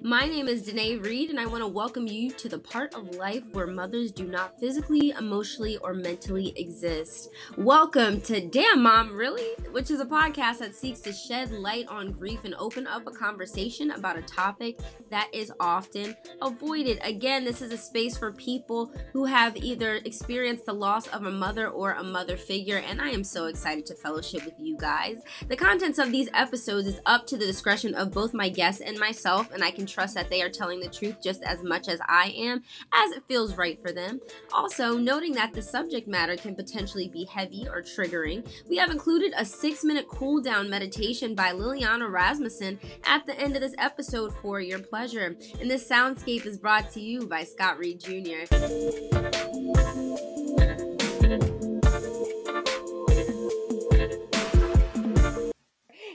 My 0.00 0.26
name 0.26 0.46
is 0.46 0.62
Danae 0.62 0.98
Reid, 0.98 1.28
and 1.28 1.40
I 1.40 1.46
want 1.46 1.64
to 1.64 1.66
welcome 1.66 2.06
you 2.06 2.30
to 2.30 2.48
the 2.48 2.60
part 2.60 2.94
of 2.94 3.16
life 3.16 3.42
where 3.50 3.66
mothers 3.66 4.12
do 4.12 4.28
not 4.28 4.60
physically, 4.60 5.10
emotionally, 5.10 5.76
or 5.78 5.92
mentally 5.92 6.52
exist. 6.56 7.30
Welcome 7.56 8.20
to 8.20 8.40
Damn 8.40 8.84
Mom, 8.84 9.12
Really? 9.12 9.48
Which 9.72 9.90
is 9.90 9.98
a 9.98 10.06
podcast 10.06 10.58
that 10.58 10.76
seeks 10.76 11.00
to 11.00 11.12
shed 11.12 11.50
light 11.50 11.88
on 11.88 12.12
grief 12.12 12.44
and 12.44 12.54
open 12.54 12.86
up 12.86 13.08
a 13.08 13.10
conversation 13.10 13.90
about 13.90 14.16
a 14.16 14.22
topic 14.22 14.78
that 15.10 15.30
is 15.32 15.52
often 15.58 16.14
avoided. 16.40 17.00
Again, 17.02 17.44
this 17.44 17.60
is 17.60 17.72
a 17.72 17.76
space 17.76 18.16
for 18.16 18.30
people 18.30 18.92
who 19.12 19.24
have 19.24 19.56
either 19.56 19.96
experienced 20.04 20.64
the 20.64 20.74
loss 20.74 21.08
of 21.08 21.24
a 21.24 21.32
mother 21.32 21.66
or 21.68 21.90
a 21.94 22.04
mother 22.04 22.36
figure, 22.36 22.78
and 22.78 23.02
I 23.02 23.08
am 23.08 23.24
so 23.24 23.46
excited 23.46 23.84
to 23.86 23.96
fellowship 23.96 24.44
with 24.44 24.54
you 24.60 24.76
guys. 24.78 25.16
The 25.48 25.56
contents 25.56 25.98
of 25.98 26.12
these 26.12 26.28
episodes 26.34 26.86
is 26.86 27.00
up 27.04 27.26
to 27.26 27.36
the 27.36 27.46
discretion 27.46 27.96
of 27.96 28.12
both 28.12 28.32
my 28.32 28.48
guests 28.48 28.80
and 28.80 28.96
myself, 28.96 29.50
and 29.52 29.64
I 29.64 29.72
can 29.72 29.87
trust 29.88 30.14
that 30.14 30.30
they 30.30 30.42
are 30.42 30.48
telling 30.48 30.80
the 30.80 30.88
truth 30.88 31.16
just 31.22 31.42
as 31.42 31.62
much 31.62 31.88
as 31.88 32.00
I 32.06 32.34
am, 32.36 32.62
as 32.92 33.12
it 33.12 33.24
feels 33.26 33.56
right 33.56 33.80
for 33.80 33.92
them. 33.92 34.20
Also, 34.52 34.96
noting 34.96 35.32
that 35.32 35.52
the 35.52 35.62
subject 35.62 36.08
matter 36.08 36.36
can 36.36 36.54
potentially 36.54 37.08
be 37.08 37.24
heavy 37.24 37.66
or 37.68 37.82
triggering, 37.82 38.48
we 38.68 38.76
have 38.76 38.90
included 38.90 39.32
a 39.36 39.44
six 39.44 39.84
minute 39.84 40.06
cool 40.08 40.40
down 40.40 40.70
meditation 40.70 41.34
by 41.34 41.52
Liliana 41.52 42.10
Rasmussen 42.10 42.78
at 43.04 43.26
the 43.26 43.38
end 43.38 43.54
of 43.54 43.62
this 43.62 43.74
episode 43.78 44.34
for 44.42 44.60
your 44.60 44.78
pleasure. 44.78 45.36
And 45.60 45.70
this 45.70 45.88
soundscape 45.88 46.46
is 46.46 46.58
brought 46.58 46.90
to 46.92 47.00
you 47.00 47.26
by 47.26 47.44
Scott 47.44 47.78
Reed 47.78 48.00
Jr. 48.00 48.46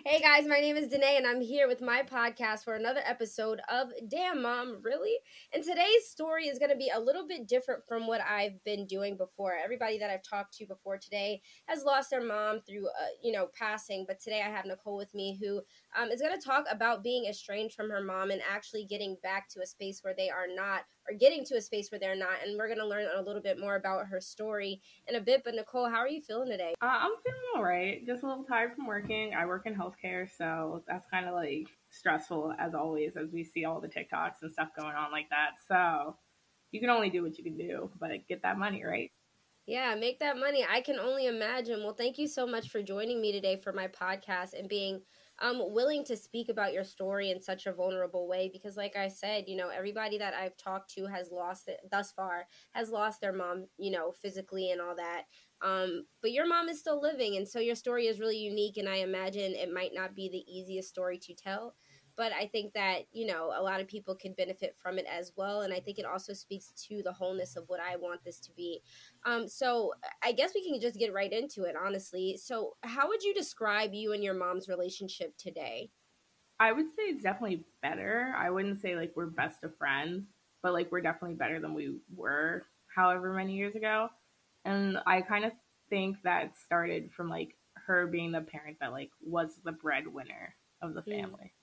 Hey 0.05 0.19
guys, 0.19 0.45
my 0.45 0.59
name 0.59 0.75
is 0.75 0.89
Danae, 0.89 1.15
and 1.15 1.25
I'm 1.25 1.39
here 1.39 1.65
with 1.65 1.79
my 1.79 2.03
podcast 2.03 2.65
for 2.65 2.75
another 2.75 2.99
episode 3.05 3.61
of 3.71 3.87
Damn 4.09 4.41
Mom, 4.41 4.79
Really? 4.81 5.15
And 5.53 5.63
today's 5.63 6.09
story 6.09 6.49
is 6.49 6.59
going 6.59 6.71
to 6.71 6.75
be 6.75 6.91
a 6.93 6.99
little 6.99 7.25
bit 7.25 7.47
different 7.47 7.83
from 7.87 8.05
what 8.05 8.19
I've 8.19 8.61
been 8.65 8.85
doing 8.85 9.15
before. 9.15 9.53
Everybody 9.55 9.97
that 9.99 10.09
I've 10.09 10.21
talked 10.21 10.55
to 10.55 10.65
before 10.65 10.97
today 10.97 11.41
has 11.67 11.85
lost 11.85 12.09
their 12.09 12.21
mom 12.21 12.59
through, 12.67 12.87
uh, 12.87 13.13
you 13.23 13.31
know, 13.31 13.47
passing. 13.57 14.03
But 14.05 14.19
today 14.19 14.41
I 14.45 14.49
have 14.49 14.65
Nichole 14.65 14.97
with 14.97 15.15
me 15.15 15.39
who 15.41 15.61
um, 15.95 16.09
is 16.09 16.21
going 16.21 16.37
to 16.37 16.45
talk 16.45 16.65
about 16.71 17.03
being 17.03 17.25
estranged 17.25 17.75
from 17.75 17.89
her 17.89 18.01
mom 18.01 18.31
and 18.31 18.41
actually 18.49 18.85
getting 18.85 19.17
back 19.23 19.49
to 19.49 19.61
a 19.61 19.65
space 19.65 19.99
where 20.01 20.13
they 20.15 20.29
are 20.29 20.47
not, 20.47 20.81
or 21.09 21.17
getting 21.17 21.45
to 21.45 21.55
a 21.55 21.61
space 21.61 21.91
where 21.91 21.99
they're 21.99 22.15
not. 22.15 22.35
And 22.45 22.57
we're 22.57 22.67
going 22.67 22.79
to 22.79 22.87
learn 22.87 23.07
a 23.15 23.21
little 23.21 23.41
bit 23.41 23.59
more 23.59 23.75
about 23.75 24.07
her 24.07 24.19
story 24.19 24.81
in 25.07 25.15
a 25.15 25.21
bit. 25.21 25.43
But 25.43 25.55
Nichole, 25.55 25.91
how 25.91 25.97
are 25.97 26.07
you 26.07 26.21
feeling 26.21 26.49
today? 26.49 26.73
Uh, 26.81 26.85
I'm 26.85 27.11
feeling 27.23 27.39
all 27.55 27.63
right. 27.63 28.05
Just 28.05 28.23
a 28.23 28.27
little 28.27 28.43
tired 28.43 28.73
from 28.75 28.87
working. 28.87 29.33
I 29.33 29.45
work 29.45 29.65
in 29.65 29.75
healthcare, 29.75 30.27
so 30.37 30.83
that's 30.87 31.05
kind 31.09 31.27
of 31.27 31.33
like 31.33 31.67
stressful 31.89 32.53
as 32.59 32.73
always, 32.73 33.15
as 33.15 33.31
we 33.31 33.43
see 33.43 33.65
all 33.65 33.79
the 33.79 33.87
TikToks 33.87 34.41
and 34.41 34.51
stuff 34.51 34.69
going 34.77 34.95
on 34.95 35.11
like 35.11 35.29
that. 35.29 35.51
So 35.67 36.15
you 36.71 36.79
can 36.79 36.89
only 36.89 37.09
do 37.09 37.21
what 37.21 37.37
you 37.37 37.43
can 37.43 37.57
do, 37.57 37.91
but 37.99 38.09
get 38.27 38.41
that 38.41 38.57
money, 38.57 38.83
right? 38.83 39.11
Yeah, 39.65 39.95
make 39.95 40.19
that 40.19 40.37
money. 40.37 40.65
I 40.69 40.81
can 40.81 40.99
only 40.99 41.27
imagine. 41.27 41.83
Well, 41.83 41.93
thank 41.93 42.17
you 42.17 42.27
so 42.27 42.45
much 42.45 42.69
for 42.69 42.81
joining 42.81 43.21
me 43.21 43.31
today 43.31 43.61
for 43.63 43.71
my 43.71 43.87
podcast 43.87 44.59
and 44.59 44.67
being 44.67 45.01
um, 45.41 45.61
willing 45.73 46.05
to 46.05 46.15
speak 46.15 46.49
about 46.49 46.73
your 46.73 46.83
story 46.83 47.31
in 47.31 47.41
such 47.41 47.65
a 47.65 47.73
vulnerable 47.73 48.27
way 48.27 48.49
because 48.51 48.77
like 48.77 48.95
i 48.95 49.07
said 49.07 49.45
you 49.47 49.55
know 49.55 49.69
everybody 49.69 50.17
that 50.17 50.33
i've 50.33 50.55
talked 50.57 50.93
to 50.93 51.05
has 51.07 51.31
lost 51.31 51.67
it 51.67 51.79
thus 51.91 52.11
far 52.11 52.45
has 52.71 52.89
lost 52.89 53.19
their 53.21 53.33
mom 53.33 53.65
you 53.77 53.91
know 53.91 54.11
physically 54.11 54.71
and 54.71 54.81
all 54.81 54.95
that. 54.95 55.23
Um, 55.61 56.07
but 56.21 56.33
your 56.33 56.45
mom 56.45 56.67
is 56.67 56.79
still 56.79 57.01
living 57.01 57.37
and 57.37 57.47
so 57.47 57.59
your 57.59 57.75
story 57.75 58.07
is 58.07 58.19
really 58.19 58.37
unique 58.37 58.75
and 58.75 58.89
i 58.89 58.97
imagine 58.97 59.53
it 59.53 59.71
might 59.71 59.91
not 59.93 60.13
be 60.13 60.27
the 60.29 60.43
easiest 60.51 60.89
story 60.89 61.17
to 61.19 61.33
tell 61.33 61.73
but 62.15 62.31
I 62.31 62.47
think 62.47 62.73
that 62.73 63.03
you 63.11 63.25
know 63.25 63.53
a 63.55 63.61
lot 63.61 63.81
of 63.81 63.87
people 63.87 64.15
can 64.15 64.33
benefit 64.33 64.75
from 64.81 64.97
it 64.97 65.05
as 65.09 65.31
well, 65.35 65.61
and 65.61 65.73
I 65.73 65.79
think 65.79 65.99
it 65.99 66.05
also 66.05 66.33
speaks 66.33 66.71
to 66.87 67.01
the 67.03 67.11
wholeness 67.11 67.55
of 67.55 67.63
what 67.67 67.79
I 67.79 67.95
want 67.95 68.23
this 68.23 68.39
to 68.41 68.51
be. 68.51 68.81
Um, 69.25 69.47
so 69.47 69.93
I 70.23 70.31
guess 70.31 70.51
we 70.53 70.67
can 70.67 70.79
just 70.79 70.99
get 70.99 71.13
right 71.13 71.31
into 71.31 71.63
it, 71.63 71.75
honestly. 71.81 72.37
So, 72.37 72.75
how 72.83 73.07
would 73.07 73.23
you 73.23 73.33
describe 73.33 73.93
you 73.93 74.13
and 74.13 74.23
your 74.23 74.33
mom's 74.33 74.67
relationship 74.67 75.35
today? 75.37 75.89
I 76.59 76.71
would 76.71 76.87
say 76.95 77.03
it's 77.03 77.23
definitely 77.23 77.65
better. 77.81 78.33
I 78.37 78.49
wouldn't 78.49 78.81
say 78.81 78.95
like 78.95 79.13
we're 79.15 79.25
best 79.25 79.63
of 79.63 79.75
friends, 79.77 80.25
but 80.61 80.73
like 80.73 80.91
we're 80.91 81.01
definitely 81.01 81.35
better 81.35 81.59
than 81.59 81.73
we 81.73 81.97
were 82.15 82.67
however 82.95 83.33
many 83.33 83.53
years 83.53 83.75
ago. 83.75 84.09
And 84.65 84.97
I 85.05 85.21
kind 85.21 85.45
of 85.45 85.51
think 85.89 86.17
that 86.23 86.57
started 86.57 87.11
from 87.11 87.29
like 87.29 87.55
her 87.85 88.07
being 88.07 88.31
the 88.31 88.41
parent 88.41 88.77
that 88.79 88.91
like 88.91 89.09
was 89.21 89.59
the 89.65 89.71
breadwinner 89.71 90.55
of 90.81 90.93
the 90.93 91.01
mm. 91.01 91.21
family. 91.21 91.45
Mm 91.45 91.62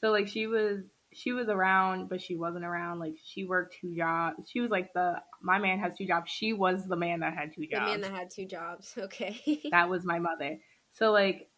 so 0.00 0.10
like 0.10 0.28
she 0.28 0.46
was 0.46 0.80
she 1.12 1.32
was 1.32 1.48
around, 1.48 2.08
but 2.08 2.22
she 2.22 2.36
wasn't 2.36 2.64
around. 2.64 3.00
Like 3.00 3.16
she 3.22 3.44
worked 3.44 3.76
two 3.80 3.94
jobs. 3.94 4.48
She 4.48 4.60
was 4.60 4.70
like 4.70 4.92
the 4.92 5.14
my 5.42 5.58
man 5.58 5.78
has 5.80 5.96
two 5.96 6.06
jobs. 6.06 6.30
She 6.30 6.52
was 6.52 6.86
the 6.86 6.96
man 6.96 7.20
that 7.20 7.34
had 7.34 7.52
two 7.52 7.66
jobs. 7.66 7.92
The 7.92 7.98
man 7.98 8.00
that 8.02 8.12
had 8.12 8.30
two 8.30 8.46
jobs. 8.46 8.94
Okay. 8.98 9.62
that 9.70 9.88
was 9.88 10.04
my 10.04 10.18
mother. 10.18 10.58
So 10.92 11.10
like 11.10 11.48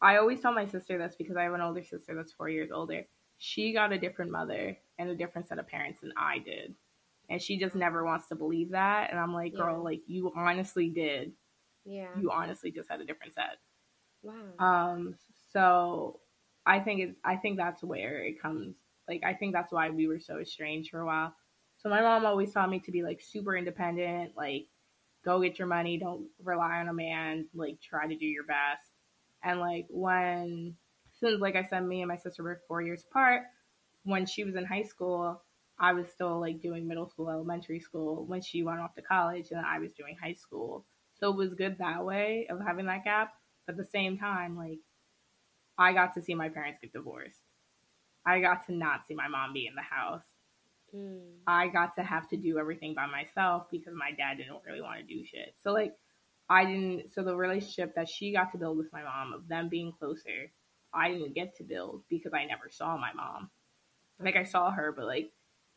I 0.00 0.18
always 0.18 0.40
tell 0.40 0.52
my 0.52 0.66
sister 0.66 0.98
this 0.98 1.16
because 1.16 1.36
I 1.36 1.44
have 1.44 1.54
an 1.54 1.60
older 1.60 1.82
sister 1.82 2.14
that's 2.14 2.32
four 2.32 2.48
years 2.48 2.70
older. 2.72 3.06
She 3.38 3.72
got 3.72 3.92
a 3.92 3.98
different 3.98 4.30
mother 4.30 4.76
and 4.98 5.10
a 5.10 5.16
different 5.16 5.48
set 5.48 5.58
of 5.58 5.68
parents 5.68 6.00
than 6.00 6.12
I 6.16 6.38
did. 6.38 6.74
And 7.28 7.42
she 7.42 7.58
just 7.58 7.74
never 7.74 8.04
wants 8.04 8.28
to 8.28 8.36
believe 8.36 8.70
that. 8.70 9.10
And 9.10 9.18
I'm 9.18 9.34
like, 9.34 9.54
girl, 9.54 9.76
yeah. 9.76 9.82
like 9.82 10.00
you 10.06 10.32
honestly 10.36 10.90
did. 10.90 11.32
Yeah. 11.84 12.08
You 12.18 12.30
honestly 12.30 12.70
just 12.70 12.88
had 12.88 13.00
a 13.00 13.04
different 13.04 13.34
set. 13.34 13.58
Wow. 14.22 14.64
Um, 14.64 15.14
so 15.52 16.20
I 16.66 16.80
think 16.80 17.00
it's 17.00 17.18
I 17.24 17.36
think 17.36 17.56
that's 17.58 17.82
where 17.82 18.24
it 18.24 18.40
comes. 18.40 18.76
Like 19.08 19.22
I 19.24 19.34
think 19.34 19.54
that's 19.54 19.72
why 19.72 19.90
we 19.90 20.08
were 20.08 20.20
so 20.20 20.38
estranged 20.38 20.90
for 20.90 21.00
a 21.00 21.06
while. 21.06 21.34
So 21.78 21.88
my 21.90 22.00
mom 22.02 22.26
always 22.26 22.52
taught 22.52 22.70
me 22.70 22.80
to 22.80 22.90
be 22.92 23.02
like 23.02 23.20
super 23.22 23.56
independent, 23.56 24.36
like 24.36 24.68
go 25.24 25.40
get 25.40 25.58
your 25.58 25.68
money, 25.68 25.98
don't 25.98 26.28
rely 26.42 26.78
on 26.80 26.88
a 26.88 26.94
man, 26.94 27.48
like 27.54 27.80
try 27.80 28.06
to 28.06 28.16
do 28.16 28.26
your 28.26 28.44
best. 28.44 28.90
And 29.44 29.60
like 29.60 29.86
when 29.90 30.76
since 31.12 31.40
like 31.40 31.56
I 31.56 31.62
said, 31.64 31.84
me 31.86 32.02
and 32.02 32.08
my 32.08 32.16
sister 32.16 32.42
were 32.42 32.62
four 32.68 32.82
years 32.82 33.04
apart, 33.10 33.44
when 34.04 34.26
she 34.26 34.44
was 34.44 34.56
in 34.56 34.64
high 34.64 34.82
school, 34.82 35.42
I 35.78 35.92
was 35.92 36.08
still 36.10 36.40
like 36.40 36.60
doing 36.60 36.88
middle 36.88 37.08
school, 37.08 37.30
elementary 37.30 37.80
school 37.80 38.24
when 38.26 38.40
she 38.40 38.62
went 38.62 38.80
off 38.80 38.94
to 38.94 39.02
college 39.02 39.50
and 39.50 39.64
I 39.64 39.78
was 39.78 39.92
doing 39.92 40.16
high 40.20 40.34
school. 40.34 40.86
So 41.14 41.30
it 41.30 41.36
was 41.36 41.54
good 41.54 41.78
that 41.78 42.04
way 42.04 42.46
of 42.50 42.60
having 42.60 42.86
that 42.86 43.04
gap. 43.04 43.34
But 43.66 43.72
at 43.74 43.78
the 43.78 43.84
same 43.84 44.18
time, 44.18 44.56
like 44.56 44.80
I 45.78 45.92
got 45.92 46.14
to 46.14 46.22
see 46.22 46.34
my 46.34 46.48
parents 46.48 46.78
get 46.80 46.92
divorced. 46.92 47.40
I 48.24 48.40
got 48.40 48.66
to 48.66 48.74
not 48.74 49.06
see 49.06 49.14
my 49.14 49.28
mom 49.28 49.52
be 49.52 49.66
in 49.66 49.74
the 49.74 49.82
house. 49.82 50.22
Mm. 50.94 51.20
I 51.46 51.68
got 51.68 51.96
to 51.96 52.02
have 52.02 52.28
to 52.30 52.36
do 52.36 52.58
everything 52.58 52.94
by 52.94 53.06
myself 53.06 53.66
because 53.70 53.94
my 53.94 54.10
dad 54.16 54.38
didn't 54.38 54.62
really 54.66 54.82
want 54.82 54.98
to 55.00 55.14
do 55.14 55.24
shit. 55.24 55.54
So 55.62 55.72
like 55.72 55.94
I 56.48 56.64
didn't 56.64 57.12
so 57.12 57.22
the 57.22 57.36
relationship 57.36 57.94
that 57.94 58.08
she 58.08 58.32
got 58.32 58.52
to 58.52 58.58
build 58.58 58.78
with 58.78 58.92
my 58.92 59.02
mom 59.02 59.32
of 59.32 59.48
them 59.48 59.68
being 59.68 59.92
closer, 59.92 60.50
I 60.92 61.10
didn't 61.10 61.34
get 61.34 61.56
to 61.56 61.64
build 61.64 62.02
because 62.08 62.32
I 62.32 62.44
never 62.44 62.68
saw 62.70 62.96
my 62.96 63.12
mom. 63.14 63.50
Like 64.18 64.36
I 64.36 64.44
saw 64.44 64.70
her, 64.70 64.92
but 64.92 65.06
like 65.06 65.32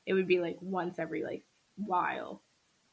it 0.06 0.14
would 0.14 0.28
be 0.28 0.40
like 0.40 0.58
once 0.62 1.00
every 1.00 1.24
like 1.24 1.44
while. 1.76 2.42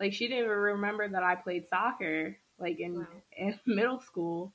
Like 0.00 0.12
she 0.12 0.26
didn't 0.28 0.44
even 0.44 0.50
remember 0.50 1.08
that 1.08 1.22
I 1.22 1.34
played 1.36 1.68
soccer 1.68 2.36
like 2.58 2.80
in 2.80 3.00
wow. 3.00 3.06
in 3.36 3.58
middle 3.66 4.00
school 4.00 4.54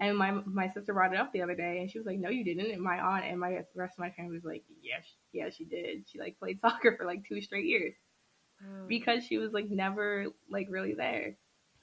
and 0.00 0.16
my 0.16 0.30
my 0.30 0.68
sister 0.68 0.92
brought 0.92 1.12
it 1.12 1.18
up 1.18 1.32
the 1.32 1.42
other 1.42 1.54
day, 1.54 1.78
and 1.80 1.90
she 1.90 1.98
was 1.98 2.06
like, 2.06 2.18
"No, 2.18 2.30
you 2.30 2.44
didn't." 2.44 2.70
And 2.70 2.82
my 2.82 2.98
aunt 3.00 3.24
and 3.24 3.40
my 3.40 3.50
the 3.50 3.64
rest 3.80 3.94
of 3.94 3.98
my 3.98 4.10
family 4.10 4.34
was 4.34 4.44
like, 4.44 4.64
"Yes, 4.80 5.04
yeah, 5.32 5.44
yeah, 5.44 5.50
she 5.50 5.64
did. 5.64 6.08
She 6.08 6.18
like 6.18 6.38
played 6.38 6.60
soccer 6.60 6.96
for 6.96 7.06
like 7.06 7.26
two 7.26 7.40
straight 7.40 7.66
years 7.66 7.94
wow. 8.62 8.86
because 8.86 9.24
she 9.24 9.38
was 9.38 9.52
like 9.52 9.68
never 9.70 10.26
like 10.50 10.68
really 10.70 10.94
there." 10.94 11.36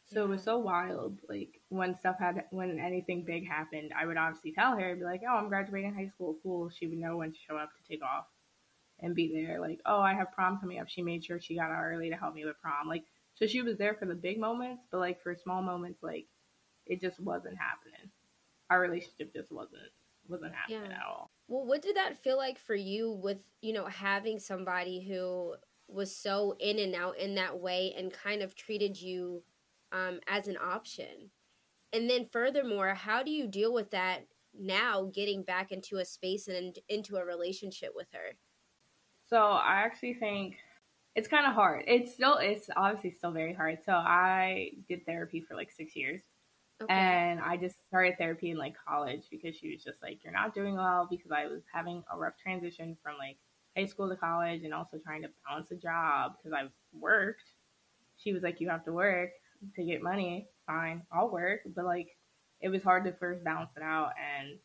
So 0.08 0.20
yeah. 0.20 0.26
it 0.26 0.30
was 0.30 0.44
so 0.44 0.60
wild. 0.60 1.20
Like 1.28 1.62
when 1.70 1.98
stuff 1.98 2.18
had 2.20 2.46
when 2.52 2.80
anything 2.80 3.26
big 3.26 3.48
happened, 3.48 3.92
I 3.98 4.06
would 4.06 4.18
obviously 4.18 4.54
tell 4.54 4.78
her, 4.78 4.92
I'd 4.92 5.00
be 5.00 5.06
like, 5.06 5.22
"Oh, 5.28 5.36
I'm 5.36 5.50
graduating 5.50 5.94
high 5.94 6.10
school. 6.14 6.38
Cool." 6.42 6.70
She 6.70 6.88
would 6.88 6.98
know 6.98 7.18
when 7.18 7.32
to 7.32 7.38
show 7.38 7.58
up 7.58 7.70
to 7.76 7.92
take 7.92 8.04
off 8.04 8.26
and 9.00 9.14
be 9.14 9.34
there. 9.34 9.60
Like, 9.60 9.82
"Oh, 9.86 10.00
I 10.00 10.14
have 10.14 10.32
prom 10.32 10.60
coming 10.60 10.80
up." 10.80 10.88
She 10.88 11.02
made 11.02 11.26
sure 11.26 11.42
she 11.42 11.56
got 11.56 11.72
out 11.72 11.84
early 11.84 12.10
to 12.10 12.16
help 12.16 12.34
me 12.34 12.46
with 12.46 12.62
prom. 12.62 12.88
Like, 12.88 13.04
so 13.34 13.46
she 13.46 13.62
was 13.62 13.78
there 13.78 13.96
for 13.96 14.06
the 14.06 14.16
big 14.16 14.40
moments, 14.40 14.84
but 14.90 15.00
like 15.00 15.22
for 15.22 15.36
small 15.36 15.62
moments, 15.62 16.02
like 16.02 16.28
it 16.86 17.02
just 17.02 17.20
wasn't 17.20 17.58
happening. 17.58 18.10
Our 18.70 18.82
relationship 18.82 19.34
just 19.34 19.52
wasn't 19.52 19.92
wasn't 20.28 20.54
happening 20.54 20.90
yeah. 20.90 20.98
at 20.98 21.06
all. 21.06 21.30
Well, 21.48 21.66
what 21.66 21.82
did 21.82 21.96
that 21.96 22.22
feel 22.24 22.38
like 22.38 22.58
for 22.58 22.76
you 22.76 23.12
with, 23.12 23.38
you 23.62 23.74
know, 23.74 23.86
having 23.86 24.40
somebody 24.40 25.06
who 25.08 25.56
was 25.88 26.16
so 26.16 26.56
in 26.60 26.80
and 26.80 26.96
out 26.96 27.18
in 27.20 27.36
that 27.36 27.60
way 27.60 27.94
and 27.98 28.12
kind 28.12 28.42
of 28.42 28.56
treated 28.56 29.00
you 29.00 29.44
um, 29.92 30.20
as 30.28 30.48
an 30.48 30.58
option? 30.58 31.30
And 31.94 32.10
then 32.10 32.26
furthermore, 32.32 32.96
how 32.96 33.24
do 33.24 33.32
you 33.32 33.48
deal 33.48 33.74
with 33.74 33.92
that 33.92 34.26
now 34.58 35.12
getting 35.14 35.44
back 35.44 35.72
into 35.72 35.98
a 35.98 36.06
space 36.06 36.48
and 36.48 36.78
into 36.90 37.18
a 37.18 37.26
relationship 37.26 37.92
with 37.96 38.08
her? 38.14 38.36
So 39.28 39.38
I 39.38 39.82
actually 39.86 40.16
think 40.16 40.56
it's 41.16 41.28
kind 41.28 41.46
of 41.46 41.54
hard. 41.54 41.84
It's 41.88 42.14
still 42.14 42.38
it's 42.38 42.68
obviously 42.76 43.12
still 43.12 43.32
very 43.32 43.54
hard. 43.54 43.80
So 43.86 43.94
I 43.94 44.72
did 44.88 45.06
therapy 45.06 45.42
for 45.42 45.56
like 45.56 45.72
6 45.72 45.96
years 45.96 46.22
Okay. 46.84 46.94
And 46.94 47.40
I 47.40 47.56
just 47.56 47.78
started 47.88 48.18
therapy 48.18 48.52
in 48.52 48.58
like 48.58 48.76
college 48.88 49.24
because 49.32 49.56
she 49.56 49.72
was 49.72 49.84
just 49.84 50.02
like, 50.02 50.20
You're 50.24 50.34
not 50.34 50.54
doing 50.54 50.76
well 50.76 51.08
because 51.10 51.32
I 51.32 51.46
was 51.46 51.62
having 51.74 52.04
a 52.12 52.18
rough 52.18 52.34
transition 52.42 52.98
from 53.02 53.18
like 53.18 53.38
high 53.78 53.86
school 53.86 54.10
to 54.10 54.16
college 54.16 54.64
and 54.64 54.74
also 54.74 54.98
trying 54.98 55.22
to 55.22 55.30
balance 55.48 55.72
a 55.72 55.76
job 55.76 56.34
because 56.38 56.54
I 56.54 56.68
worked. 56.94 57.44
She 58.18 58.34
was 58.34 58.44
like, 58.44 58.60
You 58.60 58.70
have 58.70 58.84
to 58.86 58.94
work 58.94 59.30
to 59.76 59.84
get 59.86 60.04
money. 60.04 60.48
Fine, 60.68 61.04
I'll 61.14 61.32
work. 61.32 61.62
But 61.74 61.86
like, 61.86 62.10
it 62.60 62.70
was 62.70 62.84
hard 62.84 63.06
to 63.06 63.14
first 63.14 63.44
balance 63.44 63.72
it 63.78 63.84
out. 63.84 64.12
And 64.40 64.58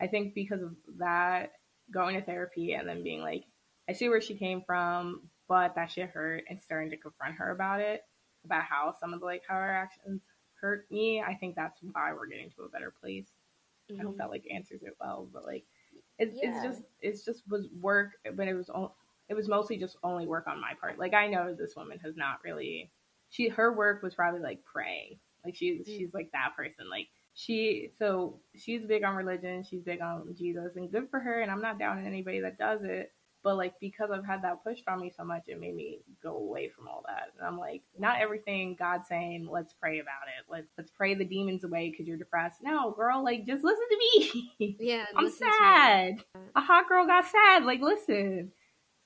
I 0.00 0.06
think 0.06 0.34
because 0.34 0.62
of 0.62 0.76
that, 0.98 1.52
going 1.92 2.16
to 2.16 2.24
therapy 2.24 2.74
and 2.74 2.88
then 2.88 3.02
being 3.02 3.22
like, 3.22 3.44
I 3.88 3.94
see 3.94 4.08
where 4.08 4.20
she 4.20 4.34
came 4.34 4.62
from, 4.66 5.22
but 5.48 5.74
that 5.74 5.90
shit 5.90 6.10
hurt 6.10 6.44
and 6.48 6.60
starting 6.62 6.90
to 6.90 6.96
confront 6.96 7.36
her 7.36 7.50
about 7.50 7.80
it, 7.80 8.02
about 8.44 8.64
how 8.64 8.94
some 9.00 9.14
of 9.14 9.20
the 9.20 9.26
like 9.26 9.42
how 9.48 9.54
her 9.54 9.74
actions 9.74 10.20
hurt 10.60 10.86
me. 10.90 11.22
I 11.22 11.34
think 11.34 11.54
that's 11.54 11.80
why 11.92 12.12
we're 12.12 12.26
getting 12.26 12.50
to 12.50 12.62
a 12.62 12.68
better 12.68 12.92
place. 13.00 13.28
Mm-hmm. 13.90 14.00
I 14.00 14.04
hope 14.04 14.18
that 14.18 14.30
like 14.30 14.44
answers 14.52 14.82
it 14.82 14.96
well, 15.00 15.28
but 15.32 15.44
like 15.44 15.64
it's 16.18 16.38
yeah. 16.42 16.50
it's 16.50 16.64
just 16.64 16.82
it's 17.00 17.24
just 17.24 17.42
was 17.48 17.68
work, 17.80 18.12
but 18.34 18.48
it 18.48 18.54
was 18.54 18.68
all 18.68 18.96
it 19.28 19.34
was 19.34 19.48
mostly 19.48 19.76
just 19.76 19.96
only 20.02 20.26
work 20.26 20.46
on 20.46 20.60
my 20.60 20.72
part. 20.80 20.98
Like 20.98 21.14
I 21.14 21.28
know 21.28 21.54
this 21.54 21.76
woman 21.76 21.98
has 22.04 22.16
not 22.16 22.40
really 22.44 22.90
she 23.30 23.48
her 23.48 23.72
work 23.72 24.02
was 24.02 24.14
probably 24.14 24.40
like 24.40 24.64
pray. 24.64 25.18
Like 25.44 25.54
she 25.54 25.72
mm-hmm. 25.72 25.82
she's 25.84 26.14
like 26.14 26.30
that 26.32 26.54
person. 26.56 26.90
Like 26.90 27.08
she 27.34 27.90
so 27.98 28.40
she's 28.56 28.84
big 28.84 29.04
on 29.04 29.14
religion, 29.14 29.64
she's 29.64 29.82
big 29.82 30.00
on 30.00 30.34
Jesus 30.36 30.76
and 30.76 30.90
good 30.90 31.08
for 31.10 31.20
her 31.20 31.40
and 31.40 31.50
I'm 31.50 31.62
not 31.62 31.78
down 31.78 31.98
on 31.98 32.06
anybody 32.06 32.40
that 32.40 32.58
does 32.58 32.80
it. 32.82 33.12
But 33.44 33.56
like 33.56 33.74
because 33.80 34.10
I've 34.10 34.26
had 34.26 34.42
that 34.42 34.64
pushed 34.64 34.88
on 34.88 35.00
me 35.00 35.12
so 35.16 35.24
much, 35.24 35.44
it 35.46 35.60
made 35.60 35.74
me 35.74 36.00
go 36.22 36.36
away 36.36 36.68
from 36.68 36.88
all 36.88 37.04
that. 37.06 37.32
And 37.38 37.46
I'm 37.46 37.58
like, 37.58 37.82
not 37.98 38.20
everything 38.20 38.76
God's 38.76 39.08
saying, 39.08 39.48
let's 39.50 39.72
pray 39.74 40.00
about 40.00 40.26
it. 40.26 40.50
Let's 40.50 40.68
let's 40.76 40.90
pray 40.90 41.14
the 41.14 41.24
demons 41.24 41.64
away 41.64 41.90
because 41.90 42.06
you're 42.06 42.16
depressed. 42.16 42.62
No, 42.62 42.90
girl, 42.90 43.22
like 43.22 43.46
just 43.46 43.64
listen 43.64 43.86
to 43.90 43.98
me. 43.98 44.52
Yeah, 44.80 45.04
I'm 45.16 45.30
sad. 45.30 46.24
A 46.56 46.60
hot 46.60 46.88
girl 46.88 47.06
got 47.06 47.26
sad. 47.26 47.64
Like 47.64 47.80
listen. 47.80 48.52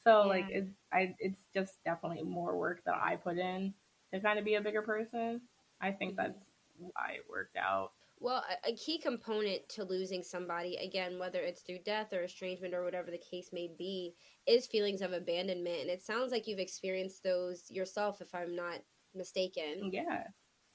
So 0.05 0.23
yeah. 0.23 0.29
like 0.29 0.47
it's 0.49 0.73
I 0.93 1.15
it's 1.19 1.39
just 1.55 1.75
definitely 1.85 2.23
more 2.23 2.57
work 2.57 2.83
that 2.87 2.95
I 2.95 3.17
put 3.17 3.39
in 3.39 3.75
to 4.13 4.21
kind 4.21 4.39
of 4.39 4.45
be 4.45 4.55
a 4.55 4.61
bigger 4.61 4.83
person. 4.83 5.43
I 5.81 5.93
think 5.93 6.13
mm-hmm. 6.13 6.23
that's 6.23 6.39
why 6.79 7.13
it 7.17 7.25
worked 7.29 7.57
out. 7.57 7.93
Well, 8.23 8.45
a, 8.65 8.71
a, 8.71 8.77
key 8.77 8.99
component 8.99 9.69
to 9.71 9.85
losing 9.85 10.23
somebody, 10.23 10.77
again, 10.77 11.19
whether 11.19 11.41
it's 11.41 11.63
through 11.63 11.81
death 11.85 12.13
or 12.13 12.23
estrangement 12.23 12.73
or 12.73 12.85
whatever 12.85 13.11
the 13.11 13.19
case 13.19 13.51
may 13.53 13.69
be, 13.77 14.15
is 14.47 14.67
feelings 14.67 15.03
of 15.03 15.13
abandonment. 15.13 15.81
And 15.81 15.91
it 15.91 16.03
sounds 16.03 16.31
like 16.31 16.47
you've 16.47 16.61
experienced 16.61 17.25
those 17.25 17.69
yourself, 17.69 18.21
if 18.21 18.33
I'm 18.33 18.55
not 18.55 18.79
mistaken. 19.13 19.91
Yeah. 19.93 20.23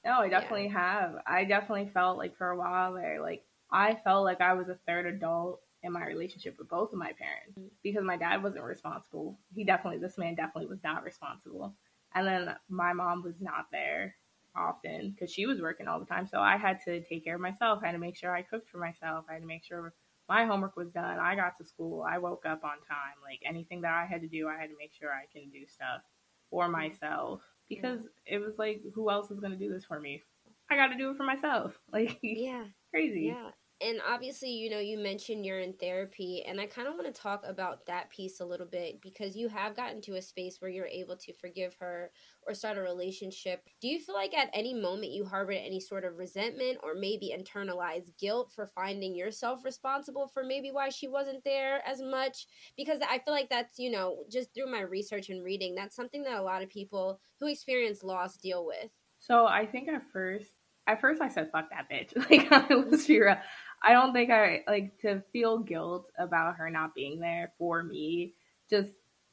No, 0.04 0.20
I 0.20 0.28
definitely 0.28 0.66
yeah. 0.66 1.00
have. 1.00 1.14
I 1.26 1.44
definitely 1.44 1.90
felt 1.92 2.18
like 2.18 2.36
for 2.36 2.50
a 2.50 2.58
while 2.58 2.92
there, 2.92 3.20
like 3.22 3.44
I 3.72 3.96
felt 4.04 4.24
like 4.24 4.42
I 4.42 4.52
was 4.52 4.68
a 4.68 4.78
third 4.86 5.06
adult 5.06 5.60
in 5.82 5.92
my 5.92 6.06
relationship 6.06 6.56
with 6.58 6.68
both 6.68 6.92
of 6.92 6.98
my 6.98 7.12
parents 7.18 7.58
mm. 7.58 7.70
because 7.82 8.04
my 8.04 8.18
dad 8.18 8.42
wasn't 8.42 8.64
responsible. 8.64 9.38
He 9.54 9.64
definitely, 9.64 10.00
this 10.00 10.18
man 10.18 10.34
definitely 10.34 10.66
was 10.66 10.82
not 10.84 11.02
responsible. 11.02 11.74
And 12.14 12.26
then 12.26 12.54
my 12.68 12.92
mom 12.92 13.22
was 13.22 13.40
not 13.40 13.66
there 13.72 14.14
often 14.58 15.10
because 15.12 15.32
she 15.32 15.46
was 15.46 15.60
working 15.60 15.88
all 15.88 16.00
the 16.00 16.06
time. 16.06 16.26
So 16.26 16.40
I 16.40 16.56
had 16.56 16.80
to 16.84 17.02
take 17.02 17.24
care 17.24 17.36
of 17.36 17.40
myself. 17.40 17.80
I 17.82 17.86
had 17.86 17.92
to 17.92 17.98
make 17.98 18.16
sure 18.16 18.34
I 18.34 18.42
cooked 18.42 18.68
for 18.68 18.78
myself. 18.78 19.24
I 19.28 19.34
had 19.34 19.42
to 19.42 19.46
make 19.46 19.64
sure 19.64 19.94
my 20.28 20.44
homework 20.44 20.76
was 20.76 20.90
done. 20.90 21.18
I 21.18 21.36
got 21.36 21.56
to 21.58 21.64
school. 21.64 22.04
I 22.08 22.18
woke 22.18 22.44
up 22.46 22.64
on 22.64 22.78
time. 22.88 23.16
Like 23.22 23.40
anything 23.44 23.82
that 23.82 23.92
I 23.92 24.06
had 24.06 24.22
to 24.22 24.28
do, 24.28 24.48
I 24.48 24.60
had 24.60 24.70
to 24.70 24.76
make 24.78 24.92
sure 24.92 25.10
I 25.10 25.26
can 25.32 25.50
do 25.50 25.66
stuff 25.66 26.02
for 26.50 26.68
myself 26.68 27.42
because 27.68 28.00
it 28.26 28.38
was 28.38 28.54
like, 28.58 28.82
who 28.94 29.10
else 29.10 29.30
is 29.30 29.40
going 29.40 29.52
to 29.52 29.58
do 29.58 29.72
this 29.72 29.84
for 29.84 30.00
me? 30.00 30.22
I 30.70 30.76
got 30.76 30.88
to 30.88 30.98
do 30.98 31.10
it 31.10 31.16
for 31.16 31.24
myself. 31.24 31.78
Like, 31.92 32.18
yeah, 32.22 32.64
crazy. 32.90 33.28
Yeah 33.28 33.50
and 33.80 34.00
obviously, 34.06 34.50
you 34.50 34.70
know, 34.70 34.80
you 34.80 34.98
mentioned 34.98 35.46
you're 35.46 35.60
in 35.60 35.72
therapy, 35.74 36.42
and 36.46 36.60
I 36.60 36.66
kind 36.66 36.88
of 36.88 36.94
want 36.94 37.06
to 37.06 37.20
talk 37.20 37.44
about 37.46 37.86
that 37.86 38.10
piece 38.10 38.40
a 38.40 38.44
little 38.44 38.66
bit 38.66 39.00
because 39.00 39.36
you 39.36 39.48
have 39.48 39.76
gotten 39.76 40.00
to 40.02 40.16
a 40.16 40.22
space 40.22 40.60
where 40.60 40.70
you're 40.70 40.86
able 40.86 41.16
to 41.16 41.32
forgive 41.32 41.76
her 41.78 42.10
or 42.46 42.54
start 42.54 42.76
a 42.76 42.82
relationship. 42.82 43.62
Do 43.80 43.86
you 43.86 44.00
feel 44.00 44.16
like 44.16 44.34
at 44.34 44.50
any 44.52 44.74
moment 44.74 45.12
you 45.12 45.24
harbored 45.24 45.58
any 45.58 45.78
sort 45.78 46.04
of 46.04 46.18
resentment 46.18 46.78
or 46.82 46.94
maybe 46.94 47.32
internalized 47.36 48.18
guilt 48.18 48.50
for 48.52 48.66
finding 48.66 49.14
yourself 49.14 49.64
responsible 49.64 50.26
for 50.26 50.42
maybe 50.42 50.72
why 50.72 50.88
she 50.88 51.06
wasn't 51.06 51.44
there 51.44 51.80
as 51.86 52.02
much? 52.02 52.46
Because 52.76 52.98
I 53.08 53.20
feel 53.20 53.34
like 53.34 53.48
that's, 53.48 53.78
you 53.78 53.92
know, 53.92 54.24
just 54.28 54.52
through 54.54 54.72
my 54.72 54.80
research 54.80 55.28
and 55.28 55.44
reading, 55.44 55.76
that's 55.76 55.94
something 55.94 56.24
that 56.24 56.38
a 56.38 56.42
lot 56.42 56.62
of 56.62 56.68
people 56.68 57.20
who 57.38 57.46
experience 57.46 58.02
loss 58.02 58.36
deal 58.36 58.66
with. 58.66 58.90
So 59.20 59.46
I 59.46 59.66
think 59.66 59.88
at 59.88 60.02
first, 60.12 60.50
at 60.88 61.00
first 61.00 61.20
I 61.20 61.28
said 61.28 61.50
fuck 61.52 61.66
that 61.70 61.88
bitch. 61.90 62.16
Like 62.30 62.50
I 62.50 62.74
was 62.74 63.08
real. 63.08 63.36
I 63.82 63.92
don't 63.92 64.12
think 64.12 64.30
I 64.30 64.62
like 64.66 64.98
to 65.00 65.22
feel 65.32 65.58
guilt 65.58 66.10
about 66.18 66.56
her 66.56 66.70
not 66.70 66.94
being 66.94 67.20
there 67.20 67.52
for 67.58 67.82
me. 67.82 68.34
Just 68.70 68.90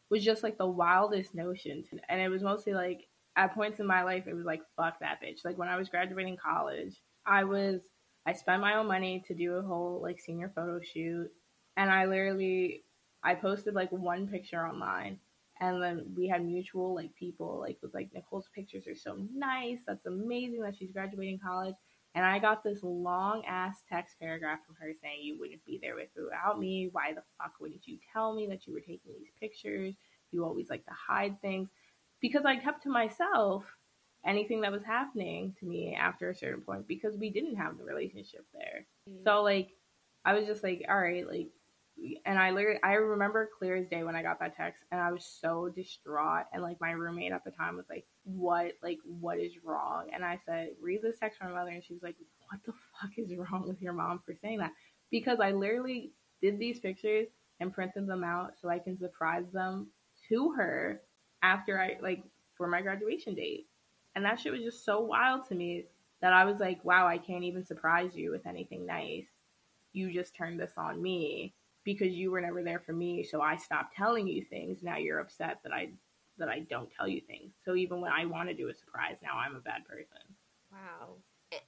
was 0.09 0.23
just 0.23 0.43
like 0.43 0.57
the 0.57 0.67
wildest 0.67 1.33
notion, 1.33 1.83
to, 1.83 1.99
and 2.09 2.21
it 2.21 2.29
was 2.29 2.43
mostly 2.43 2.73
like 2.73 3.07
at 3.35 3.53
points 3.53 3.79
in 3.79 3.87
my 3.87 4.03
life, 4.03 4.27
it 4.27 4.33
was 4.35 4.45
like 4.45 4.61
fuck 4.77 4.99
that 4.99 5.19
bitch. 5.21 5.43
Like 5.43 5.57
when 5.57 5.67
I 5.67 5.77
was 5.77 5.89
graduating 5.89 6.37
college, 6.37 7.01
I 7.25 7.43
was 7.43 7.81
I 8.25 8.33
spent 8.33 8.61
my 8.61 8.75
own 8.75 8.87
money 8.87 9.23
to 9.27 9.33
do 9.33 9.55
a 9.55 9.61
whole 9.61 10.01
like 10.01 10.19
senior 10.19 10.51
photo 10.55 10.79
shoot, 10.81 11.29
and 11.77 11.91
I 11.91 12.05
literally 12.05 12.83
I 13.23 13.35
posted 13.35 13.73
like 13.73 13.91
one 13.91 14.27
picture 14.27 14.65
online, 14.65 15.19
and 15.59 15.81
then 15.81 16.13
we 16.15 16.27
had 16.27 16.45
mutual 16.45 16.93
like 16.95 17.15
people 17.15 17.59
like 17.59 17.77
was 17.81 17.93
like 17.93 18.13
Nichole's 18.13 18.49
pictures 18.53 18.87
are 18.87 18.95
so 18.95 19.17
nice. 19.33 19.79
That's 19.87 20.05
amazing 20.05 20.61
that 20.61 20.75
she's 20.77 20.91
graduating 20.91 21.39
college. 21.39 21.75
And 22.15 22.25
I 22.25 22.39
got 22.39 22.63
this 22.63 22.79
long 22.81 23.43
ass 23.45 23.83
text 23.89 24.17
paragraph 24.21 24.59
from 24.65 24.75
her 24.79 24.93
saying, 25.01 25.19
You 25.21 25.37
wouldn't 25.37 25.65
be 25.65 25.79
there 25.81 25.95
without 25.95 26.57
me. 26.57 26.89
Why 26.91 27.11
the 27.11 27.23
fuck 27.37 27.53
wouldn't 27.59 27.85
you 27.85 27.97
tell 28.13 28.33
me 28.33 28.47
that 28.47 28.65
you 28.65 28.73
were 28.73 28.79
taking 28.79 29.11
these 29.19 29.33
pictures? 29.37 29.93
You 30.31 30.45
always 30.45 30.69
like 30.69 30.85
to 30.85 30.93
hide 30.93 31.41
things. 31.41 31.67
Because 32.21 32.45
I 32.45 32.55
kept 32.55 32.83
to 32.83 32.89
myself 32.89 33.65
anything 34.25 34.61
that 34.61 34.71
was 34.71 34.83
happening 34.83 35.53
to 35.59 35.65
me 35.65 35.93
after 35.93 36.29
a 36.29 36.35
certain 36.35 36.61
point 36.61 36.87
because 36.87 37.17
we 37.17 37.29
didn't 37.29 37.57
have 37.57 37.77
the 37.77 37.83
relationship 37.83 38.45
there. 38.53 38.87
Mm-hmm. 39.09 39.23
So, 39.25 39.43
like, 39.43 39.71
I 40.23 40.33
was 40.33 40.47
just 40.47 40.63
like, 40.63 40.85
All 40.87 40.97
right, 40.97 41.27
like, 41.27 41.49
and 42.25 42.39
I 42.39 42.51
literally 42.51 42.79
I 42.81 42.93
remember 42.93 43.49
clear 43.59 43.75
as 43.75 43.87
day 43.87 44.03
when 44.05 44.15
I 44.15 44.21
got 44.21 44.39
that 44.39 44.55
text 44.55 44.83
and 44.89 45.01
I 45.01 45.11
was 45.11 45.25
so 45.25 45.67
distraught 45.67 46.45
and 46.53 46.63
like 46.63 46.79
my 46.79 46.91
roommate 46.91 47.33
at 47.33 47.43
the 47.43 47.51
time 47.51 47.75
was 47.75 47.85
like, 47.89 48.05
What 48.25 48.73
like 48.81 48.99
what 49.05 49.39
is 49.39 49.53
wrong? 49.63 50.07
And 50.13 50.25
I 50.25 50.39
said, 50.45 50.69
Read 50.81 51.01
this 51.01 51.19
text 51.19 51.37
from 51.37 51.51
my 51.51 51.59
mother 51.59 51.71
and 51.71 51.83
she 51.83 51.93
was 51.93 52.03
like, 52.03 52.15
What 52.49 52.59
the 52.65 52.73
fuck 53.01 53.11
is 53.17 53.31
wrong 53.37 53.65
with 53.67 53.81
your 53.81 53.93
mom 53.93 54.21
for 54.25 54.35
saying 54.41 54.59
that? 54.59 54.71
Because 55.11 55.39
I 55.39 55.51
literally 55.51 56.11
did 56.41 56.59
these 56.59 56.79
pictures 56.79 57.27
and 57.59 57.73
printed 57.73 58.07
them 58.07 58.23
out 58.23 58.53
so 58.61 58.69
I 58.69 58.79
can 58.79 58.97
surprise 58.97 59.45
them 59.53 59.87
to 60.29 60.51
her 60.53 61.01
after 61.43 61.79
I 61.79 61.97
like 62.01 62.23
for 62.55 62.67
my 62.67 62.81
graduation 62.81 63.35
date. 63.35 63.67
And 64.15 64.25
that 64.25 64.39
shit 64.39 64.51
was 64.51 64.63
just 64.63 64.85
so 64.85 65.01
wild 65.01 65.47
to 65.49 65.55
me 65.55 65.85
that 66.21 66.33
I 66.33 66.45
was 66.45 66.59
like, 66.59 66.83
Wow, 66.83 67.07
I 67.07 67.19
can't 67.19 67.43
even 67.43 67.63
surprise 67.63 68.15
you 68.15 68.31
with 68.31 68.47
anything 68.47 68.85
nice. 68.85 69.27
You 69.93 70.11
just 70.11 70.35
turned 70.35 70.59
this 70.59 70.73
on 70.77 71.01
me 71.01 71.53
because 71.83 72.13
you 72.13 72.31
were 72.31 72.41
never 72.41 72.63
there 72.63 72.79
for 72.79 72.93
me, 72.93 73.23
so 73.23 73.41
I 73.41 73.55
stopped 73.55 73.95
telling 73.95 74.27
you 74.27 74.43
things. 74.43 74.81
Now 74.81 74.97
you're 74.97 75.19
upset 75.19 75.59
that 75.63 75.71
I 75.71 75.91
that 76.37 76.49
I 76.49 76.59
don't 76.59 76.89
tell 76.91 77.07
you 77.07 77.21
things. 77.21 77.53
So 77.63 77.75
even 77.75 78.01
when 78.01 78.11
I 78.11 78.25
want 78.25 78.49
to 78.49 78.55
do 78.55 78.69
a 78.69 78.73
surprise, 78.73 79.15
now 79.23 79.37
I'm 79.37 79.55
a 79.55 79.59
bad 79.59 79.85
person. 79.87 80.21
Wow. 80.71 81.17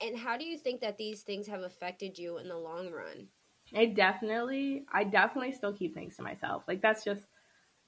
And 0.01 0.17
how 0.17 0.38
do 0.38 0.45
you 0.45 0.57
think 0.57 0.81
that 0.81 0.97
these 0.97 1.21
things 1.21 1.47
have 1.47 1.62
affected 1.62 2.17
you 2.17 2.38
in 2.38 2.47
the 2.47 2.57
long 2.57 2.91
run? 2.91 3.27
I 3.75 3.86
definitely, 3.86 4.86
I 4.91 5.03
definitely 5.03 5.53
still 5.53 5.74
keep 5.74 5.93
things 5.93 6.15
to 6.17 6.24
myself. 6.24 6.63
Like 6.67 6.81
that's 6.81 7.03
just, 7.03 7.25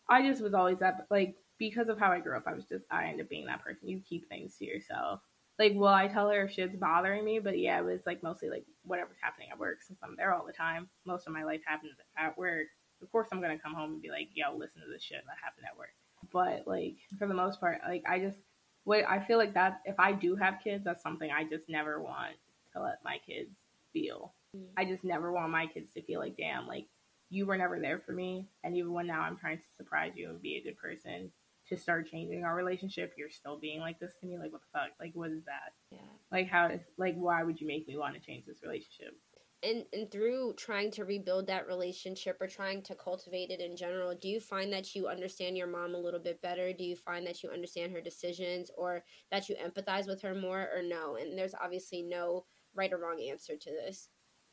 I 0.09 0.27
just 0.27 0.41
was 0.41 0.53
always 0.53 0.79
that 0.79 1.07
like 1.09 1.35
because 1.57 1.89
of 1.89 1.99
how 1.99 2.11
I 2.11 2.19
grew 2.19 2.37
up. 2.37 2.43
I 2.47 2.53
was 2.53 2.65
just, 2.65 2.85
I 2.91 3.05
ended 3.05 3.25
up 3.25 3.29
being 3.29 3.47
that 3.47 3.63
person. 3.63 3.87
You 3.87 4.01
keep 4.07 4.29
things 4.29 4.55
to 4.57 4.65
yourself 4.65 5.21
like 5.59 5.73
will 5.75 5.87
I 5.89 6.07
tell 6.07 6.29
her 6.29 6.45
if 6.45 6.53
shit's 6.53 6.77
bothering 6.77 7.25
me? 7.25 7.39
But 7.39 7.59
yeah, 7.59 7.79
it 7.79 7.85
was 7.85 7.99
like 8.05 8.23
mostly 8.23 8.49
like 8.49 8.63
whatever's 8.83 9.19
happening 9.21 9.49
at 9.51 9.59
work 9.59 9.83
since 9.83 9.99
I'm 10.01 10.15
there 10.15 10.33
all 10.33 10.47
the 10.47 10.53
time. 10.53 10.87
Most 11.05 11.27
of 11.27 11.33
my 11.33 11.43
life 11.43 11.59
happens 11.67 11.91
at 12.17 12.37
work. 12.37 12.67
Of 13.03 13.11
course 13.11 13.27
I'm 13.31 13.41
gonna 13.41 13.59
come 13.59 13.75
home 13.75 13.91
and 13.93 14.01
be 14.01 14.09
like, 14.09 14.29
yo, 14.33 14.55
listen 14.55 14.81
to 14.81 14.91
this 14.91 15.03
shit 15.03 15.21
that 15.27 15.43
happened 15.43 15.67
at 15.69 15.77
work. 15.77 15.93
But 16.31 16.63
like 16.65 16.97
for 17.17 17.27
the 17.27 17.33
most 17.33 17.59
part, 17.59 17.79
like 17.87 18.03
I 18.07 18.19
just 18.19 18.37
what 18.83 19.03
I 19.07 19.19
feel 19.25 19.37
like 19.37 19.53
that 19.53 19.81
if 19.85 19.99
I 19.99 20.13
do 20.13 20.35
have 20.35 20.55
kids, 20.63 20.83
that's 20.83 21.03
something 21.03 21.29
I 21.31 21.43
just 21.43 21.69
never 21.69 22.01
want 22.01 22.35
to 22.73 22.81
let 22.81 22.99
my 23.03 23.17
kids 23.25 23.55
feel. 23.93 24.33
Mm-hmm. 24.55 24.71
I 24.77 24.85
just 24.85 25.03
never 25.03 25.31
want 25.31 25.51
my 25.51 25.67
kids 25.67 25.93
to 25.93 26.01
feel 26.01 26.19
like, 26.19 26.37
damn, 26.37 26.67
like 26.67 26.87
you 27.29 27.45
were 27.45 27.57
never 27.57 27.79
there 27.79 28.01
for 28.05 28.11
me, 28.11 28.47
and 28.63 28.75
even 28.75 28.91
when 28.93 29.07
now 29.07 29.21
I'm 29.21 29.37
trying 29.37 29.57
to 29.57 29.63
surprise 29.77 30.13
you 30.15 30.29
and 30.29 30.41
be 30.41 30.57
a 30.57 30.63
good 30.63 30.77
person, 30.77 31.31
to 31.69 31.77
start 31.77 32.09
changing 32.09 32.43
our 32.43 32.55
relationship, 32.55 33.13
you're 33.17 33.29
still 33.29 33.59
being 33.59 33.79
like 33.79 33.99
this 33.99 34.13
to 34.19 34.25
me. 34.25 34.37
Like, 34.37 34.51
what 34.51 34.61
the 34.61 34.79
fuck? 34.79 34.89
Like, 34.99 35.11
what 35.13 35.29
is 35.29 35.43
that? 35.45 35.73
Yeah. 35.91 35.99
Like, 36.31 36.49
how? 36.49 36.71
Like, 36.97 37.15
why 37.15 37.43
would 37.43 37.61
you 37.61 37.67
make 37.67 37.87
me 37.87 37.97
want 37.97 38.15
to 38.15 38.19
change 38.19 38.45
this 38.45 38.63
relationship? 38.63 39.15
And 39.61 39.83
and 39.91 40.09
through 40.09 40.53
trying 40.57 40.89
to 40.91 41.03
rebuild 41.03 41.47
that 41.47 41.67
relationship 41.67 42.37
or 42.39 42.47
trying 42.47 42.81
to 42.83 42.95
cultivate 42.95 43.49
it 43.49 43.59
in 43.59 43.75
general, 43.75 44.15
do 44.15 44.29
you 44.29 44.39
find 44.39 44.71
that 44.71 44.95
you 44.95 45.07
understand 45.07 45.57
your 45.57 45.67
mom 45.67 45.95
a 45.95 45.99
little 45.99 46.19
bit 46.19 46.41
better? 46.41 46.71
Do 46.71 46.85
you 46.85 46.95
find 46.95 47.27
that 47.27 47.43
you 47.43 47.49
understand 47.49 47.91
her 47.91 47.99
decisions 47.99 48.71
or 48.77 49.03
that 49.31 49.49
you 49.49 49.55
empathize 49.55 50.07
with 50.07 50.21
her 50.21 50.33
more, 50.33 50.69
or 50.73 50.81
no? 50.81 51.17
And 51.17 51.37
there's 51.37 51.55
obviously 51.61 52.01
no 52.01 52.45
right 52.73 52.93
or 52.93 52.97
wrong 52.97 53.21
answer 53.21 53.57
to 53.57 53.69
this. 53.69 54.07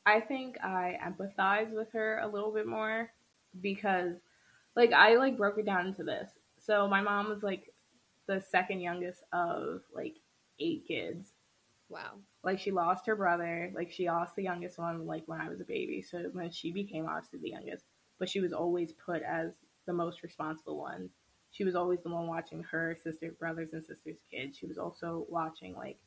I 0.07 0.21
think 0.21 0.57
I 0.63 0.99
empathize 1.05 1.73
with 1.73 1.93
her 1.93 2.19
a 2.19 2.29
little 2.29 2.53
bit 2.53 2.67
more 2.67 3.11
because 3.61 4.17
like 4.75 4.93
I 4.93 5.17
like 5.17 5.37
broke 5.37 5.59
it 5.59 5.67
down 5.67 5.87
into 5.87 6.03
this. 6.03 6.31
So 6.59 6.89
my 6.89 7.01
mom 7.01 7.29
was 7.29 7.43
like 7.45 7.73
the 8.27 8.41
second 8.41 8.81
youngest 8.81 9.23
of 9.33 9.83
like 9.95 10.17
eight 10.59 10.85
kids. 10.87 11.33
Wow. 11.89 12.19
Like 12.43 12.59
she 12.59 12.71
lost 12.71 13.07
her 13.07 13.17
brother, 13.17 13.71
like 13.75 13.91
she 13.91 14.09
lost 14.09 14.35
the 14.37 14.43
youngest 14.43 14.79
one 14.79 15.07
like 15.07 15.25
when 15.27 15.41
I 15.41 15.49
was 15.49 15.61
a 15.61 15.65
baby. 15.65 16.03
So 16.03 16.19
when 16.33 16.51
she 16.51 16.73
became 16.73 17.07
obviously 17.07 17.41
the 17.41 17.51
youngest, 17.51 17.85
but 18.19 18.29
she 18.29 18.41
was 18.41 18.53
always 18.53 18.93
put 18.93 19.23
as 19.23 19.53
the 19.87 19.93
most 19.93 20.23
responsible 20.23 20.79
one. 20.79 21.11
She 21.51 21.65
was 21.65 21.75
always 21.77 22.03
the 22.03 22.11
one 22.11 22.27
watching 22.27 22.63
her 22.65 22.97
sister, 23.03 23.33
brothers 23.39 23.73
and 23.73 23.85
sisters' 23.85 24.19
kids. 24.31 24.57
She 24.57 24.67
was 24.67 24.79
also 24.79 25.27
watching 25.29 25.75
like 25.75 25.99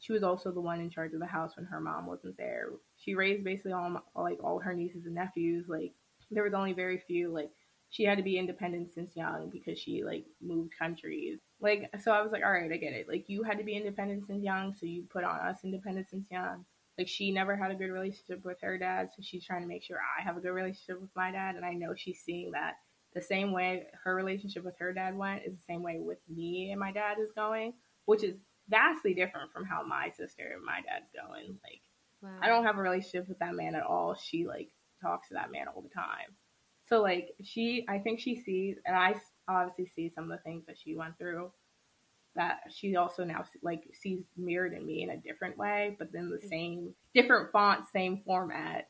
she 0.00 0.12
was 0.12 0.22
also 0.22 0.52
the 0.52 0.60
one 0.60 0.80
in 0.80 0.90
charge 0.90 1.12
of 1.14 1.20
the 1.20 1.26
house 1.26 1.56
when 1.56 1.66
her 1.66 1.80
mom 1.80 2.06
wasn't 2.06 2.36
there. 2.36 2.70
She 2.96 3.14
raised 3.14 3.44
basically 3.44 3.72
all 3.72 3.90
my, 3.90 4.00
like 4.16 4.42
all 4.42 4.58
her 4.60 4.74
nieces 4.74 5.06
and 5.06 5.14
nephews. 5.14 5.66
Like 5.68 5.92
there 6.30 6.44
was 6.44 6.54
only 6.54 6.72
very 6.72 6.98
few 6.98 7.30
like 7.32 7.50
she 7.90 8.04
had 8.04 8.18
to 8.18 8.24
be 8.24 8.38
independent 8.38 8.92
since 8.92 9.16
young 9.16 9.50
because 9.50 9.78
she 9.78 10.04
like 10.04 10.26
moved 10.40 10.72
countries. 10.78 11.38
Like 11.60 11.90
so 12.00 12.12
I 12.12 12.22
was 12.22 12.32
like, 12.32 12.42
all 12.44 12.52
right, 12.52 12.70
I 12.70 12.76
get 12.76 12.92
it. 12.92 13.08
Like 13.08 13.24
you 13.28 13.42
had 13.42 13.58
to 13.58 13.64
be 13.64 13.76
independent 13.76 14.26
since 14.26 14.42
young, 14.42 14.74
so 14.74 14.86
you 14.86 15.04
put 15.10 15.24
on 15.24 15.40
us 15.40 15.58
independent 15.64 16.08
since 16.08 16.30
young. 16.30 16.64
Like 16.96 17.08
she 17.08 17.30
never 17.30 17.56
had 17.56 17.70
a 17.70 17.76
good 17.76 17.90
relationship 17.90 18.44
with 18.44 18.60
her 18.62 18.78
dad, 18.78 19.10
so 19.14 19.22
she's 19.22 19.44
trying 19.44 19.62
to 19.62 19.68
make 19.68 19.82
sure 19.82 19.98
I 19.98 20.22
have 20.22 20.36
a 20.36 20.40
good 20.40 20.50
relationship 20.50 21.00
with 21.00 21.10
my 21.14 21.30
dad, 21.30 21.56
and 21.56 21.64
I 21.64 21.72
know 21.74 21.94
she's 21.94 22.20
seeing 22.20 22.52
that 22.52 22.74
the 23.14 23.22
same 23.22 23.52
way 23.52 23.86
her 24.04 24.14
relationship 24.14 24.64
with 24.64 24.78
her 24.78 24.92
dad 24.92 25.16
went 25.16 25.42
is 25.44 25.54
the 25.54 25.62
same 25.62 25.82
way 25.82 25.98
with 25.98 26.18
me 26.28 26.70
and 26.70 26.80
my 26.80 26.92
dad 26.92 27.18
is 27.18 27.32
going, 27.32 27.72
which 28.04 28.22
is 28.22 28.36
vastly 28.68 29.14
different 29.14 29.52
from 29.52 29.64
how 29.64 29.82
my 29.82 30.10
sister 30.10 30.52
and 30.54 30.64
my 30.64 30.80
dad's 30.86 31.10
going. 31.14 31.58
Like 31.64 31.80
wow. 32.22 32.38
I 32.42 32.48
don't 32.48 32.64
have 32.64 32.78
a 32.78 32.82
relationship 32.82 33.28
with 33.28 33.38
that 33.38 33.54
man 33.54 33.74
at 33.74 33.82
all. 33.82 34.14
She 34.14 34.46
like 34.46 34.68
talks 35.02 35.28
to 35.28 35.34
that 35.34 35.50
man 35.50 35.66
all 35.68 35.82
the 35.82 35.88
time. 35.88 36.36
So 36.86 37.02
like 37.02 37.30
she, 37.42 37.86
I 37.88 37.98
think 37.98 38.20
she 38.20 38.36
sees, 38.36 38.76
and 38.86 38.96
I 38.96 39.14
obviously 39.48 39.86
see 39.86 40.12
some 40.14 40.24
of 40.24 40.30
the 40.30 40.42
things 40.42 40.64
that 40.66 40.78
she 40.78 40.94
went 40.94 41.18
through. 41.18 41.50
That 42.36 42.60
she 42.70 42.94
also 42.94 43.24
now 43.24 43.44
like 43.62 43.82
sees 44.00 44.20
mirrored 44.36 44.72
in 44.72 44.86
me 44.86 45.02
in 45.02 45.10
a 45.10 45.16
different 45.16 45.58
way, 45.58 45.96
but 45.98 46.12
then 46.12 46.30
the 46.30 46.36
mm-hmm. 46.36 46.48
same, 46.48 46.94
different 47.14 47.50
font, 47.50 47.86
same 47.92 48.22
format, 48.24 48.88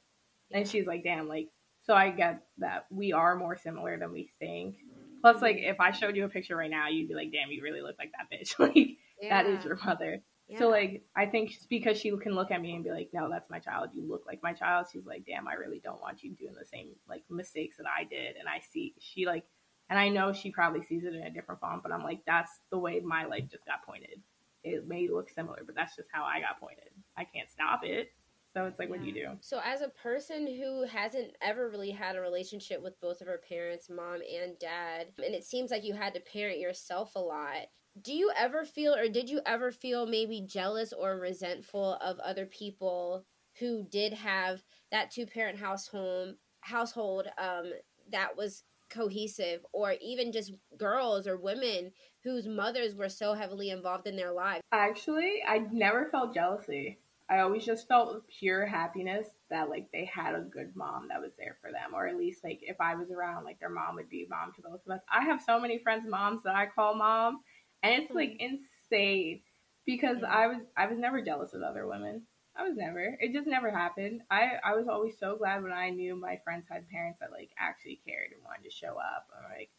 and 0.51 0.69
she's 0.69 0.87
like, 0.87 1.03
"Damn!" 1.03 1.29
Like, 1.29 1.49
so 1.85 1.95
I 1.95 2.11
get 2.11 2.43
that 2.59 2.87
we 2.91 3.13
are 3.13 3.37
more 3.37 3.57
similar 3.57 3.97
than 3.99 4.13
we 4.13 4.33
think. 4.39 4.77
Plus, 5.23 5.41
like, 5.41 5.57
if 5.59 5.81
I 5.81 5.93
showed 5.93 6.15
you 6.15 6.25
a 6.25 6.29
picture 6.29 6.57
right 6.57 6.71
now, 6.71 6.89
you'd 6.89 7.09
be 7.09 7.15
like, 7.15 7.33
"Damn, 7.33 7.51
you 7.51 7.63
really 7.63 7.81
look 7.81 7.97
like 7.99 8.13
that 8.19 8.37
bitch." 8.37 8.59
like, 8.59 8.99
yeah. 9.23 9.43
that 9.43 9.47
is 9.47 9.65
your 9.65 9.77
mother. 9.77 10.21
Yeah. 10.49 10.59
So 10.59 10.69
like 10.69 11.03
I 11.15 11.27
think 11.27 11.53
because 11.69 11.99
she 11.99 12.11
can 12.17 12.35
look 12.35 12.51
at 12.51 12.63
me 12.63 12.75
and 12.75 12.83
be 12.83 12.91
like, 12.91 13.11
"No, 13.13 13.29
that's 13.29 13.51
my 13.51 13.59
child. 13.59 13.91
You 13.93 14.09
look 14.09 14.25
like 14.27 14.43
my 14.43 14.55
child." 14.55 14.87
She's 14.91 15.05
like, 15.05 15.25
"Damn, 15.27 15.47
I 15.47 15.55
really 15.55 15.81
don't 15.85 16.01
want 16.01 16.23
you 16.23 16.35
doing 16.35 16.55
the 16.59 16.65
same 16.65 16.89
like 17.07 17.23
mistakes 17.29 17.77
that 17.77 17.87
I 17.87 18.05
did." 18.05 18.37
And 18.37 18.49
I 18.49 18.61
see 18.73 18.95
she 18.99 19.27
like, 19.27 19.45
and 19.91 19.99
I 19.99 20.09
know 20.09 20.33
she 20.33 20.51
probably 20.51 20.85
sees 20.85 21.05
it 21.05 21.15
in 21.15 21.23
a 21.23 21.31
different 21.31 21.61
font, 21.61 21.83
but 21.83 21.93
I'm 21.93 22.03
like, 22.03 22.21
that's 22.27 22.61
the 22.71 22.79
way 22.79 23.01
my 23.01 23.25
life 23.25 23.45
just 23.51 23.65
got 23.65 23.85
pointed. 23.85 24.21
It 24.65 24.87
may 24.87 25.09
look 25.09 25.31
similar, 25.31 25.63
but 25.65 25.75
that's 25.75 25.97
just 25.97 26.09
how 26.13 26.25
I 26.25 26.41
got 26.41 26.61
pointed. 26.61 26.91
I 27.17 27.25
can't 27.25 27.51
stop 27.51 27.81
it. 27.85 28.13
So 28.55 28.65
it's 28.65 28.79
like, 28.79 28.89
yeah. 28.89 28.97
what 28.97 29.01
do 29.01 29.07
you 29.07 29.15
do? 29.15 29.29
So 29.41 29.61
as 29.65 29.83
a 29.83 29.89
person 29.89 30.47
who 30.47 30.85
hasn't 30.87 31.33
ever 31.43 31.69
really 31.69 31.91
had 31.91 32.17
a 32.17 32.21
relationship 32.21 32.83
with 32.83 33.01
both 33.01 33.21
of 33.21 33.27
her 33.27 33.41
parents, 33.49 33.89
mom 33.89 34.21
and 34.21 34.59
dad, 34.59 35.09
and 35.25 35.35
it 35.35 35.45
seems 35.45 35.71
like 35.71 35.85
you 35.85 35.95
had 35.95 36.15
to 36.15 36.21
parent 36.21 36.59
yourself 36.59 37.15
a 37.15 37.21
lot 37.21 37.69
do 38.03 38.13
you 38.13 38.31
ever 38.37 38.65
feel 38.65 38.95
or 38.95 39.09
did 39.09 39.29
you 39.29 39.41
ever 39.47 39.71
feel 39.71 40.07
maybe 40.07 40.41
jealous 40.47 40.93
or 40.93 41.19
resentful 41.19 41.95
of 42.01 42.19
other 42.21 42.47
people 42.47 43.25
who 43.59 43.85
did 43.91 44.13
have 44.13 44.63
that 44.91 45.11
two 45.11 45.27
parent 45.27 45.59
household 45.59 46.35
household 46.61 47.29
um 47.39 47.73
that 48.11 48.37
was 48.37 48.65
cohesive 48.91 49.61
or 49.73 49.95
even 50.01 50.33
just 50.33 50.53
girls 50.77 51.27
or 51.27 51.37
women 51.37 51.91
whose 52.25 52.47
mothers 52.47 52.95
were 52.95 53.09
so 53.09 53.35
heavily 53.35 53.71
involved 53.71 54.07
in 54.07 54.17
their 54.17 54.33
lives 54.33 54.63
actually 54.73 55.43
i 55.47 55.59
never 55.73 56.09
felt 56.11 56.35
jealousy 56.35 56.99
i 57.31 57.41
always 57.41 57.65
just 57.65 57.89
felt 57.89 58.23
pure 58.29 58.67
happiness 58.67 59.29
that 59.51 59.69
like 59.69 59.89
they 59.93 60.05
had 60.05 60.35
a 60.35 60.41
good 60.41 60.75
mom 60.75 61.09
that 61.09 61.21
was 61.21 61.33
there 61.39 61.57
for 61.61 61.71
them 61.71 61.95
or 61.95 62.07
at 62.07 62.17
least 62.17 62.43
like 62.45 62.61
if 62.63 62.81
i 62.81 62.95
was 62.95 63.11
around 63.11 63.45
like 63.45 63.59
their 63.61 63.71
mom 63.71 63.95
would 63.95 64.09
be 64.09 64.27
mom 64.31 64.53
to 64.55 64.63
both 64.63 64.81
of 64.87 64.93
us 64.93 65.03
i 65.13 65.25
have 65.25 65.41
so 65.43 65.61
many 65.61 65.79
friends 65.79 66.05
moms 66.09 66.43
that 66.43 66.55
i 66.55 66.67
call 66.67 66.95
mom 66.95 67.41
and 67.83 68.03
it's 68.03 68.15
like 68.15 68.31
mm-hmm. 68.31 68.57
insane 68.91 69.41
because 69.89 70.19
I 70.23 70.49
was 70.49 70.59
I 70.77 70.87
was 70.87 70.99
never 70.99 71.23
jealous 71.23 71.55
of 71.55 71.63
other 71.63 71.87
women. 71.87 72.23
I 72.59 72.65
was 72.65 72.77
never. 72.77 73.17
It 73.21 73.33
just 73.33 73.47
never 73.47 73.71
happened. 73.71 74.23
I 74.31 74.55
I 74.65 74.75
was 74.75 74.89
always 74.89 75.17
so 75.17 75.37
glad 75.37 75.63
when 75.63 75.73
I 75.73 75.91
knew 75.91 76.17
my 76.17 76.41
friends 76.43 76.67
had 76.69 76.89
parents 76.89 77.21
that 77.21 77.31
like 77.31 77.51
actually 77.57 78.01
cared 78.05 78.33
and 78.33 78.43
wanted 78.45 78.65
to 78.65 78.75
show 78.75 78.97
up. 78.99 79.29
I'm 79.37 79.49
like, 79.57 79.71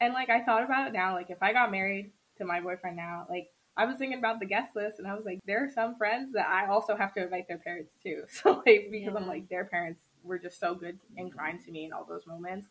and 0.00 0.14
like 0.14 0.30
I 0.30 0.44
thought 0.44 0.62
about 0.62 0.86
it 0.86 0.92
now. 0.92 1.14
Like 1.14 1.30
if 1.30 1.42
I 1.42 1.52
got 1.52 1.72
married 1.72 2.12
to 2.38 2.44
my 2.44 2.60
boyfriend 2.60 2.96
now, 2.96 3.26
like 3.28 3.50
I 3.76 3.84
was 3.84 3.96
thinking 3.96 4.18
about 4.18 4.38
the 4.38 4.46
guest 4.46 4.76
list, 4.76 5.00
and 5.00 5.08
I 5.08 5.14
was 5.14 5.24
like, 5.24 5.40
there 5.44 5.64
are 5.64 5.70
some 5.70 5.96
friends 5.96 6.32
that 6.34 6.48
I 6.48 6.68
also 6.68 6.96
have 6.96 7.12
to 7.14 7.22
invite 7.24 7.48
their 7.48 7.58
parents 7.58 7.90
too. 8.00 8.22
So 8.28 8.62
like 8.64 8.88
because 8.92 9.12
yeah. 9.12 9.16
I'm 9.16 9.26
like 9.26 9.48
their 9.48 9.64
parents 9.64 10.00
were 10.22 10.38
just 10.38 10.60
so 10.60 10.76
good 10.76 11.00
and 11.16 11.30
mm-hmm. 11.30 11.38
kind 11.38 11.64
to 11.64 11.70
me 11.72 11.86
in 11.86 11.92
all 11.92 12.06
those 12.08 12.28
moments. 12.28 12.68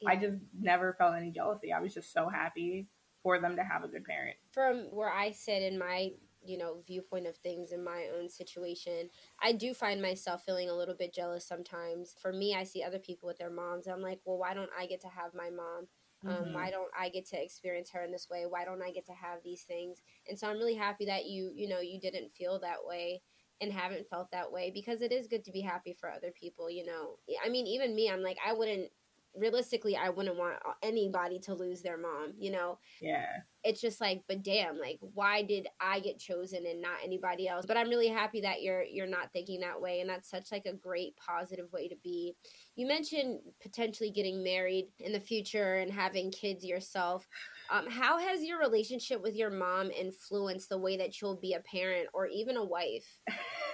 Yeah. 0.00 0.10
I 0.10 0.16
just 0.16 0.36
never 0.60 0.94
felt 0.98 1.16
any 1.16 1.30
jealousy. 1.30 1.72
I 1.72 1.80
was 1.80 1.94
just 1.94 2.12
so 2.12 2.28
happy 2.28 2.86
for 3.22 3.40
them 3.40 3.56
to 3.56 3.64
have 3.64 3.82
a 3.82 3.88
good 3.88 4.04
parent. 4.04 4.36
From 4.52 4.84
where 4.90 5.10
I 5.10 5.32
sit 5.32 5.62
in 5.62 5.78
my 5.78 6.12
you 6.48 6.58
know 6.58 6.82
viewpoint 6.86 7.26
of 7.26 7.36
things 7.36 7.72
in 7.72 7.84
my 7.84 8.06
own 8.18 8.28
situation. 8.28 9.10
I 9.42 9.52
do 9.52 9.74
find 9.74 10.00
myself 10.00 10.44
feeling 10.44 10.68
a 10.70 10.74
little 10.76 10.94
bit 10.94 11.14
jealous 11.14 11.46
sometimes. 11.46 12.14
For 12.20 12.32
me 12.32 12.54
i 12.54 12.64
see 12.64 12.82
other 12.82 12.98
people 12.98 13.26
with 13.26 13.38
their 13.38 13.50
moms 13.50 13.86
i'm 13.86 14.02
like 14.02 14.20
well 14.24 14.38
why 14.38 14.54
don't 14.54 14.70
i 14.78 14.86
get 14.86 15.00
to 15.02 15.08
have 15.08 15.34
my 15.34 15.50
mom? 15.50 15.86
Um, 16.26 16.30
mm-hmm. 16.30 16.54
why 16.54 16.70
don't 16.70 16.90
i 16.98 17.08
get 17.08 17.26
to 17.26 17.42
experience 17.42 17.90
her 17.90 18.02
in 18.02 18.10
this 18.10 18.28
way? 18.30 18.44
Why 18.48 18.64
don't 18.64 18.82
i 18.82 18.90
get 18.90 19.06
to 19.06 19.12
have 19.12 19.38
these 19.44 19.62
things? 19.62 20.02
And 20.28 20.38
so 20.38 20.48
i'm 20.48 20.58
really 20.58 20.74
happy 20.74 21.06
that 21.06 21.26
you 21.26 21.52
you 21.54 21.68
know 21.68 21.80
you 21.80 22.00
didn't 22.00 22.32
feel 22.32 22.58
that 22.60 22.84
way 22.84 23.22
and 23.60 23.72
haven't 23.72 24.08
felt 24.08 24.30
that 24.30 24.50
way 24.52 24.70
because 24.72 25.02
it 25.02 25.12
is 25.12 25.26
good 25.26 25.44
to 25.44 25.52
be 25.52 25.60
happy 25.60 25.92
for 25.92 26.10
other 26.10 26.32
people 26.32 26.70
you 26.70 26.84
know. 26.86 27.18
I 27.44 27.48
mean 27.48 27.66
even 27.66 27.94
me 27.94 28.10
i'm 28.10 28.22
like 28.22 28.38
i 28.46 28.52
wouldn't 28.52 28.90
realistically 29.38 29.96
I 29.96 30.10
wouldn't 30.10 30.36
want 30.36 30.56
anybody 30.82 31.38
to 31.40 31.54
lose 31.54 31.82
their 31.82 31.96
mom, 31.96 32.34
you 32.38 32.50
know? 32.50 32.78
Yeah. 33.00 33.26
It's 33.64 33.80
just 33.80 34.00
like, 34.00 34.22
but 34.28 34.42
damn, 34.42 34.78
like 34.78 34.98
why 35.00 35.42
did 35.42 35.66
I 35.80 36.00
get 36.00 36.18
chosen 36.18 36.64
and 36.66 36.80
not 36.80 36.98
anybody 37.04 37.48
else? 37.48 37.66
But 37.66 37.76
I'm 37.76 37.88
really 37.88 38.08
happy 38.08 38.40
that 38.42 38.62
you're 38.62 38.82
you're 38.82 39.06
not 39.06 39.32
thinking 39.32 39.60
that 39.60 39.80
way 39.80 40.00
and 40.00 40.08
that's 40.08 40.30
such 40.30 40.52
like 40.52 40.66
a 40.66 40.72
great 40.72 41.16
positive 41.16 41.70
way 41.72 41.88
to 41.88 41.96
be. 42.02 42.34
You 42.76 42.86
mentioned 42.86 43.40
potentially 43.60 44.10
getting 44.10 44.42
married 44.42 44.86
in 45.00 45.12
the 45.12 45.20
future 45.20 45.76
and 45.76 45.92
having 45.92 46.30
kids 46.30 46.64
yourself. 46.64 47.26
Um, 47.70 47.86
how 47.88 48.18
has 48.18 48.42
your 48.42 48.58
relationship 48.58 49.22
with 49.22 49.34
your 49.34 49.50
mom 49.50 49.90
influenced 49.90 50.68
the 50.68 50.78
way 50.78 50.96
that 50.96 51.20
you'll 51.20 51.36
be 51.36 51.54
a 51.54 51.60
parent 51.60 52.08
or 52.14 52.26
even 52.26 52.56
a 52.56 52.64
wife? 52.64 53.20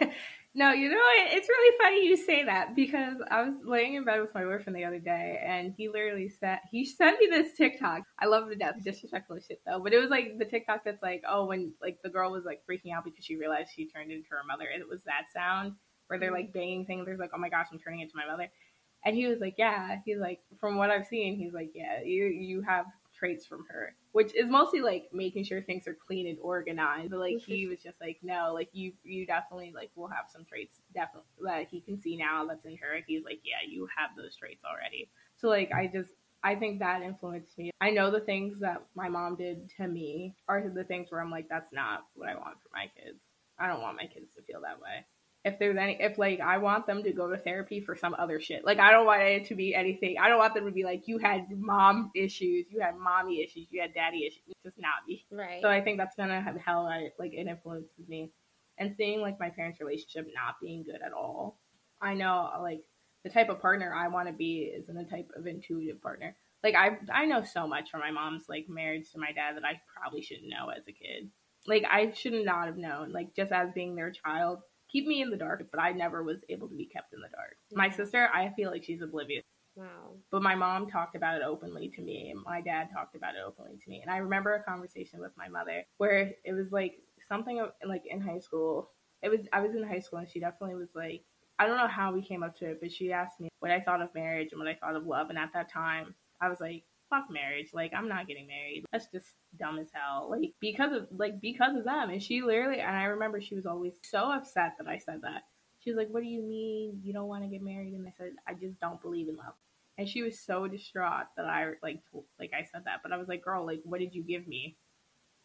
No, 0.57 0.73
you 0.73 0.89
know 0.89 1.01
It's 1.33 1.49
really 1.49 1.79
funny 1.83 2.07
you 2.07 2.17
say 2.17 2.45
that 2.45 2.77
because 2.77 3.17
I 3.29 3.43
was 3.43 3.55
laying 3.65 3.95
in 3.95 4.05
bed 4.05 4.21
with 4.21 4.33
my 4.35 4.45
boyfriend 4.45 4.77
the 4.77 4.85
other 4.85 5.01
day, 5.01 5.43
and 5.45 5.75
he 5.77 5.89
literally 5.89 6.29
said 6.29 6.61
he 6.71 6.85
sent 6.85 7.19
me 7.19 7.27
this 7.29 7.57
TikTok. 7.57 8.03
I 8.21 8.27
love 8.27 8.49
the 8.49 8.55
death 8.55 8.77
disrespectful 8.85 9.39
shit 9.41 9.61
though, 9.67 9.81
but 9.81 9.93
it 9.93 9.99
was 9.99 10.11
like 10.11 10.39
the 10.39 10.45
TikTok 10.45 10.85
that's 10.85 11.03
like, 11.03 11.25
oh, 11.29 11.47
when 11.47 11.73
like 11.83 11.99
the 12.05 12.09
girl 12.09 12.31
was 12.31 12.45
like 12.45 12.63
freaking 12.71 12.95
out 12.95 13.05
because 13.05 13.25
she 13.25 13.35
realized 13.35 13.71
she 13.75 13.89
turned 13.89 14.13
into 14.13 14.29
her 14.31 14.45
mother, 14.47 14.67
and 14.73 14.81
it 14.81 14.89
was 14.89 15.03
that 15.05 15.25
sound 15.33 15.73
where 16.07 16.21
they're 16.21 16.31
like 16.31 16.51
mm. 16.51 16.55
banging 16.55 16.87
things. 16.87 17.05
There's 17.05 17.19
like, 17.19 17.33
oh 17.35 17.39
my 17.39 17.49
gosh, 17.49 17.67
I'm 17.73 17.81
turning 17.81 18.01
into 18.01 18.17
my 18.17 18.27
mother, 18.31 18.49
and 19.05 19.17
he 19.17 19.27
was 19.27 19.41
like, 19.41 19.55
yeah. 19.59 19.97
He's 20.05 20.19
like, 20.19 20.39
from 20.61 20.77
what 20.77 20.91
I've 20.91 21.07
seen, 21.07 21.37
he's 21.37 21.53
like, 21.53 21.73
yeah, 21.75 22.01
you 22.05 22.27
you 22.27 22.63
have 22.63 22.87
traits 23.15 23.47
from 23.47 23.65
her, 23.71 23.95
which 24.13 24.35
is 24.35 24.49
mostly 24.49 24.81
like 24.81 25.09
making 25.13 25.45
sure 25.45 25.63
things 25.63 25.87
are 25.89 25.95
clean 26.07 26.27
and 26.27 26.39
organized. 26.41 27.11
But 27.11 27.21
like 27.21 27.39
he 27.39 27.67
mhm. 27.67 27.71
was 27.71 27.83
just 27.83 28.01
like, 28.01 28.19
no, 28.23 28.53
like 28.55 28.69
you 28.73 28.93
you 29.05 29.27
definitely 29.27 29.73
like 29.75 29.91
will 29.95 30.09
have 30.09 30.27
some 30.29 30.45
traits 30.45 30.81
definitely 30.95 31.29
that 31.45 31.69
he 31.71 31.81
can 31.81 32.01
see 32.01 32.17
now 32.17 32.47
that's 32.47 32.65
in 32.65 32.77
her. 32.77 33.01
He's 33.07 33.25
like, 33.25 33.41
yeah, 33.45 33.69
you 33.69 33.89
have 33.97 34.11
those 34.17 34.37
traits 34.37 34.63
already. 34.65 35.11
So 35.37 35.49
like 35.49 35.71
I 35.73 35.87
just 35.87 36.11
I 36.43 36.55
think 36.57 36.81
that 36.81 37.03
influenced 37.03 37.57
me. 37.57 37.71
I 37.81 37.91
know 37.91 38.11
the 38.11 38.21
things 38.21 38.61
that 38.61 38.83
my 38.95 39.09
mom 39.09 39.37
did 39.37 39.71
to 39.79 39.87
me 39.89 40.37
are 40.49 40.63
the 40.69 40.85
things 40.85 41.11
where 41.11 41.21
I'm 41.21 41.31
like, 41.31 41.49
that's 41.49 41.73
not 41.73 42.05
what 42.15 42.29
I 42.29 42.35
want 42.35 42.61
for 42.63 42.69
my 42.73 42.91
kids. 42.97 43.21
I 43.59 43.69
don't 43.69 43.83
want 43.83 43.97
my 43.97 44.07
kids 44.07 44.27
to 44.37 44.43
feel 44.43 44.61
that 44.63 44.81
way 44.81 45.07
if 45.45 45.59
there's 45.59 45.77
any 45.77 45.97
if 46.01 46.17
like 46.17 46.41
I 46.41 46.59
want 46.59 46.87
them 46.87 47.03
to 47.03 47.13
go 47.13 47.29
to 47.29 47.37
therapy 47.37 47.81
for 47.81 47.95
some 47.95 48.15
other 48.19 48.41
shit. 48.41 48.65
Like 48.65 48.79
I 48.79 48.91
don't 48.91 49.05
want 49.05 49.23
it 49.23 49.47
to 49.47 49.55
be 49.55 49.75
anything. 49.75 50.17
I 50.21 50.29
don't 50.29 50.39
want 50.39 50.55
them 50.55 50.65
to 50.65 50.73
be 50.73 50.85
like 50.85 51.07
you 51.07 51.19
had 51.19 51.47
mom 51.51 52.11
issues, 52.15 52.67
you 52.71 52.81
had 52.81 52.97
mommy 52.97 53.43
issues, 53.43 53.67
you 53.71 53.81
had 53.81 53.93
daddy 53.93 54.27
issues. 54.27 54.43
It's 54.49 54.63
just 54.63 54.79
not 54.79 55.07
me. 55.07 55.27
Right. 55.31 55.61
So 55.61 55.69
I 55.69 55.83
think 55.83 55.99
that's 55.99 56.17
gonna 56.17 56.41
have 56.41 56.57
how 56.57 56.87
I 56.87 57.11
like 57.19 57.35
it 57.35 57.47
influences 57.47 58.09
me. 58.09 58.31
And 58.79 58.95
seeing 58.97 59.21
like 59.21 59.39
my 59.39 59.51
parents' 59.51 59.81
relationship 59.81 60.27
not 60.35 60.57
being 60.63 60.83
good 60.83 61.01
at 61.05 61.13
all. 61.13 61.59
I 62.01 62.15
know 62.15 62.51
like 62.63 62.81
the 63.23 63.31
type 63.31 63.51
of 63.51 63.61
partner 63.61 63.95
I 63.95 64.09
want 64.09 64.29
to 64.29 64.35
be 64.35 64.73
isn't 64.75 64.97
a 64.97 65.05
type 65.05 65.31
of 65.37 65.47
intuitive 65.47 66.01
partner. 66.01 66.35
Like 66.63 66.75
I 66.75 66.99
I 67.13 67.27
know 67.27 67.45
so 67.45 67.67
much 67.67 67.91
from 67.91 68.01
my 68.01 68.11
mom's 68.11 68.49
like 68.49 68.67
marriage 68.71 69.13
to 69.13 69.19
my 69.19 69.33
dad 69.33 69.57
that 69.57 69.65
I 69.65 69.81
probably 69.95 70.23
shouldn't 70.23 70.49
know 70.49 70.71
as 70.71 70.85
a 70.89 70.93
kid. 70.93 71.29
Like 71.67 71.85
I 71.85 72.13
should 72.13 72.33
not 72.33 72.67
have 72.67 72.79
known. 72.79 73.13
Like 73.13 73.37
just 73.37 73.53
as 73.53 73.69
being 73.75 73.95
their 73.95 74.11
child, 74.11 74.61
keep 74.95 75.07
me 75.07 75.21
in 75.21 75.31
the 75.31 75.37
dark, 75.37 75.67
but 75.73 75.81
I 75.81 75.91
never 75.93 76.23
was 76.23 76.39
able 76.49 76.69
to 76.69 76.77
be 76.77 76.87
kept 76.87 77.13
in 77.13 77.21
the 77.21 77.29
dark. 77.35 77.57
My 77.73 77.89
mm. 77.89 77.97
sister, 77.97 78.29
I 78.33 78.51
feel 78.57 78.71
like 78.71 78.85
she's 78.85 79.03
oblivious. 79.03 79.45
Wow. 79.77 80.15
But 80.31 80.43
my 80.43 80.55
mom 80.55 80.89
talked 80.89 81.17
about 81.17 81.35
it 81.37 81.43
openly 81.45 81.91
to 81.97 82.01
me, 82.01 82.31
and 82.31 82.41
my 82.45 82.61
dad 82.61 82.89
talked 82.95 83.17
about 83.17 83.35
it 83.35 83.43
openly 83.45 83.77
to 83.83 83.91
me. 83.91 84.01
And 84.01 84.11
I 84.11 84.19
remember 84.19 84.55
a 84.55 84.63
conversation 84.63 85.21
with 85.21 85.33
my 85.37 85.49
mother 85.49 85.83
where 85.99 86.33
it 86.45 86.53
was 86.53 86.71
like 86.71 86.95
something 87.29 87.59
of, 87.59 87.71
like 87.85 88.03
in 88.07 88.21
high 88.21 88.39
school. 88.39 88.91
It 89.21 89.31
was 89.31 89.41
I 89.53 89.61
was 89.61 89.75
in 89.75 89.83
high 89.83 89.99
school, 89.99 90.21
and 90.21 90.29
she 90.29 90.39
definitely 90.39 90.77
was 90.77 90.91
like, 90.95 91.25
I 91.59 91.67
don't 91.67 91.77
know 91.77 91.89
how 91.89 92.13
we 92.13 92.23
came 92.23 92.45
up 92.45 92.57
to 92.59 92.67
it, 92.67 92.79
but 92.81 92.93
she 92.93 93.11
asked 93.11 93.41
me 93.41 93.49
what 93.59 93.73
I 93.73 93.81
thought 93.81 94.01
of 94.01 94.15
marriage 94.15 94.51
and 94.53 94.61
what 94.61 94.69
I 94.69 94.75
thought 94.75 94.95
of 94.95 95.07
love. 95.07 95.29
And 95.31 95.39
at 95.39 95.53
that 95.55 95.73
time, 95.73 96.15
I 96.41 96.49
was 96.49 96.61
like, 96.61 96.85
fuck 97.15 97.31
marriage. 97.31 97.71
Like, 97.73 97.93
I'm 97.95 98.09
not 98.09 98.27
getting 98.27 98.47
married. 98.47 98.85
That's 98.93 99.07
just 99.07 99.29
dumb 99.59 99.79
as 99.79 99.89
hell. 99.93 100.29
Like, 100.31 100.53
because 100.61 100.93
of, 100.93 101.07
like, 101.17 101.41
because 101.41 101.77
of 101.77 101.85
them. 101.85 102.11
And 102.11 102.23
she 102.23 102.43
literally, 102.43 102.81
and 102.81 102.97
I 102.97 103.05
remember 103.05 103.41
she 103.41 103.55
was 103.55 103.67
always 103.67 103.95
so 104.03 104.33
upset 104.33 104.75
that 104.79 104.89
I 104.89 104.99
said 104.99 105.23
that. 105.23 105.43
She 105.81 105.91
was 105.91 105.97
like, 105.97 106.09
what 106.09 106.23
do 106.23 106.29
you 106.29 106.43
mean 106.43 107.01
you 107.05 107.13
don't 107.13 107.29
want 107.29 107.45
to 107.45 107.49
get 107.49 107.63
married? 107.63 107.93
And 107.95 108.07
I 108.07 108.13
said, 108.17 108.33
I 108.49 108.55
just 108.55 108.81
don't 108.81 109.03
believe 109.03 109.29
in 109.29 109.37
love. 109.37 109.55
And 109.97 110.09
she 110.09 110.23
was 110.23 110.39
so 110.39 110.67
distraught 110.67 111.27
that 111.37 111.47
I, 111.47 111.73
like, 111.83 112.01
told, 112.11 112.25
like, 112.41 112.53
I 112.53 112.65
said 112.65 112.83
that. 112.87 113.01
But 113.03 113.13
I 113.13 113.17
was 113.17 113.29
like, 113.29 113.45
girl, 113.45 113.65
like, 113.65 113.81
what 113.85 114.01
did 114.01 114.15
you 114.15 114.23
give 114.23 114.49
me? 114.49 114.77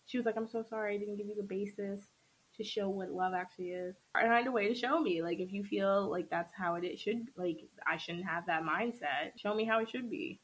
She 0.05 0.17
was 0.17 0.25
like, 0.25 0.37
I'm 0.37 0.47
so 0.47 0.63
sorry. 0.67 0.95
I 0.95 0.97
didn't 0.97 1.17
give 1.17 1.27
you 1.27 1.35
the 1.35 1.43
basis 1.43 2.01
to 2.57 2.63
show 2.63 2.89
what 2.89 3.11
love 3.11 3.33
actually 3.33 3.71
is. 3.71 3.95
I 4.15 4.23
find 4.23 4.47
a 4.47 4.51
way 4.51 4.67
to 4.67 4.73
show 4.73 4.99
me. 4.99 5.21
Like, 5.21 5.39
if 5.39 5.53
you 5.53 5.63
feel 5.63 6.09
like 6.09 6.29
that's 6.29 6.53
how 6.53 6.75
it, 6.75 6.83
it 6.83 6.99
should, 6.99 7.27
like, 7.37 7.59
I 7.87 7.97
shouldn't 7.97 8.25
have 8.25 8.47
that 8.47 8.63
mindset, 8.63 9.37
show 9.37 9.53
me 9.53 9.65
how 9.65 9.81
it 9.81 9.89
should 9.89 10.09
be. 10.09 10.39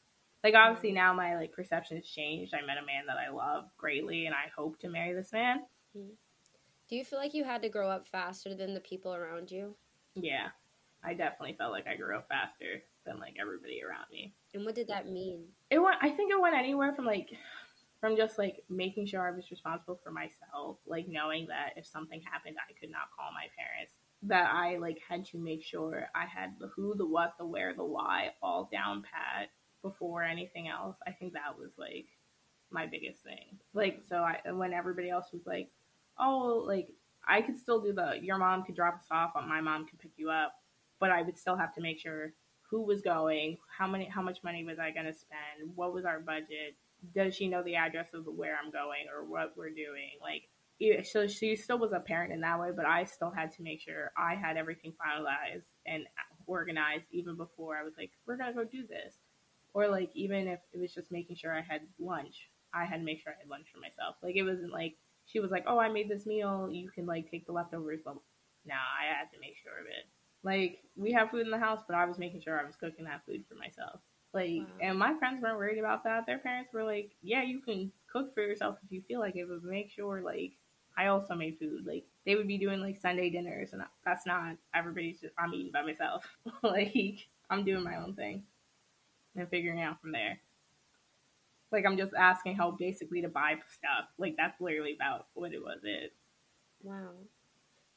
Like, 0.46 0.54
obviously, 0.54 0.92
now 0.92 1.12
my, 1.12 1.34
like, 1.34 1.50
perception 1.50 1.96
has 1.96 2.06
changed. 2.06 2.54
I 2.54 2.64
met 2.64 2.78
a 2.80 2.86
man 2.86 3.02
that 3.08 3.16
I 3.16 3.34
love 3.34 3.64
greatly, 3.76 4.26
and 4.26 4.34
I 4.34 4.48
hope 4.56 4.78
to 4.78 4.88
marry 4.88 5.12
this 5.12 5.32
man. 5.32 5.62
Mm-hmm. 5.98 6.14
Do 6.88 6.94
you 6.94 7.04
feel 7.04 7.18
like 7.18 7.34
you 7.34 7.42
had 7.42 7.62
to 7.62 7.68
grow 7.68 7.90
up 7.90 8.06
faster 8.06 8.54
than 8.54 8.72
the 8.72 8.78
people 8.78 9.12
around 9.12 9.50
you? 9.50 9.74
Yeah, 10.14 10.50
I 11.02 11.14
definitely 11.14 11.56
felt 11.58 11.72
like 11.72 11.88
I 11.88 11.96
grew 11.96 12.16
up 12.16 12.28
faster 12.28 12.80
than, 13.04 13.18
like, 13.18 13.34
everybody 13.40 13.82
around 13.82 14.04
me. 14.12 14.34
And 14.54 14.64
what 14.64 14.76
did 14.76 14.86
that 14.86 15.10
mean? 15.10 15.46
It 15.68 15.80
went, 15.80 15.96
I 16.00 16.10
think 16.10 16.30
it 16.30 16.40
went 16.40 16.54
anywhere 16.54 16.94
from, 16.94 17.06
like, 17.06 17.30
from 18.00 18.16
just 18.16 18.38
like 18.38 18.62
making 18.70 19.06
sure 19.06 19.26
I 19.26 19.34
was 19.34 19.50
responsible 19.50 19.98
for 20.04 20.12
myself, 20.12 20.78
like 20.86 21.08
knowing 21.08 21.48
that 21.48 21.70
if 21.74 21.86
something 21.86 22.20
happened, 22.22 22.54
I 22.56 22.72
could 22.78 22.92
not 22.92 23.10
call 23.18 23.32
my 23.32 23.46
parents. 23.58 23.94
That 24.22 24.48
I 24.52 24.76
like 24.76 25.00
had 25.08 25.24
to 25.26 25.38
make 25.38 25.64
sure 25.64 26.06
I 26.14 26.26
had 26.26 26.54
the 26.60 26.68
who, 26.68 26.94
the 26.94 27.06
what, 27.06 27.34
the 27.36 27.46
where, 27.46 27.74
the 27.74 27.84
why 27.84 28.30
all 28.40 28.68
down 28.70 29.02
pat 29.02 29.48
before 29.88 30.22
anything 30.22 30.68
else. 30.68 30.96
I 31.06 31.12
think 31.12 31.32
that 31.32 31.58
was 31.58 31.72
like 31.78 32.06
my 32.70 32.86
biggest 32.86 33.22
thing. 33.22 33.58
Like 33.74 34.02
so, 34.08 34.16
I 34.16 34.40
when 34.52 34.72
everybody 34.72 35.10
else 35.10 35.26
was 35.32 35.46
like, 35.46 35.68
oh, 36.18 36.64
like 36.66 36.88
I 37.26 37.42
could 37.42 37.58
still 37.58 37.80
do 37.80 37.92
the 37.92 38.18
your 38.20 38.38
mom 38.38 38.64
could 38.64 38.76
drop 38.76 38.96
us 38.98 39.06
off, 39.10 39.32
my 39.34 39.60
mom 39.60 39.86
could 39.86 39.98
pick 39.98 40.12
you 40.16 40.30
up, 40.30 40.54
but 41.00 41.10
I 41.10 41.22
would 41.22 41.38
still 41.38 41.56
have 41.56 41.74
to 41.74 41.80
make 41.80 41.98
sure 41.98 42.32
who 42.70 42.82
was 42.82 43.00
going, 43.00 43.58
how 43.78 43.86
many, 43.86 44.06
how 44.06 44.22
much 44.22 44.42
money 44.42 44.64
was 44.64 44.78
I 44.78 44.90
gonna 44.90 45.12
spend, 45.12 45.70
what 45.74 45.92
was 45.92 46.04
our 46.04 46.20
budget, 46.20 46.76
does 47.14 47.34
she 47.34 47.48
know 47.48 47.62
the 47.62 47.76
address 47.76 48.08
of 48.14 48.26
where 48.26 48.58
I'm 48.62 48.70
going 48.70 49.06
or 49.14 49.24
what 49.24 49.52
we're 49.56 49.70
doing? 49.70 50.18
Like, 50.20 50.48
so 51.04 51.26
she 51.26 51.56
still 51.56 51.78
was 51.78 51.92
a 51.92 52.00
parent 52.00 52.32
in 52.32 52.40
that 52.40 52.60
way, 52.60 52.70
but 52.74 52.84
I 52.84 53.04
still 53.04 53.30
had 53.30 53.52
to 53.52 53.62
make 53.62 53.80
sure 53.80 54.10
I 54.16 54.34
had 54.34 54.56
everything 54.56 54.92
finalized 54.92 55.62
and 55.86 56.04
organized 56.46 57.06
even 57.12 57.36
before 57.36 57.76
I 57.76 57.84
was 57.84 57.94
like, 57.96 58.10
we're 58.26 58.36
gonna 58.36 58.52
go 58.52 58.64
do 58.64 58.86
this. 58.86 59.14
Or 59.76 59.88
like, 59.88 60.10
even 60.14 60.48
if 60.48 60.60
it 60.72 60.80
was 60.80 60.94
just 60.94 61.12
making 61.12 61.36
sure 61.36 61.54
I 61.54 61.60
had 61.60 61.82
lunch, 61.98 62.48
I 62.72 62.86
had 62.86 63.00
to 63.00 63.04
make 63.04 63.20
sure 63.20 63.34
I 63.34 63.38
had 63.38 63.50
lunch 63.50 63.66
for 63.70 63.78
myself. 63.78 64.16
Like, 64.22 64.34
it 64.34 64.42
wasn't 64.42 64.72
like 64.72 64.94
she 65.26 65.38
was 65.38 65.50
like, 65.50 65.64
oh, 65.66 65.78
I 65.78 65.90
made 65.90 66.08
this 66.08 66.24
meal, 66.24 66.70
you 66.72 66.88
can 66.88 67.04
like 67.04 67.30
take 67.30 67.46
the 67.46 67.52
leftovers. 67.52 68.00
But 68.02 68.14
nah, 68.64 68.72
I 68.74 69.04
had 69.14 69.30
to 69.34 69.38
make 69.38 69.58
sure 69.62 69.78
of 69.78 69.84
it. 69.84 70.08
Like, 70.42 70.78
we 70.96 71.12
have 71.12 71.30
food 71.30 71.44
in 71.44 71.50
the 71.50 71.58
house, 71.58 71.80
but 71.86 71.94
I 71.94 72.06
was 72.06 72.16
making 72.18 72.40
sure 72.40 72.58
I 72.58 72.64
was 72.64 72.76
cooking 72.76 73.04
that 73.04 73.26
food 73.26 73.44
for 73.46 73.54
myself. 73.54 74.00
Like, 74.32 74.60
wow. 74.60 74.88
and 74.88 74.98
my 74.98 75.12
friends 75.18 75.42
weren't 75.42 75.58
worried 75.58 75.78
about 75.78 76.04
that. 76.04 76.24
Their 76.24 76.38
parents 76.38 76.72
were 76.72 76.84
like, 76.84 77.10
yeah, 77.22 77.42
you 77.42 77.60
can 77.60 77.92
cook 78.10 78.32
for 78.32 78.40
yourself 78.40 78.78
if 78.82 78.90
you 78.90 79.02
feel 79.06 79.20
like 79.20 79.36
it, 79.36 79.46
but 79.46 79.62
make 79.62 79.90
sure, 79.90 80.22
like, 80.22 80.52
I 80.96 81.08
also 81.08 81.34
made 81.34 81.58
food. 81.58 81.84
Like, 81.86 82.06
they 82.24 82.34
would 82.34 82.48
be 82.48 82.56
doing, 82.56 82.80
like, 82.80 82.96
Sunday 82.96 83.28
dinners, 83.28 83.74
and 83.74 83.82
that's 84.06 84.24
not 84.24 84.56
everybody's 84.74 85.20
just, 85.20 85.34
I'm 85.38 85.52
eating 85.52 85.72
by 85.72 85.82
myself. 85.82 86.24
like, 86.62 87.26
I'm 87.50 87.62
doing 87.62 87.84
my 87.84 87.96
own 87.96 88.14
thing 88.14 88.44
and 89.38 89.48
figuring 89.48 89.80
out 89.80 90.00
from 90.00 90.12
there. 90.12 90.38
Like, 91.72 91.84
I'm 91.86 91.96
just 91.96 92.14
asking 92.14 92.56
help 92.56 92.78
basically 92.78 93.22
to 93.22 93.28
buy 93.28 93.54
stuff. 93.68 94.08
Like, 94.18 94.36
that's 94.36 94.60
literally 94.60 94.94
about 94.94 95.26
what 95.34 95.52
it 95.52 95.62
was. 95.62 95.80
It. 95.82 96.12
Wow. 96.82 97.10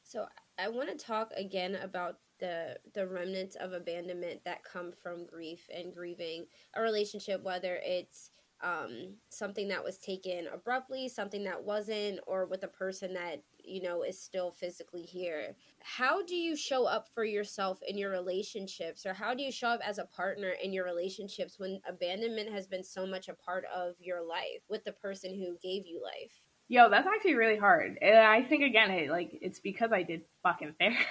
So, 0.02 0.26
I 0.58 0.68
want 0.68 0.88
to 0.90 1.04
talk 1.04 1.32
again 1.36 1.76
about 1.76 2.16
the 2.40 2.76
the 2.94 3.06
remnants 3.06 3.54
of 3.56 3.72
abandonment 3.72 4.40
that 4.44 4.64
come 4.64 4.92
from 5.02 5.26
grief 5.26 5.68
and 5.72 5.94
grieving 5.94 6.46
a 6.74 6.82
relationship 6.82 7.42
whether 7.44 7.78
it's 7.82 8.30
um, 8.62 9.14
something 9.28 9.68
that 9.68 9.84
was 9.84 9.98
taken 9.98 10.46
abruptly 10.52 11.08
something 11.08 11.44
that 11.44 11.62
wasn't 11.62 12.18
or 12.26 12.46
with 12.46 12.64
a 12.64 12.68
person 12.68 13.14
that 13.14 13.42
you 13.70 13.82
know 13.82 14.02
is 14.02 14.20
still 14.20 14.50
physically 14.50 15.02
here 15.02 15.54
how 15.82 16.22
do 16.22 16.34
you 16.34 16.56
show 16.56 16.84
up 16.84 17.08
for 17.14 17.24
yourself 17.24 17.80
in 17.86 17.96
your 17.96 18.10
relationships 18.10 19.06
or 19.06 19.14
how 19.14 19.34
do 19.34 19.42
you 19.42 19.52
show 19.52 19.68
up 19.68 19.80
as 19.84 19.98
a 19.98 20.04
partner 20.04 20.50
in 20.62 20.72
your 20.72 20.84
relationships 20.84 21.58
when 21.58 21.80
abandonment 21.88 22.50
has 22.50 22.66
been 22.66 22.84
so 22.84 23.06
much 23.06 23.28
a 23.28 23.34
part 23.34 23.64
of 23.74 23.94
your 24.00 24.22
life 24.22 24.62
with 24.68 24.84
the 24.84 24.92
person 24.92 25.34
who 25.34 25.56
gave 25.62 25.86
you 25.86 26.02
life 26.02 26.40
Yo, 26.70 26.88
that's 26.88 27.08
actually 27.08 27.34
really 27.34 27.58
hard. 27.58 27.98
And 28.00 28.16
I 28.16 28.44
think 28.44 28.62
again, 28.62 28.92
it 28.92 29.10
like 29.10 29.30
it's 29.42 29.58
because 29.58 29.90
I 29.92 30.04
did 30.04 30.22
fucking 30.44 30.76
therapy. 30.78 31.02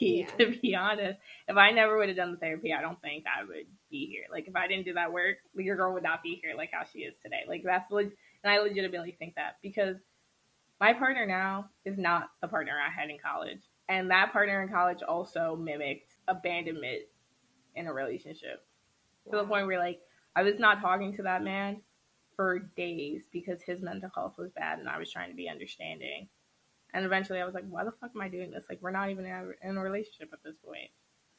Yeah. 0.00 0.26
To 0.38 0.58
be 0.60 0.74
honest, 0.74 1.20
if 1.46 1.56
I 1.56 1.70
never 1.70 1.96
would 1.96 2.08
have 2.08 2.16
done 2.16 2.32
the 2.32 2.36
therapy, 2.36 2.72
I 2.72 2.82
don't 2.82 3.00
think 3.00 3.22
I 3.28 3.44
would 3.44 3.66
be 3.92 4.06
here. 4.06 4.24
Like 4.28 4.48
if 4.48 4.56
I 4.56 4.66
didn't 4.66 4.86
do 4.86 4.94
that 4.94 5.12
work, 5.12 5.36
your 5.54 5.76
girl 5.76 5.94
would 5.94 6.02
not 6.02 6.24
be 6.24 6.40
here 6.42 6.56
like 6.56 6.70
how 6.72 6.82
she 6.92 6.98
is 7.00 7.14
today. 7.22 7.42
Like 7.46 7.62
that's 7.64 7.88
leg- 7.92 8.10
and 8.42 8.52
I 8.52 8.58
legitimately 8.58 9.14
think 9.16 9.36
that 9.36 9.58
because 9.62 9.98
my 10.84 10.92
partner 10.92 11.24
now 11.24 11.70
is 11.86 11.96
not 11.96 12.28
the 12.42 12.48
partner 12.48 12.72
I 12.72 12.90
had 12.90 13.08
in 13.08 13.16
college, 13.18 13.62
and 13.88 14.10
that 14.10 14.32
partner 14.32 14.62
in 14.62 14.68
college 14.68 15.02
also 15.02 15.56
mimicked 15.56 16.16
abandonment 16.28 17.04
in 17.74 17.86
a 17.86 17.92
relationship 17.92 18.66
wow. 19.24 19.30
to 19.30 19.42
the 19.42 19.48
point 19.48 19.66
where 19.66 19.78
like 19.78 20.02
I 20.36 20.42
was 20.42 20.58
not 20.58 20.82
talking 20.82 21.16
to 21.16 21.22
that 21.22 21.42
man 21.42 21.80
for 22.36 22.58
days 22.76 23.22
because 23.32 23.62
his 23.62 23.80
mental 23.80 24.10
health 24.14 24.34
was 24.36 24.50
bad 24.50 24.78
and 24.78 24.86
I 24.86 24.98
was 24.98 25.10
trying 25.10 25.30
to 25.30 25.36
be 25.36 25.48
understanding. 25.48 26.28
And 26.92 27.06
eventually 27.06 27.40
I 27.40 27.46
was 27.46 27.54
like, 27.54 27.64
why 27.70 27.84
the 27.84 27.92
fuck 27.92 28.10
am 28.14 28.20
I 28.20 28.28
doing 28.28 28.50
this? 28.50 28.64
Like, 28.68 28.80
we're 28.82 28.90
not 28.90 29.08
even 29.08 29.24
in 29.24 29.76
a 29.76 29.80
relationship 29.80 30.30
at 30.34 30.42
this 30.44 30.56
point. 30.64 30.90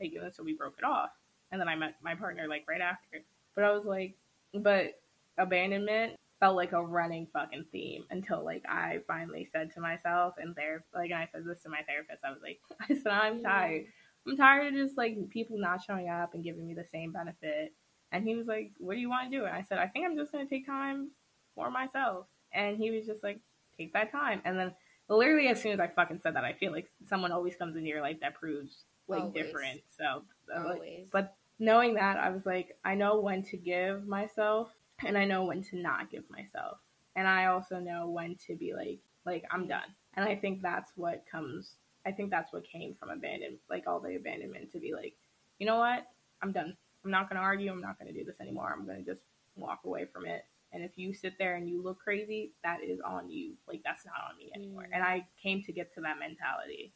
Like, 0.01 0.13
and 0.19 0.33
so 0.33 0.43
we 0.43 0.53
broke 0.53 0.75
it 0.79 0.83
off. 0.83 1.11
And 1.51 1.61
then 1.61 1.67
I 1.67 1.75
met 1.75 1.95
my 2.01 2.15
partner 2.15 2.47
like 2.47 2.65
right 2.67 2.81
after. 2.81 3.23
But 3.53 3.63
I 3.63 3.71
was 3.71 3.85
like, 3.85 4.15
but 4.53 4.99
abandonment 5.37 6.13
felt 6.39 6.55
like 6.55 6.73
a 6.73 6.83
running 6.83 7.27
fucking 7.31 7.65
theme 7.71 8.03
until 8.09 8.43
like 8.43 8.63
I 8.67 8.99
finally 9.07 9.47
said 9.51 9.73
to 9.73 9.81
myself 9.81 10.35
and 10.37 10.55
there 10.55 10.83
like 10.93 11.11
I 11.11 11.27
said 11.31 11.45
this 11.45 11.63
to 11.63 11.69
my 11.69 11.81
therapist, 11.87 12.23
I 12.23 12.31
was 12.31 12.41
like, 12.41 12.59
I 12.89 12.93
said, 12.93 13.11
I'm 13.11 13.41
tired. 13.41 13.85
I'm 14.27 14.37
tired 14.37 14.67
of 14.67 14.73
just 14.73 14.97
like 14.97 15.29
people 15.29 15.57
not 15.57 15.83
showing 15.83 16.09
up 16.09 16.33
and 16.33 16.43
giving 16.43 16.67
me 16.67 16.73
the 16.73 16.85
same 16.91 17.11
benefit 17.11 17.73
and 18.11 18.23
he 18.23 18.35
was 18.35 18.47
like, 18.47 18.71
What 18.79 18.93
do 18.93 18.99
you 18.99 19.09
want 19.09 19.31
to 19.31 19.37
do? 19.37 19.45
And 19.45 19.53
I 19.53 19.61
said, 19.61 19.77
I 19.77 19.87
think 19.87 20.05
I'm 20.05 20.17
just 20.17 20.31
going 20.31 20.45
to 20.45 20.49
take 20.49 20.65
time 20.65 21.11
for 21.53 21.69
myself. 21.69 22.27
And 22.53 22.77
he 22.77 22.91
was 22.91 23.05
just 23.05 23.23
like, 23.23 23.39
Take 23.77 23.93
that 23.93 24.11
time. 24.11 24.41
And 24.45 24.57
then 24.57 24.73
literally 25.09 25.47
as 25.47 25.61
soon 25.61 25.73
as 25.73 25.79
I 25.79 25.87
fucking 25.87 26.21
said 26.23 26.35
that, 26.35 26.43
I 26.43 26.53
feel 26.53 26.71
like 26.71 26.89
someone 27.07 27.31
always 27.31 27.55
comes 27.55 27.75
into 27.75 27.89
your 27.89 28.01
life 28.01 28.17
that 28.21 28.35
proves 28.35 28.83
like 29.07 29.21
always. 29.21 29.33
different. 29.33 29.81
So, 29.97 30.23
uh, 30.55 30.63
like, 30.69 31.07
but 31.11 31.35
knowing 31.59 31.95
that, 31.95 32.17
I 32.17 32.29
was 32.29 32.45
like, 32.45 32.77
I 32.83 32.95
know 32.95 33.19
when 33.19 33.43
to 33.43 33.57
give 33.57 34.07
myself 34.07 34.69
and 35.03 35.17
I 35.17 35.25
know 35.25 35.43
when 35.45 35.63
to 35.63 35.77
not 35.77 36.11
give 36.11 36.23
myself. 36.29 36.77
And 37.15 37.27
I 37.27 37.45
also 37.45 37.79
know 37.79 38.09
when 38.09 38.35
to 38.47 38.55
be 38.55 38.73
like, 38.73 38.99
like 39.25 39.43
I'm 39.51 39.67
done. 39.67 39.95
And 40.15 40.27
I 40.27 40.35
think 40.35 40.61
that's 40.61 40.91
what 40.95 41.25
comes. 41.29 41.75
I 42.05 42.11
think 42.11 42.29
that's 42.29 42.53
what 42.53 42.63
came 42.67 42.95
from 42.99 43.09
abandonment, 43.09 43.61
like 43.69 43.85
all 43.87 43.99
the 43.99 44.15
abandonment 44.15 44.71
to 44.71 44.79
be 44.79 44.93
like, 44.93 45.15
you 45.59 45.65
know 45.65 45.77
what, 45.77 46.05
I'm 46.41 46.51
done. 46.51 46.75
I'm 47.03 47.11
not 47.11 47.29
going 47.29 47.37
to 47.37 47.43
argue. 47.43 47.71
I'm 47.71 47.81
not 47.81 47.99
going 47.99 48.11
to 48.11 48.17
do 48.17 48.25
this 48.25 48.39
anymore. 48.39 48.73
I'm 48.75 48.85
going 48.85 49.03
to 49.03 49.11
just 49.11 49.23
walk 49.55 49.81
away 49.85 50.05
from 50.11 50.25
it. 50.25 50.43
And 50.71 50.83
if 50.83 50.91
you 50.95 51.13
sit 51.13 51.33
there 51.39 51.55
and 51.55 51.69
you 51.69 51.81
look 51.81 51.99
crazy, 51.99 52.51
that 52.63 52.79
is 52.83 52.99
on 52.99 53.29
you. 53.29 53.53
Like 53.67 53.81
that's 53.83 54.05
not 54.05 54.15
on 54.29 54.37
me 54.37 54.51
anymore. 54.55 54.83
Mm. 54.83 54.95
And 54.95 55.03
I 55.03 55.25
came 55.41 55.63
to 55.63 55.71
get 55.71 55.93
to 55.95 56.01
that 56.01 56.19
mentality 56.19 56.93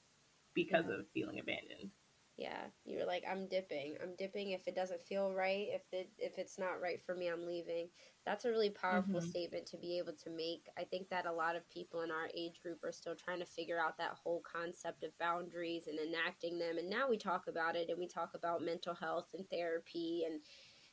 because 0.54 0.86
yeah. 0.90 1.00
of 1.00 1.06
feeling 1.14 1.40
abandoned 1.40 1.92
yeah 2.40 2.62
you 2.86 2.98
were 2.98 3.06
like 3.06 3.24
i'm 3.30 3.48
dipping 3.50 3.96
i'm 4.02 4.16
dipping 4.18 4.52
if 4.52 4.66
it 4.66 4.74
doesn't 4.74 5.02
feel 5.02 5.34
right 5.34 5.68
if 5.72 5.82
it 5.92 6.10
if 6.18 6.38
it's 6.38 6.58
not 6.58 6.82
right 6.82 7.02
for 7.06 7.14
me 7.14 7.28
i'm 7.28 7.46
leaving 7.46 7.90
that's 8.26 8.46
a 8.46 8.50
really 8.50 8.70
powerful 8.70 9.20
mm-hmm. 9.20 9.30
statement 9.30 9.66
to 9.66 9.78
be 9.78 9.98
able 9.98 10.14
to 10.14 10.30
make 10.30 10.68
i 10.78 10.84
think 10.84 11.10
that 11.10 11.26
a 11.26 11.32
lot 11.32 11.58
of 11.58 11.70
people 11.70 12.02
in 12.02 12.12
our 12.12 12.30
age 12.36 12.62
group 12.64 12.82
are 12.84 12.94
still 12.94 13.16
trying 13.16 13.40
to 13.40 13.46
figure 13.46 13.78
out 13.78 13.98
that 13.98 14.16
whole 14.24 14.42
concept 14.50 15.04
of 15.04 15.18
boundaries 15.20 15.88
and 15.88 16.00
enacting 16.00 16.58
them 16.58 16.78
and 16.78 16.90
now 16.90 17.10
we 17.10 17.18
talk 17.18 17.48
about 17.50 17.76
it 17.76 17.90
and 17.90 18.00
we 18.00 18.08
talk 18.08 18.32
about 18.34 18.64
mental 18.64 18.94
health 18.94 19.28
and 19.34 19.48
therapy 19.50 20.24
and 20.26 20.40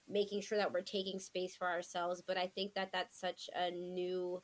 making 0.09 0.41
sure 0.41 0.59
that 0.59 0.73
we're 0.73 0.81
taking 0.81 1.21
space 1.21 1.55
for 1.55 1.69
ourselves 1.69 2.23
but 2.27 2.37
i 2.37 2.47
think 2.49 2.75
that 2.75 2.91
that's 2.93 3.21
such 3.21 3.49
a 3.55 3.71
new 3.71 4.43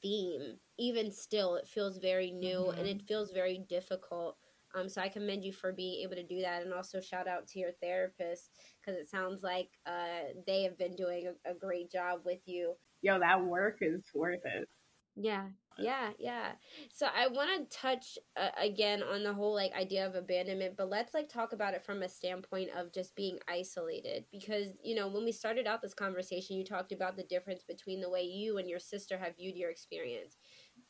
theme 0.00 0.56
even 0.78 1.10
still 1.10 1.56
it 1.56 1.66
feels 1.66 1.98
very 1.98 2.30
new 2.30 2.58
mm-hmm. 2.58 2.78
and 2.78 2.88
it 2.88 3.02
feels 3.02 3.32
very 3.32 3.58
difficult 3.68 4.36
Um, 4.74 4.88
so 4.88 5.00
I 5.00 5.08
commend 5.08 5.44
you 5.44 5.52
for 5.52 5.72
being 5.72 6.02
able 6.02 6.16
to 6.16 6.22
do 6.22 6.40
that, 6.42 6.62
and 6.62 6.72
also 6.72 7.00
shout 7.00 7.26
out 7.26 7.46
to 7.48 7.58
your 7.58 7.72
therapist 7.82 8.50
because 8.80 8.98
it 8.98 9.08
sounds 9.08 9.42
like 9.42 9.70
uh, 9.86 10.32
they 10.46 10.62
have 10.62 10.78
been 10.78 10.94
doing 10.94 11.32
a, 11.46 11.50
a 11.50 11.54
great 11.54 11.90
job 11.90 12.20
with 12.24 12.40
you. 12.46 12.74
Yo, 13.02 13.18
that 13.18 13.44
work 13.44 13.78
is 13.80 14.02
worth 14.14 14.40
it. 14.44 14.68
Yeah, 15.20 15.46
yeah, 15.78 16.10
yeah. 16.18 16.52
So 16.92 17.06
I 17.06 17.26
want 17.28 17.70
to 17.70 17.76
touch 17.76 18.18
uh, 18.36 18.50
again 18.60 19.02
on 19.02 19.22
the 19.24 19.32
whole 19.32 19.54
like 19.54 19.72
idea 19.74 20.06
of 20.06 20.14
abandonment, 20.14 20.74
but 20.76 20.90
let's 20.90 21.14
like 21.14 21.28
talk 21.28 21.52
about 21.52 21.74
it 21.74 21.84
from 21.84 22.02
a 22.02 22.08
standpoint 22.08 22.70
of 22.76 22.92
just 22.92 23.16
being 23.16 23.38
isolated 23.48 24.24
because, 24.30 24.68
you 24.82 24.94
know, 24.94 25.08
when 25.08 25.24
we 25.24 25.32
started 25.32 25.66
out 25.66 25.82
this 25.82 25.94
conversation, 25.94 26.56
you 26.56 26.64
talked 26.64 26.92
about 26.92 27.16
the 27.16 27.24
difference 27.24 27.62
between 27.62 28.00
the 28.00 28.10
way 28.10 28.22
you 28.22 28.58
and 28.58 28.68
your 28.68 28.78
sister 28.78 29.18
have 29.18 29.36
viewed 29.36 29.56
your 29.56 29.70
experience. 29.70 30.36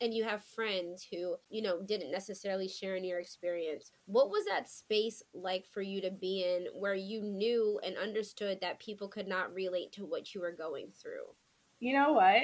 And 0.00 0.14
you 0.14 0.24
have 0.24 0.44
friends 0.44 1.06
who, 1.11 1.37
you 1.50 1.62
know, 1.62 1.82
didn't 1.82 2.12
necessarily 2.12 2.68
share 2.68 2.96
in 2.96 3.04
your 3.04 3.18
experience. 3.18 3.90
What 4.06 4.30
was 4.30 4.44
that 4.44 4.68
space 4.68 5.22
like 5.34 5.66
for 5.66 5.82
you 5.82 6.00
to 6.02 6.11
be 6.11 6.44
in 6.44 6.66
where 6.78 6.94
you 6.94 7.22
knew 7.22 7.80
and 7.84 7.96
understood 7.96 8.61
that 8.61 8.78
people 8.78 9.08
could 9.08 9.26
not 9.26 9.52
relate 9.52 9.92
to 9.92 10.04
what 10.04 10.34
you 10.34 10.40
were 10.40 10.52
going 10.52 10.92
through? 11.00 11.24
You 11.80 11.94
know 11.94 12.12
what? 12.12 12.42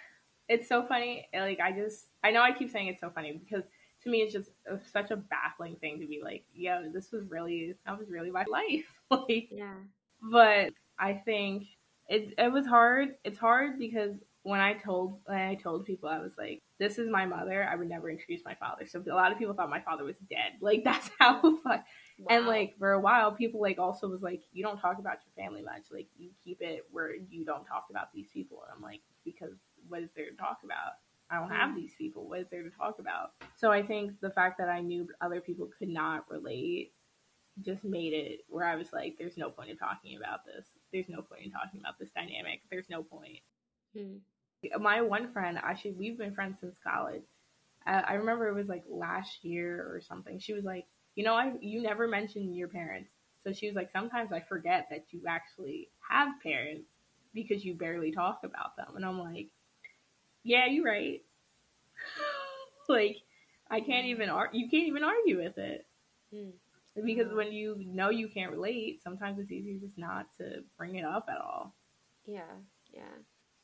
it's 0.48 0.68
so 0.68 0.84
funny. 0.86 1.28
Eh, 1.32 1.40
like 1.40 1.60
I 1.60 1.72
just, 1.72 2.06
I 2.24 2.30
know 2.32 2.42
I 2.42 2.52
keep 2.52 2.70
saying 2.70 2.88
it's 2.88 3.00
so 3.00 3.10
funny 3.10 3.32
because 3.32 3.64
to 4.02 4.10
me 4.10 4.18
it's 4.18 4.32
just 4.32 4.50
a, 4.70 4.78
such 4.92 5.10
a 5.10 5.16
baffling 5.16 5.76
thing 5.76 6.00
to 6.00 6.06
be 6.06 6.20
like, 6.22 6.44
yo, 6.54 6.90
this 6.92 7.12
was 7.12 7.24
really, 7.28 7.74
that 7.86 7.98
was 7.98 8.08
really 8.10 8.30
my 8.30 8.44
life. 8.50 8.84
like, 9.10 9.48
yeah. 9.50 9.74
But 10.20 10.72
I 10.98 11.14
think 11.14 11.64
it 12.08 12.34
it 12.38 12.52
was 12.52 12.66
hard. 12.66 13.16
It's 13.24 13.38
hard 13.38 13.78
because 13.78 14.14
when 14.46 14.60
I 14.60 14.74
told 14.74 15.18
when 15.24 15.40
I 15.40 15.56
told 15.56 15.86
people 15.86 16.08
I 16.08 16.20
was 16.20 16.30
like, 16.38 16.62
this 16.78 16.98
is 16.98 17.10
my 17.10 17.26
mother. 17.26 17.68
I 17.68 17.74
would 17.74 17.88
never 17.88 18.08
introduce 18.08 18.44
my 18.44 18.54
father. 18.54 18.86
So 18.86 19.02
a 19.10 19.12
lot 19.12 19.32
of 19.32 19.38
people 19.38 19.54
thought 19.54 19.68
my 19.68 19.80
father 19.80 20.04
was 20.04 20.14
dead. 20.30 20.52
Like 20.60 20.84
that's 20.84 21.10
how. 21.18 21.58
Wow. 22.18 22.28
And 22.30 22.46
like 22.46 22.76
for 22.78 22.92
a 22.92 23.00
while, 23.00 23.32
people 23.32 23.60
like 23.60 23.78
also 23.78 24.08
was 24.08 24.22
like, 24.22 24.40
you 24.50 24.64
don't 24.64 24.78
talk 24.78 24.98
about 24.98 25.18
your 25.26 25.44
family 25.44 25.60
much. 25.60 25.82
Like 25.92 26.06
you 26.16 26.30
keep 26.42 26.62
it 26.62 26.86
where 26.90 27.14
you 27.14 27.44
don't 27.44 27.66
talk 27.66 27.88
about 27.90 28.10
these 28.14 28.28
people. 28.32 28.62
And 28.62 28.72
I'm 28.74 28.80
like, 28.80 29.02
because 29.22 29.52
what 29.86 30.00
is 30.00 30.08
there 30.16 30.30
to 30.30 30.36
talk 30.36 30.60
about? 30.64 30.92
I 31.30 31.38
don't 31.38 31.50
have 31.50 31.72
mm. 31.72 31.76
these 31.76 31.92
people. 31.98 32.26
What 32.26 32.40
is 32.40 32.46
there 32.50 32.62
to 32.62 32.70
talk 32.70 33.00
about? 33.00 33.32
So 33.54 33.70
I 33.70 33.82
think 33.82 34.12
the 34.22 34.30
fact 34.30 34.56
that 34.56 34.70
I 34.70 34.80
knew 34.80 35.06
other 35.20 35.42
people 35.42 35.68
could 35.78 35.90
not 35.90 36.24
relate 36.30 36.94
just 37.60 37.84
made 37.84 38.14
it 38.14 38.46
where 38.48 38.66
I 38.66 38.76
was 38.76 38.94
like, 38.94 39.16
there's 39.18 39.36
no 39.36 39.50
point 39.50 39.68
in 39.68 39.76
talking 39.76 40.16
about 40.16 40.46
this. 40.46 40.64
There's 40.94 41.10
no 41.10 41.20
point 41.20 41.44
in 41.44 41.50
talking 41.50 41.80
about 41.80 41.98
this 41.98 42.12
dynamic. 42.16 42.62
There's 42.70 42.88
no 42.88 43.02
point. 43.02 43.40
Hmm. 43.94 44.16
My 44.78 45.02
one 45.02 45.32
friend, 45.32 45.58
actually, 45.62 45.92
we've 45.92 46.18
been 46.18 46.34
friends 46.34 46.56
since 46.60 46.76
college. 46.86 47.22
Uh, 47.86 48.02
I 48.06 48.14
remember 48.14 48.48
it 48.48 48.54
was 48.54 48.68
like 48.68 48.84
last 48.88 49.44
year 49.44 49.86
or 49.92 50.00
something. 50.00 50.38
She 50.38 50.54
was 50.54 50.64
like, 50.64 50.86
you 51.14 51.24
know, 51.24 51.34
I 51.34 51.52
you 51.60 51.82
never 51.82 52.08
mentioned 52.08 52.54
your 52.54 52.68
parents. 52.68 53.10
So 53.44 53.52
she 53.52 53.66
was 53.68 53.76
like, 53.76 53.90
sometimes 53.92 54.32
I 54.32 54.40
forget 54.40 54.88
that 54.90 55.06
you 55.10 55.22
actually 55.28 55.88
have 56.10 56.40
parents 56.42 56.88
because 57.32 57.64
you 57.64 57.74
barely 57.74 58.10
talk 58.10 58.40
about 58.42 58.76
them. 58.76 58.96
And 58.96 59.04
I'm 59.04 59.20
like, 59.20 59.48
yeah, 60.42 60.66
you're 60.66 60.84
right. 60.84 61.22
like, 62.88 63.18
I 63.70 63.80
can't 63.80 64.06
even 64.06 64.28
argue. 64.30 64.60
You 64.60 64.70
can't 64.70 64.88
even 64.88 65.04
argue 65.04 65.42
with 65.42 65.58
it. 65.58 65.86
Mm. 66.34 66.52
Because 67.04 67.32
when 67.32 67.52
you 67.52 67.76
know 67.86 68.10
you 68.10 68.28
can't 68.28 68.52
relate, 68.52 69.02
sometimes 69.02 69.38
it's 69.38 69.52
easier 69.52 69.78
just 69.78 69.98
not 69.98 70.26
to 70.38 70.64
bring 70.78 70.96
it 70.96 71.04
up 71.04 71.26
at 71.30 71.38
all. 71.38 71.74
Yeah, 72.24 72.56
yeah. 72.92 73.02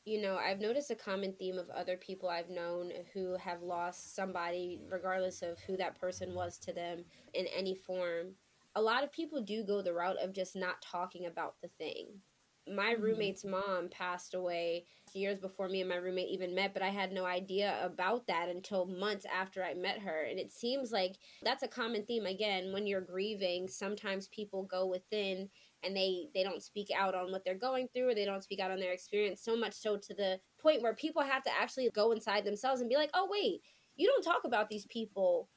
You 0.04 0.20
know, 0.20 0.36
I've 0.36 0.60
noticed 0.60 0.90
a 0.90 0.96
common 0.96 1.32
theme 1.32 1.58
of 1.58 1.70
other 1.70 1.96
people 1.96 2.28
I've 2.28 2.50
known 2.50 2.90
who 3.12 3.36
have 3.36 3.62
lost 3.62 4.16
somebody, 4.16 4.80
regardless 4.90 5.42
of 5.42 5.60
who 5.60 5.76
that 5.76 6.00
person 6.00 6.34
was 6.34 6.58
to 6.58 6.72
them 6.72 7.04
in 7.34 7.46
any 7.46 7.76
form. 7.76 8.34
A 8.74 8.82
lot 8.82 9.04
of 9.04 9.12
people 9.12 9.40
do 9.42 9.62
go 9.62 9.80
the 9.80 9.92
route 9.92 10.16
of 10.20 10.32
just 10.32 10.56
not 10.56 10.82
talking 10.82 11.26
about 11.26 11.54
the 11.62 11.68
thing 11.78 12.20
my 12.68 12.94
mm-hmm. 12.94 13.02
roommate's 13.02 13.44
mom 13.44 13.88
passed 13.90 14.34
away 14.34 14.84
years 15.14 15.38
before 15.38 15.68
me 15.68 15.80
and 15.80 15.90
my 15.90 15.96
roommate 15.96 16.30
even 16.30 16.54
met, 16.54 16.72
but 16.72 16.82
I 16.82 16.88
had 16.88 17.12
no 17.12 17.24
idea 17.24 17.78
about 17.82 18.26
that 18.28 18.48
until 18.48 18.86
months 18.86 19.26
after 19.32 19.62
I 19.62 19.74
met 19.74 19.98
her. 19.98 20.22
And 20.22 20.38
it 20.38 20.50
seems 20.52 20.92
like 20.92 21.16
that's 21.42 21.62
a 21.62 21.68
common 21.68 22.04
theme 22.04 22.26
again 22.26 22.72
when 22.72 22.86
you're 22.86 23.00
grieving, 23.00 23.68
sometimes 23.68 24.28
people 24.28 24.62
go 24.64 24.86
within 24.86 25.48
and 25.82 25.96
they 25.96 26.28
they 26.34 26.42
don't 26.42 26.62
speak 26.62 26.88
out 26.96 27.14
on 27.14 27.30
what 27.30 27.44
they're 27.44 27.54
going 27.54 27.88
through 27.88 28.10
or 28.10 28.14
they 28.14 28.24
don't 28.24 28.42
speak 28.42 28.60
out 28.60 28.70
on 28.70 28.78
their 28.78 28.92
experience 28.92 29.42
so 29.42 29.56
much 29.56 29.74
so 29.74 29.96
to 29.96 30.14
the 30.14 30.38
point 30.60 30.82
where 30.82 30.94
people 30.94 31.22
have 31.22 31.42
to 31.42 31.50
actually 31.58 31.90
go 31.90 32.12
inside 32.12 32.44
themselves 32.44 32.80
and 32.80 32.90
be 32.90 32.96
like, 32.96 33.10
"Oh 33.14 33.28
wait, 33.30 33.62
you 33.96 34.06
don't 34.06 34.22
talk 34.24 34.44
about 34.44 34.68
these 34.68 34.86
people. 34.86 35.48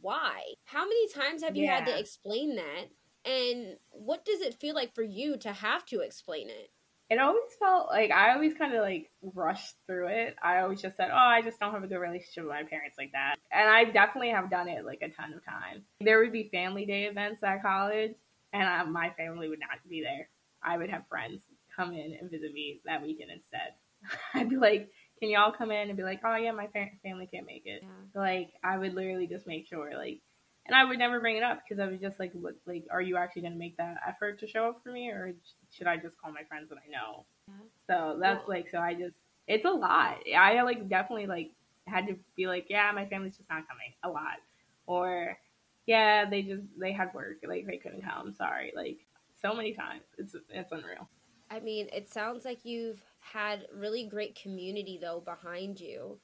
Why? 0.00 0.42
How 0.64 0.84
many 0.84 1.08
times 1.08 1.42
have 1.42 1.56
you 1.56 1.64
yeah. 1.64 1.76
had 1.76 1.86
to 1.86 1.98
explain 1.98 2.56
that?" 2.56 2.86
And 3.24 3.76
what 3.90 4.24
does 4.24 4.40
it 4.40 4.54
feel 4.54 4.74
like 4.74 4.94
for 4.94 5.02
you 5.02 5.36
to 5.38 5.52
have 5.52 5.84
to 5.86 6.00
explain 6.00 6.48
it? 6.48 6.70
It 7.08 7.20
always 7.20 7.52
felt 7.60 7.88
like 7.88 8.10
I 8.10 8.34
always 8.34 8.54
kind 8.54 8.74
of 8.74 8.82
like 8.82 9.10
rushed 9.22 9.76
through 9.86 10.08
it. 10.08 10.34
I 10.42 10.60
always 10.60 10.82
just 10.82 10.96
said, 10.96 11.10
"Oh, 11.12 11.16
I 11.16 11.40
just 11.40 11.60
don't 11.60 11.72
have 11.72 11.84
a 11.84 11.86
good 11.86 11.98
relationship 11.98 12.44
with 12.44 12.52
my 12.52 12.64
parents 12.64 12.96
like 12.98 13.12
that." 13.12 13.36
And 13.52 13.68
I 13.68 13.84
definitely 13.84 14.30
have 14.30 14.50
done 14.50 14.68
it 14.68 14.84
like 14.84 15.02
a 15.02 15.08
ton 15.08 15.32
of 15.32 15.44
times. 15.44 15.84
There 16.00 16.18
would 16.18 16.32
be 16.32 16.48
family 16.48 16.84
day 16.84 17.04
events 17.04 17.44
at 17.44 17.62
college, 17.62 18.16
and 18.52 18.62
I, 18.62 18.84
my 18.84 19.10
family 19.16 19.48
would 19.48 19.60
not 19.60 19.78
be 19.88 20.02
there. 20.02 20.28
I 20.62 20.76
would 20.76 20.90
have 20.90 21.06
friends 21.08 21.40
come 21.74 21.92
in 21.92 22.16
and 22.20 22.30
visit 22.30 22.52
me 22.52 22.80
that 22.86 23.02
weekend 23.02 23.30
instead. 23.30 23.74
I'd 24.34 24.48
be 24.48 24.56
like, 24.56 24.90
"Can 25.20 25.30
y'all 25.30 25.52
come 25.52 25.70
in?" 25.70 25.88
and 25.88 25.96
be 25.96 26.02
like, 26.02 26.20
"Oh 26.24 26.36
yeah, 26.36 26.52
my 26.52 26.68
family 27.02 27.28
can't 27.32 27.46
make 27.46 27.66
it." 27.66 27.82
Yeah. 27.82 28.20
Like 28.20 28.50
I 28.64 28.78
would 28.78 28.94
literally 28.94 29.26
just 29.26 29.46
make 29.46 29.66
sure 29.66 29.92
like 29.96 30.20
and 30.66 30.74
I 30.74 30.84
would 30.84 30.98
never 30.98 31.20
bring 31.20 31.36
it 31.36 31.42
up 31.42 31.60
because 31.62 31.80
I 31.80 31.86
was 31.88 32.00
just 32.00 32.18
like, 32.18 32.32
what, 32.32 32.54
like, 32.66 32.84
are 32.90 33.00
you 33.00 33.16
actually 33.16 33.42
going 33.42 33.52
to 33.52 33.58
make 33.58 33.76
that 33.76 33.96
effort 34.06 34.40
to 34.40 34.48
show 34.48 34.68
up 34.68 34.80
for 34.82 34.90
me, 34.90 35.08
or 35.10 35.32
should 35.70 35.86
I 35.86 35.96
just 35.96 36.18
call 36.18 36.32
my 36.32 36.42
friends 36.48 36.68
that 36.70 36.78
I 36.78 36.90
know? 36.90 37.24
Yeah. 37.48 37.54
So 37.86 38.18
that's 38.20 38.48
like, 38.48 38.68
so 38.70 38.78
I 38.78 38.94
just, 38.94 39.14
it's 39.46 39.64
a 39.64 39.70
lot. 39.70 40.16
I 40.36 40.60
like 40.62 40.88
definitely 40.88 41.26
like 41.26 41.52
had 41.86 42.08
to 42.08 42.16
be 42.36 42.48
like, 42.48 42.66
yeah, 42.68 42.90
my 42.92 43.06
family's 43.06 43.36
just 43.36 43.48
not 43.48 43.68
coming 43.68 43.94
a 44.02 44.08
lot, 44.08 44.38
or 44.86 45.38
yeah, 45.86 46.28
they 46.28 46.42
just 46.42 46.64
they 46.78 46.92
had 46.92 47.14
work, 47.14 47.38
like 47.46 47.66
they 47.66 47.78
couldn't 47.78 48.04
come. 48.04 48.32
Sorry, 48.32 48.72
like 48.74 48.98
so 49.40 49.54
many 49.54 49.72
times. 49.72 50.02
It's 50.18 50.34
it's 50.50 50.72
unreal. 50.72 51.08
I 51.50 51.60
mean, 51.60 51.88
it 51.92 52.08
sounds 52.12 52.44
like 52.44 52.64
you've 52.64 53.02
had 53.20 53.66
really 53.74 54.06
great 54.06 54.38
community 54.40 54.98
though 55.00 55.22
behind 55.24 55.80
you 55.80 56.18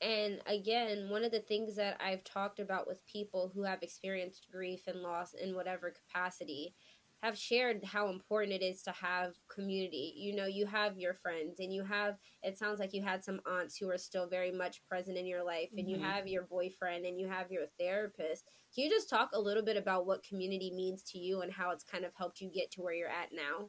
and 0.00 0.40
again, 0.46 1.08
one 1.08 1.24
of 1.24 1.32
the 1.32 1.40
things 1.40 1.76
that 1.76 1.98
I've 2.00 2.22
talked 2.22 2.60
about 2.60 2.86
with 2.86 3.06
people 3.06 3.50
who 3.54 3.62
have 3.62 3.82
experienced 3.82 4.48
grief 4.52 4.86
and 4.86 5.00
loss 5.00 5.32
in 5.32 5.54
whatever 5.54 5.90
capacity 5.90 6.74
have 7.22 7.38
shared 7.38 7.82
how 7.84 8.08
important 8.08 8.52
it 8.52 8.64
is 8.64 8.82
to 8.82 8.92
have 8.92 9.34
community. 9.48 10.12
You 10.16 10.36
know, 10.36 10.46
you 10.46 10.66
have 10.66 10.98
your 10.98 11.14
friends 11.14 11.60
and 11.60 11.72
you 11.72 11.82
have 11.82 12.16
it 12.42 12.58
sounds 12.58 12.78
like 12.78 12.92
you 12.92 13.02
had 13.02 13.24
some 13.24 13.40
aunts 13.46 13.76
who 13.76 13.90
are 13.90 13.98
still 13.98 14.28
very 14.28 14.52
much 14.52 14.82
present 14.88 15.16
in 15.16 15.26
your 15.26 15.44
life 15.44 15.70
and 15.76 15.86
mm-hmm. 15.86 16.00
you 16.00 16.06
have 16.06 16.28
your 16.28 16.42
boyfriend 16.42 17.04
and 17.04 17.18
you 17.18 17.28
have 17.28 17.50
your 17.50 17.64
therapist. 17.78 18.44
Can 18.74 18.84
you 18.84 18.90
just 18.90 19.08
talk 19.08 19.30
a 19.32 19.40
little 19.40 19.64
bit 19.64 19.76
about 19.76 20.06
what 20.06 20.22
community 20.22 20.70
means 20.74 21.02
to 21.12 21.18
you 21.18 21.40
and 21.40 21.52
how 21.52 21.70
it's 21.70 21.84
kind 21.84 22.04
of 22.04 22.12
helped 22.16 22.40
you 22.40 22.50
get 22.50 22.70
to 22.72 22.82
where 22.82 22.94
you're 22.94 23.08
at 23.08 23.30
now? 23.32 23.68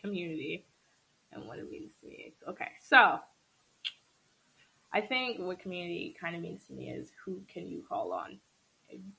Community 0.00 0.64
and 1.32 1.46
what 1.46 1.58
it 1.58 1.70
means 1.70 1.92
to 2.00 2.06
me. 2.06 2.32
Okay. 2.48 2.68
So, 2.80 3.18
I 4.92 5.00
think 5.00 5.38
what 5.38 5.60
community 5.60 6.16
kind 6.20 6.34
of 6.34 6.42
means 6.42 6.64
to 6.66 6.72
me 6.72 6.90
is 6.90 7.12
who 7.24 7.42
can 7.52 7.68
you 7.68 7.84
call 7.88 8.12
on 8.12 8.40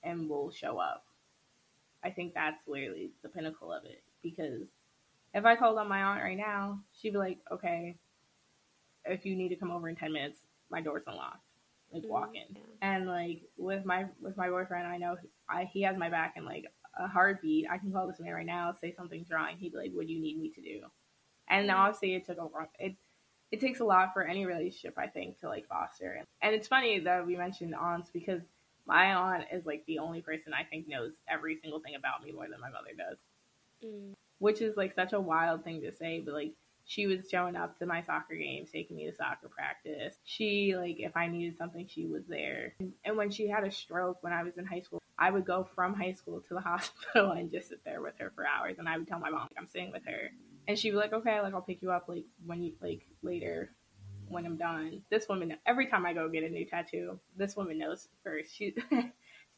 and 0.04 0.30
will 0.30 0.52
show 0.52 0.78
up. 0.78 1.06
I 2.04 2.10
think 2.10 2.34
that's 2.34 2.68
literally 2.68 3.12
the 3.24 3.30
pinnacle 3.30 3.72
of 3.72 3.86
it 3.86 4.04
because 4.24 4.68
if 5.34 5.46
I 5.46 5.56
called 5.56 5.78
on 5.78 5.88
my 5.88 6.04
aunt 6.04 6.22
right 6.22 6.38
now, 6.38 6.80
she'd 6.94 7.14
be 7.14 7.18
like, 7.18 7.40
okay, 7.52 7.96
if 9.06 9.26
you 9.26 9.36
need 9.36 9.50
to 9.50 9.56
come 9.56 9.72
over 9.72 9.88
in 9.88 9.96
10 9.96 10.12
minutes, 10.12 10.40
my 10.70 10.82
door's 10.82 11.04
unlocked. 11.08 11.46
Like 11.92 12.04
mm-hmm. 12.04 12.12
walk 12.12 12.32
in. 12.34 12.58
And 12.82 13.08
like 13.08 13.42
with 13.58 13.86
my 13.86 14.06
with 14.22 14.38
my 14.38 14.50
boyfriend, 14.50 14.88
I 14.88 14.98
know 14.98 15.18
I, 15.50 15.66
he 15.66 15.82
has 15.84 15.98
my 15.98 16.10
back 16.10 16.36
in 16.38 16.46
like 16.46 16.66
a 16.98 17.08
heartbeat. 17.08 17.68
I 17.70 17.78
can 17.78 17.92
call 17.92 18.08
this 18.08 18.20
man 18.20 18.34
right 18.34 18.46
now, 18.46 18.74
say 18.80 18.94
something's 18.96 19.30
wrong. 19.30 19.50
He'd 19.58 19.74
be 19.74 19.78
like, 19.78 19.92
"What 19.94 20.08
do 20.08 20.14
you 20.14 20.22
need 20.22 20.40
me 20.40 20.52
to 20.52 20.62
do?" 20.62 20.82
And 21.50 21.70
mm-hmm. 21.70 21.78
obviously, 21.78 22.16
it 22.16 22.26
took 22.26 22.38
a 22.38 22.48
it 22.80 22.96
it 23.52 23.60
takes 23.60 23.82
a 23.82 23.86
lot 23.86 24.14
for 24.14 24.24
any 24.24 24.46
relationship, 24.46 24.98
I 24.98 25.08
think, 25.08 25.40
to 25.42 25.50
like 25.50 25.68
foster. 25.68 26.24
And 26.42 26.56
it's 26.56 26.68
funny 26.68 27.00
that 27.00 27.28
we 27.28 27.36
mentioned 27.36 27.76
aunts 27.76 28.10
because 28.10 28.42
my 28.86 29.14
aunt 29.14 29.46
is 29.52 29.66
like 29.66 29.84
the 29.86 30.00
only 30.00 30.22
person 30.22 30.54
I 30.54 30.64
think 30.64 30.88
knows 30.88 31.14
every 31.30 31.58
single 31.62 31.80
thing 31.80 31.96
about 31.96 32.24
me 32.24 32.32
more 32.32 32.48
than 32.50 32.60
my 32.60 32.70
mother 32.70 32.92
does. 32.98 33.18
Mm. 33.84 34.14
Which 34.40 34.62
is 34.62 34.76
like 34.78 34.94
such 34.94 35.14
a 35.14 35.20
wild 35.20 35.64
thing 35.64 35.82
to 35.82 35.96
say, 35.96 36.20
but 36.20 36.34
like 36.34 36.54
she 36.86 37.06
was 37.08 37.30
showing 37.30 37.56
up 37.56 37.78
to 37.80 37.86
my 37.86 38.02
soccer 38.02 38.36
games, 38.36 38.72
taking 38.72 38.98
me 38.98 39.06
to 39.06 39.16
soccer 39.16 39.50
practice. 39.50 40.16
She 40.24 40.76
like 40.76 41.00
if 41.00 41.16
I 41.16 41.28
needed 41.28 41.58
something, 41.58 41.88
she 41.88 42.08
was 42.08 42.24
there. 42.28 42.74
And 43.06 43.18
when 43.18 43.30
she 43.30 43.48
had 43.48 43.64
a 43.64 43.72
stroke 43.72 44.18
when 44.22 44.34
I 44.34 44.44
was 44.44 44.58
in 44.58 44.66
high 44.66 44.82
school, 44.82 45.02
I 45.18 45.30
would 45.30 45.46
go 45.46 45.68
from 45.76 45.94
high 45.94 46.14
school 46.14 46.42
to 46.48 46.54
the 46.54 46.60
hospital 46.70 47.32
and 47.32 47.52
just 47.52 47.70
sit 47.70 47.84
there 47.86 48.02
with 48.02 48.18
her 48.20 48.32
for 48.36 48.46
hours. 48.46 48.78
And 48.80 48.90
I 48.90 48.98
would 48.98 49.08
tell 49.08 49.20
my 49.20 49.30
mom 49.30 49.42
like, 49.42 49.52
I'm 49.58 49.68
sitting 49.68 49.92
with 49.92 50.06
her 50.06 50.32
and 50.68 50.78
she'd 50.78 50.92
be 50.92 50.98
like, 50.98 51.14
okay, 51.14 51.40
like 51.42 51.54
I'll 51.54 51.62
pick 51.62 51.82
you 51.82 51.92
up 51.92 52.06
like 52.08 52.26
when 52.46 52.64
you 52.64 52.74
like 52.82 53.06
later 53.22 53.72
when 54.32 54.46
I'm 54.46 54.58
done. 54.58 55.02
This 55.10 55.28
woman, 55.28 55.56
every 55.66 55.88
time 55.88 56.06
I 56.06 56.14
go 56.14 56.30
get 56.30 56.44
a 56.44 56.50
new 56.50 56.66
tattoo, 56.66 57.20
this 57.38 57.56
woman 57.56 57.78
knows 57.78 58.08
first. 58.24 58.56
She 58.56 58.76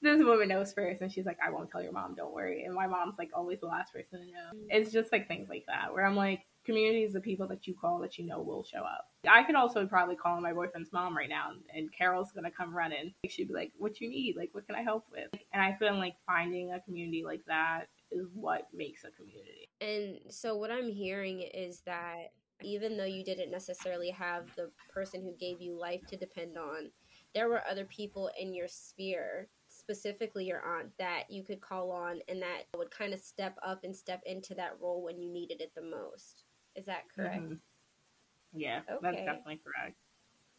this 0.03 0.21
woman 0.21 0.49
knows 0.49 0.73
first 0.73 1.01
and 1.01 1.12
she's 1.12 1.25
like 1.25 1.38
i 1.43 1.49
won't 1.49 1.71
tell 1.71 1.81
your 1.81 1.93
mom 1.93 2.13
don't 2.13 2.33
worry. 2.33 2.65
And 2.65 2.75
my 2.75 2.86
mom's 2.86 3.15
like 3.17 3.31
always 3.33 3.62
the 3.62 3.67
last 3.67 3.93
person 3.93 4.19
to 4.19 4.25
know. 4.25 4.65
It's 4.69 4.91
just 4.91 5.12
like 5.12 5.27
things 5.27 5.49
like 5.49 5.65
that 5.67 5.93
where 5.93 6.05
i'm 6.05 6.15
like 6.15 6.41
community 6.65 7.03
is 7.03 7.13
the 7.13 7.19
people 7.19 7.47
that 7.47 7.67
you 7.67 7.73
call 7.73 7.99
that 7.99 8.17
you 8.17 8.25
know 8.25 8.41
will 8.41 8.63
show 8.63 8.79
up. 8.79 9.09
I 9.27 9.43
could 9.43 9.55
also 9.55 9.86
probably 9.86 10.15
call 10.15 10.39
my 10.39 10.53
boyfriend's 10.53 10.93
mom 10.93 11.15
right 11.15 11.29
now 11.29 11.51
and 11.73 11.91
carol's 11.91 12.31
gonna 12.31 12.51
come 12.51 12.75
running. 12.75 13.13
She'd 13.27 13.47
be 13.47 13.53
like 13.53 13.71
what 13.77 14.01
you 14.01 14.09
need? 14.09 14.36
Like 14.38 14.49
what 14.51 14.67
can 14.67 14.75
i 14.75 14.81
help 14.81 15.05
with? 15.12 15.29
And 15.53 15.62
i 15.62 15.73
feel 15.73 15.95
like 15.95 16.15
finding 16.27 16.73
a 16.73 16.81
community 16.81 17.23
like 17.25 17.41
that 17.47 17.86
is 18.12 18.27
what 18.33 18.67
makes 18.73 19.05
a 19.05 19.12
community. 19.12 19.69
And 19.81 20.19
so 20.29 20.55
what 20.55 20.69
I'm 20.69 20.89
hearing 20.89 21.41
is 21.41 21.81
that 21.86 22.31
even 22.63 22.97
though 22.97 23.06
you 23.06 23.23
didn't 23.23 23.52
necessarily 23.52 24.10
have 24.12 24.54
the 24.56 24.71
person 24.89 25.21
who 25.21 25.36
gave 25.38 25.62
you 25.62 25.78
life 25.78 26.06
to 26.08 26.17
depend 26.17 26.58
on, 26.58 26.91
there 27.34 27.49
were 27.49 27.65
other 27.67 27.86
people 27.86 28.30
in 28.39 28.54
your 28.54 28.67
sphere, 28.67 29.49
specifically 29.67 30.45
your 30.45 30.62
aunt, 30.62 30.91
that 30.97 31.30
you 31.30 31.43
could 31.43 31.62
call 31.62 31.91
on 31.91 32.21
and 32.28 32.41
that 32.41 32.63
would 32.76 32.91
kind 32.91 33.13
of 33.13 33.19
step 33.19 33.58
up 33.63 33.84
and 33.84 33.95
step 33.95 34.21
into 34.26 34.54
that 34.56 34.80
role 34.80 35.04
when 35.04 35.19
you 35.19 35.32
needed 35.32 35.62
it 35.62 35.73
the 35.76 35.82
most. 35.82 36.45
Is 36.76 36.86
that 36.86 37.10
correct? 37.10 37.39
Mhm. 37.39 37.62
yeah 38.54 38.82
that's 39.02 39.17
definitely 39.17 39.58
correct 39.58 39.97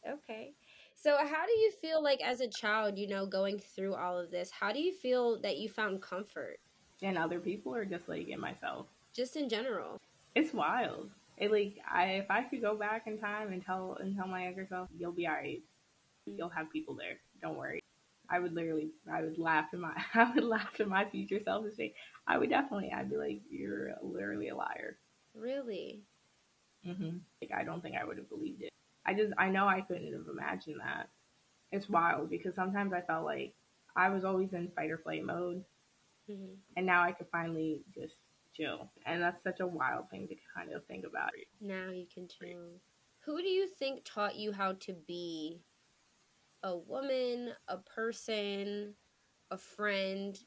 Okay. 0.07 0.55
So 0.95 1.17
how 1.17 1.47
do 1.47 1.53
you 1.53 1.71
feel 1.71 2.03
like 2.03 2.21
as 2.23 2.41
a 2.41 2.49
child, 2.49 2.99
you 2.99 3.09
know, 3.09 3.27
going 3.27 3.59
through 3.59 3.95
all 3.95 4.19
of 4.19 4.31
this, 4.31 4.51
how 4.51 4.73
do 4.73 4.81
you 4.81 4.93
feel 4.93 5.41
that 5.41 5.57
you 5.59 5.69
found 5.69 6.03
comfort 6.03 6.59
and 7.03 7.17
other 7.19 7.39
people 7.41 7.73
or 7.75 7.85
just 7.85 8.09
like 8.09 8.27
in 8.29 8.41
myself 8.41 8.89
just 9.15 9.37
in 9.37 9.49
general? 9.49 9.99
it's 10.35 10.53
wild. 10.53 11.11
It 11.37 11.51
like 11.53 11.77
I 11.91 12.05
if 12.23 12.31
I 12.31 12.43
could 12.45 12.61
go 12.63 12.77
back 12.77 13.07
in 13.07 13.19
time 13.19 13.53
and 13.53 13.65
tell 13.65 13.97
and 14.01 14.17
tell 14.17 14.27
my 14.29 14.45
younger 14.45 14.67
self, 14.69 14.89
you'll 14.97 15.13
be 15.13 15.27
alright. 15.27 15.63
You'll 16.27 16.49
have 16.51 16.71
people 16.73 16.95
there. 16.95 17.19
Don't 17.43 17.57
worry. 17.59 17.81
I 18.31 18.41
would 18.41 18.55
literally 18.55 18.91
I 19.13 19.23
would 19.23 19.39
laugh 19.39 19.67
in 19.75 19.81
my 19.81 19.95
I 20.15 20.33
would 20.35 20.45
laugh 20.45 20.81
in 20.81 20.89
my 20.89 21.05
future 21.11 21.41
self 21.45 21.65
and 21.65 21.75
say 21.75 21.95
I 22.27 22.39
would 22.39 22.51
definitely 22.51 22.93
I'd 22.93 23.11
be 23.11 23.17
like 23.17 23.43
you're 23.51 23.95
literally 24.03 24.49
a 24.51 24.57
liar. 24.57 24.99
Really? 25.35 26.05
hmm 26.85 27.19
Like 27.43 27.53
I 27.55 27.65
don't 27.65 27.83
think 27.83 27.97
I 27.97 28.05
would 28.05 28.19
have 28.19 28.29
believed 28.29 28.63
it. 28.63 28.71
I 29.07 29.15
just 29.15 29.33
I 29.39 29.49
know 29.51 29.67
I 29.67 29.81
couldn't 29.83 30.13
have 30.13 30.29
imagined 30.31 30.81
that. 30.81 31.09
It's 31.73 31.89
wild 31.89 32.31
because 32.31 32.55
sometimes 32.55 32.93
I 32.93 33.03
felt 33.03 33.25
like 33.25 33.55
I 33.97 34.11
was 34.11 34.25
always 34.25 34.53
in 34.55 34.71
fight 34.77 34.91
or 34.91 34.99
flight 34.99 35.25
mode 35.25 35.65
hmm 36.27 36.65
and 36.77 36.87
now 36.87 37.03
I 37.03 37.13
could 37.13 37.27
finally 37.31 37.83
just 37.95 38.15
chill. 38.57 38.91
And 39.07 39.23
that's 39.23 39.43
such 39.43 39.61
a 39.61 39.67
wild 39.67 40.11
thing 40.11 40.29
to 40.29 40.35
kind 40.57 40.73
of 40.73 40.85
think 40.87 41.05
about. 41.05 41.31
Now 41.61 41.91
you 41.91 42.07
can 42.13 42.29
chill. 42.29 42.81
Who 43.25 43.41
do 43.41 43.49
you 43.49 43.67
think 43.67 44.05
taught 44.05 44.37
you 44.37 44.53
how 44.53 44.75
to 44.81 44.95
be 45.07 45.63
a 46.63 46.77
woman, 46.77 47.53
a 47.69 47.79
person, 47.79 48.95
a 49.51 49.59
friend? 49.59 50.39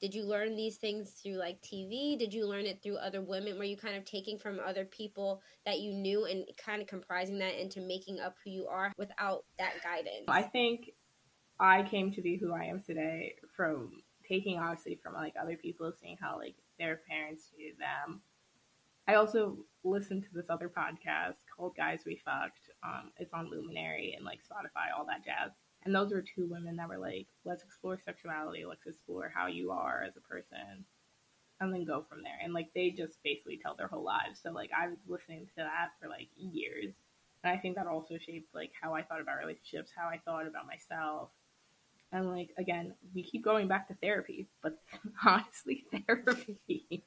Did 0.00 0.14
you 0.14 0.24
learn 0.24 0.54
these 0.54 0.76
things 0.76 1.10
through 1.10 1.34
like 1.34 1.60
TV? 1.62 2.18
Did 2.18 2.32
you 2.32 2.46
learn 2.46 2.66
it 2.66 2.82
through 2.82 2.96
other 2.96 3.22
women? 3.22 3.58
Were 3.58 3.64
you 3.64 3.76
kind 3.76 3.96
of 3.96 4.04
taking 4.04 4.38
from 4.38 4.60
other 4.64 4.84
people 4.84 5.42
that 5.66 5.80
you 5.80 5.92
knew 5.92 6.26
and 6.26 6.44
kind 6.56 6.80
of 6.80 6.86
comprising 6.86 7.38
that 7.38 7.60
into 7.60 7.80
making 7.80 8.20
up 8.20 8.36
who 8.44 8.50
you 8.50 8.66
are 8.66 8.92
without 8.96 9.44
that 9.58 9.74
guidance? 9.82 10.26
I 10.28 10.42
think 10.42 10.90
I 11.58 11.82
came 11.82 12.12
to 12.12 12.22
be 12.22 12.36
who 12.36 12.52
I 12.52 12.64
am 12.64 12.80
today 12.80 13.34
from 13.56 13.90
taking 14.28 14.58
obviously 14.58 15.00
from 15.02 15.14
like 15.14 15.34
other 15.40 15.56
people, 15.56 15.92
seeing 16.00 16.16
how 16.20 16.38
like 16.38 16.54
their 16.78 17.00
parents 17.08 17.50
treated 17.50 17.78
them. 17.78 18.20
I 19.06 19.14
also 19.14 19.56
listened 19.84 20.24
to 20.24 20.34
this 20.34 20.50
other 20.50 20.68
podcast 20.68 21.36
called 21.56 21.76
Guys 21.76 22.00
We 22.04 22.20
Fucked. 22.24 22.70
Um, 22.82 23.10
it's 23.18 23.32
on 23.32 23.50
Luminary 23.50 24.14
and 24.14 24.24
like 24.24 24.40
Spotify, 24.40 24.96
all 24.96 25.06
that 25.06 25.24
jazz. 25.24 25.52
And 25.84 25.94
those 25.94 26.12
were 26.12 26.22
two 26.22 26.46
women 26.46 26.76
that 26.76 26.88
were 26.88 26.98
like, 26.98 27.26
let's 27.44 27.62
explore 27.62 27.98
sexuality, 28.04 28.64
let's 28.66 28.86
explore 28.86 29.32
how 29.34 29.46
you 29.46 29.70
are 29.70 30.04
as 30.06 30.16
a 30.16 30.20
person, 30.20 30.84
and 31.60 31.72
then 31.72 31.84
go 31.84 32.04
from 32.08 32.22
there. 32.22 32.38
And 32.42 32.52
like 32.52 32.68
they 32.74 32.90
just 32.90 33.22
basically 33.22 33.58
tell 33.62 33.74
their 33.76 33.88
whole 33.88 34.04
lives. 34.04 34.40
So 34.42 34.50
like 34.52 34.70
I 34.76 34.88
was 34.88 34.98
listening 35.06 35.46
to 35.46 35.52
that 35.56 35.90
for 36.00 36.08
like 36.08 36.28
years. 36.36 36.92
And 37.44 37.52
I 37.52 37.56
think 37.56 37.76
that 37.76 37.86
also 37.86 38.18
shaped 38.18 38.54
like 38.54 38.72
how 38.80 38.94
I 38.94 39.02
thought 39.02 39.20
about 39.20 39.38
relationships, 39.38 39.92
how 39.96 40.08
I 40.08 40.20
thought 40.24 40.46
about 40.46 40.66
myself. 40.66 41.30
And 42.12 42.28
like 42.30 42.50
again, 42.56 42.94
we 43.14 43.22
keep 43.22 43.44
going 43.44 43.68
back 43.68 43.88
to 43.88 43.94
therapy, 43.94 44.46
but 44.62 44.78
honestly, 45.24 45.84
therapy 46.06 47.02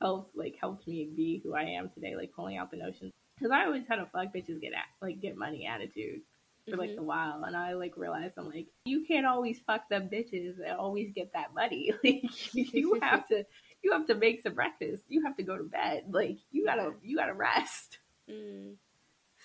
helped 0.00 0.36
like 0.36 0.56
helped 0.60 0.86
me 0.88 1.08
be 1.14 1.40
who 1.44 1.54
I 1.54 1.62
am 1.62 1.90
today, 1.90 2.16
like 2.16 2.32
pulling 2.34 2.56
out 2.58 2.70
the 2.70 2.76
notions. 2.78 3.12
Because 3.38 3.52
I 3.52 3.64
always 3.66 3.84
had 3.88 3.98
a 3.98 4.06
fuck 4.06 4.32
bitches 4.34 4.60
get 4.60 4.72
at, 4.72 4.84
like 5.00 5.20
get 5.20 5.36
money 5.36 5.66
attitude 5.66 6.22
for 6.68 6.76
like 6.76 6.90
Mhm. 6.90 6.98
a 6.98 7.02
while, 7.02 7.44
and 7.44 7.56
I 7.56 7.72
like 7.74 7.96
realized 7.96 8.34
I'm 8.36 8.48
like 8.50 8.66
you 8.84 9.04
can't 9.04 9.26
always 9.26 9.58
fuck 9.60 9.88
them 9.88 10.08
bitches 10.08 10.58
and 10.64 10.76
always 10.76 11.12
get 11.12 11.32
that 11.34 11.54
money. 11.54 11.92
Like 12.04 12.54
you 12.54 12.98
have 13.02 13.26
to 13.28 13.44
you 13.82 13.92
have 13.92 14.06
to 14.08 14.14
make 14.14 14.42
some 14.42 14.54
breakfast. 14.54 15.04
You 15.08 15.22
have 15.24 15.36
to 15.36 15.42
go 15.44 15.56
to 15.56 15.64
bed. 15.64 16.04
Like 16.10 16.38
you 16.50 16.64
gotta 16.64 16.92
you 17.02 17.16
gotta 17.16 17.34
rest. 17.34 17.98
Mm, 18.30 18.74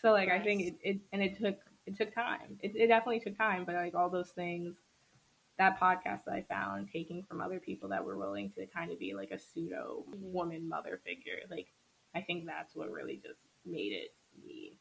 So 0.02 0.12
like 0.12 0.30
I 0.30 0.40
think 0.40 0.62
it, 0.62 0.76
it 0.84 0.98
and 1.12 1.22
it 1.22 1.40
took 1.40 1.58
it 1.88 1.98
took 1.98 2.14
time. 2.14 2.58
It, 2.62 2.76
it 2.76 2.88
definitely 2.88 3.20
took 3.22 3.38
time, 3.38 3.64
but 3.66 3.76
like 3.76 3.96
all 3.96 4.10
those 4.10 4.30
things, 4.32 4.76
that 5.58 5.80
podcast 5.80 6.26
that 6.26 6.34
I 6.34 6.42
found, 6.44 6.90
taking 6.92 7.24
from 7.24 7.42
other 7.42 7.60
people 7.60 7.90
that 7.90 8.04
were 8.06 8.18
willing 8.18 8.52
to 8.52 8.66
kind 8.68 8.92
of 8.92 9.00
be 9.00 9.14
like 9.14 9.32
a 9.32 9.40
pseudo 9.40 10.06
Mhm. 10.10 10.32
woman 10.32 10.68
mother 10.68 10.98
figure, 11.04 11.42
like 11.50 11.74
I 12.16 12.22
think 12.22 12.46
that's 12.46 12.76
what 12.76 12.92
really 12.92 13.18
just 13.18 13.40
made 13.66 13.94
it 13.94 14.16
me. 14.44 14.78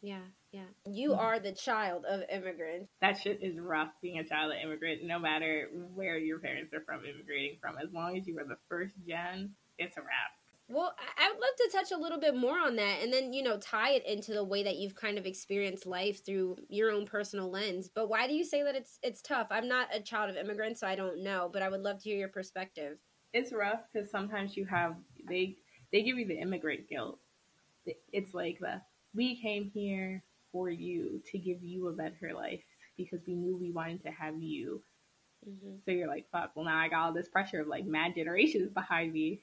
yeah, 0.00 0.26
yeah. 0.52 0.66
You 0.84 1.10
Mhm. 1.12 1.18
are 1.18 1.38
the 1.40 1.52
child 1.52 2.04
of 2.04 2.28
immigrants. 2.28 2.92
That 3.00 3.18
shit 3.18 3.42
is 3.42 3.58
rough 3.58 3.98
being 4.02 4.18
a 4.18 4.24
child 4.24 4.52
of 4.52 4.58
immigrant, 4.58 5.02
no 5.02 5.18
matter 5.18 5.70
where 5.72 6.18
your 6.18 6.38
parents 6.40 6.74
are 6.74 6.82
from 6.82 7.06
immigrating 7.06 7.58
from. 7.58 7.78
As 7.78 7.90
long 7.90 8.14
as 8.18 8.26
you 8.26 8.38
are 8.38 8.44
the 8.44 8.58
first 8.68 8.94
gen, 9.06 9.56
it's 9.78 9.96
a 9.96 10.02
wrap. 10.02 10.38
Well, 10.68 10.94
I- 11.16 11.30
would 11.30 11.40
love 11.40 11.56
to 11.56 11.68
touch 11.72 11.90
a 11.92 11.96
little 11.96 12.18
bit 12.18 12.34
more 12.34 12.58
on 12.58 12.76
that 12.76 13.02
and 13.02 13.12
then, 13.12 13.32
you 13.32 13.42
know, 13.42 13.58
tie 13.58 13.90
it 13.92 14.04
into 14.06 14.32
the 14.34 14.44
way 14.44 14.62
that 14.62 14.76
you've 14.76 14.94
kind 14.94 15.18
of 15.18 15.26
experienced 15.26 15.86
life 15.86 16.24
through 16.24 16.56
your 16.68 16.90
own 16.90 17.06
personal 17.06 17.50
lens. 17.50 17.88
But 17.88 18.08
why 18.08 18.26
do 18.26 18.34
you 18.34 18.44
say 18.44 18.62
that 18.62 18.74
it's 18.74 18.98
it's 19.02 19.22
tough? 19.22 19.48
I'm 19.50 19.68
not 19.68 19.94
a 19.94 20.00
child 20.02 20.30
of 20.30 20.36
immigrants, 20.36 20.80
so 20.80 20.86
I 20.86 20.96
don't 20.96 21.22
know, 21.22 21.48
but 21.52 21.62
I 21.62 21.68
would 21.68 21.82
love 21.82 21.98
to 21.98 22.04
hear 22.08 22.18
your 22.18 22.28
perspective. 22.28 22.98
it's 23.32 23.52
rough 23.52 23.80
because 23.92 24.10
sometimes 24.10 24.56
you 24.56 24.64
have 24.66 24.96
they 25.28 25.56
they 25.92 26.02
give 26.02 26.18
you 26.18 26.26
the 26.26 26.38
immigrant 26.40 26.88
guilt. 26.88 27.18
It's 28.12 28.34
like 28.34 28.58
the 28.60 28.82
we 29.14 29.40
came 29.40 29.70
here 29.74 30.24
for 30.52 30.70
you 30.70 31.22
to 31.32 31.38
give 31.38 31.62
you 31.62 31.88
a 31.88 31.92
better 31.92 32.32
life 32.34 32.64
because 32.96 33.20
we 33.26 33.34
knew 33.34 33.56
we 33.56 33.72
wanted 33.72 34.02
to 34.04 34.10
have 34.10 34.40
you. 34.42 34.82
hmm 35.44 35.76
So 35.84 35.90
you're 35.92 36.08
like, 36.08 36.28
fuck. 36.30 36.52
Well, 36.54 36.64
now 36.64 36.78
I 36.78 36.88
got 36.88 37.02
all 37.04 37.12
this 37.12 37.28
pressure 37.28 37.60
of 37.60 37.68
like 37.68 37.84
mad 37.84 38.14
generations 38.14 38.70
behind 38.72 39.12
me 39.12 39.42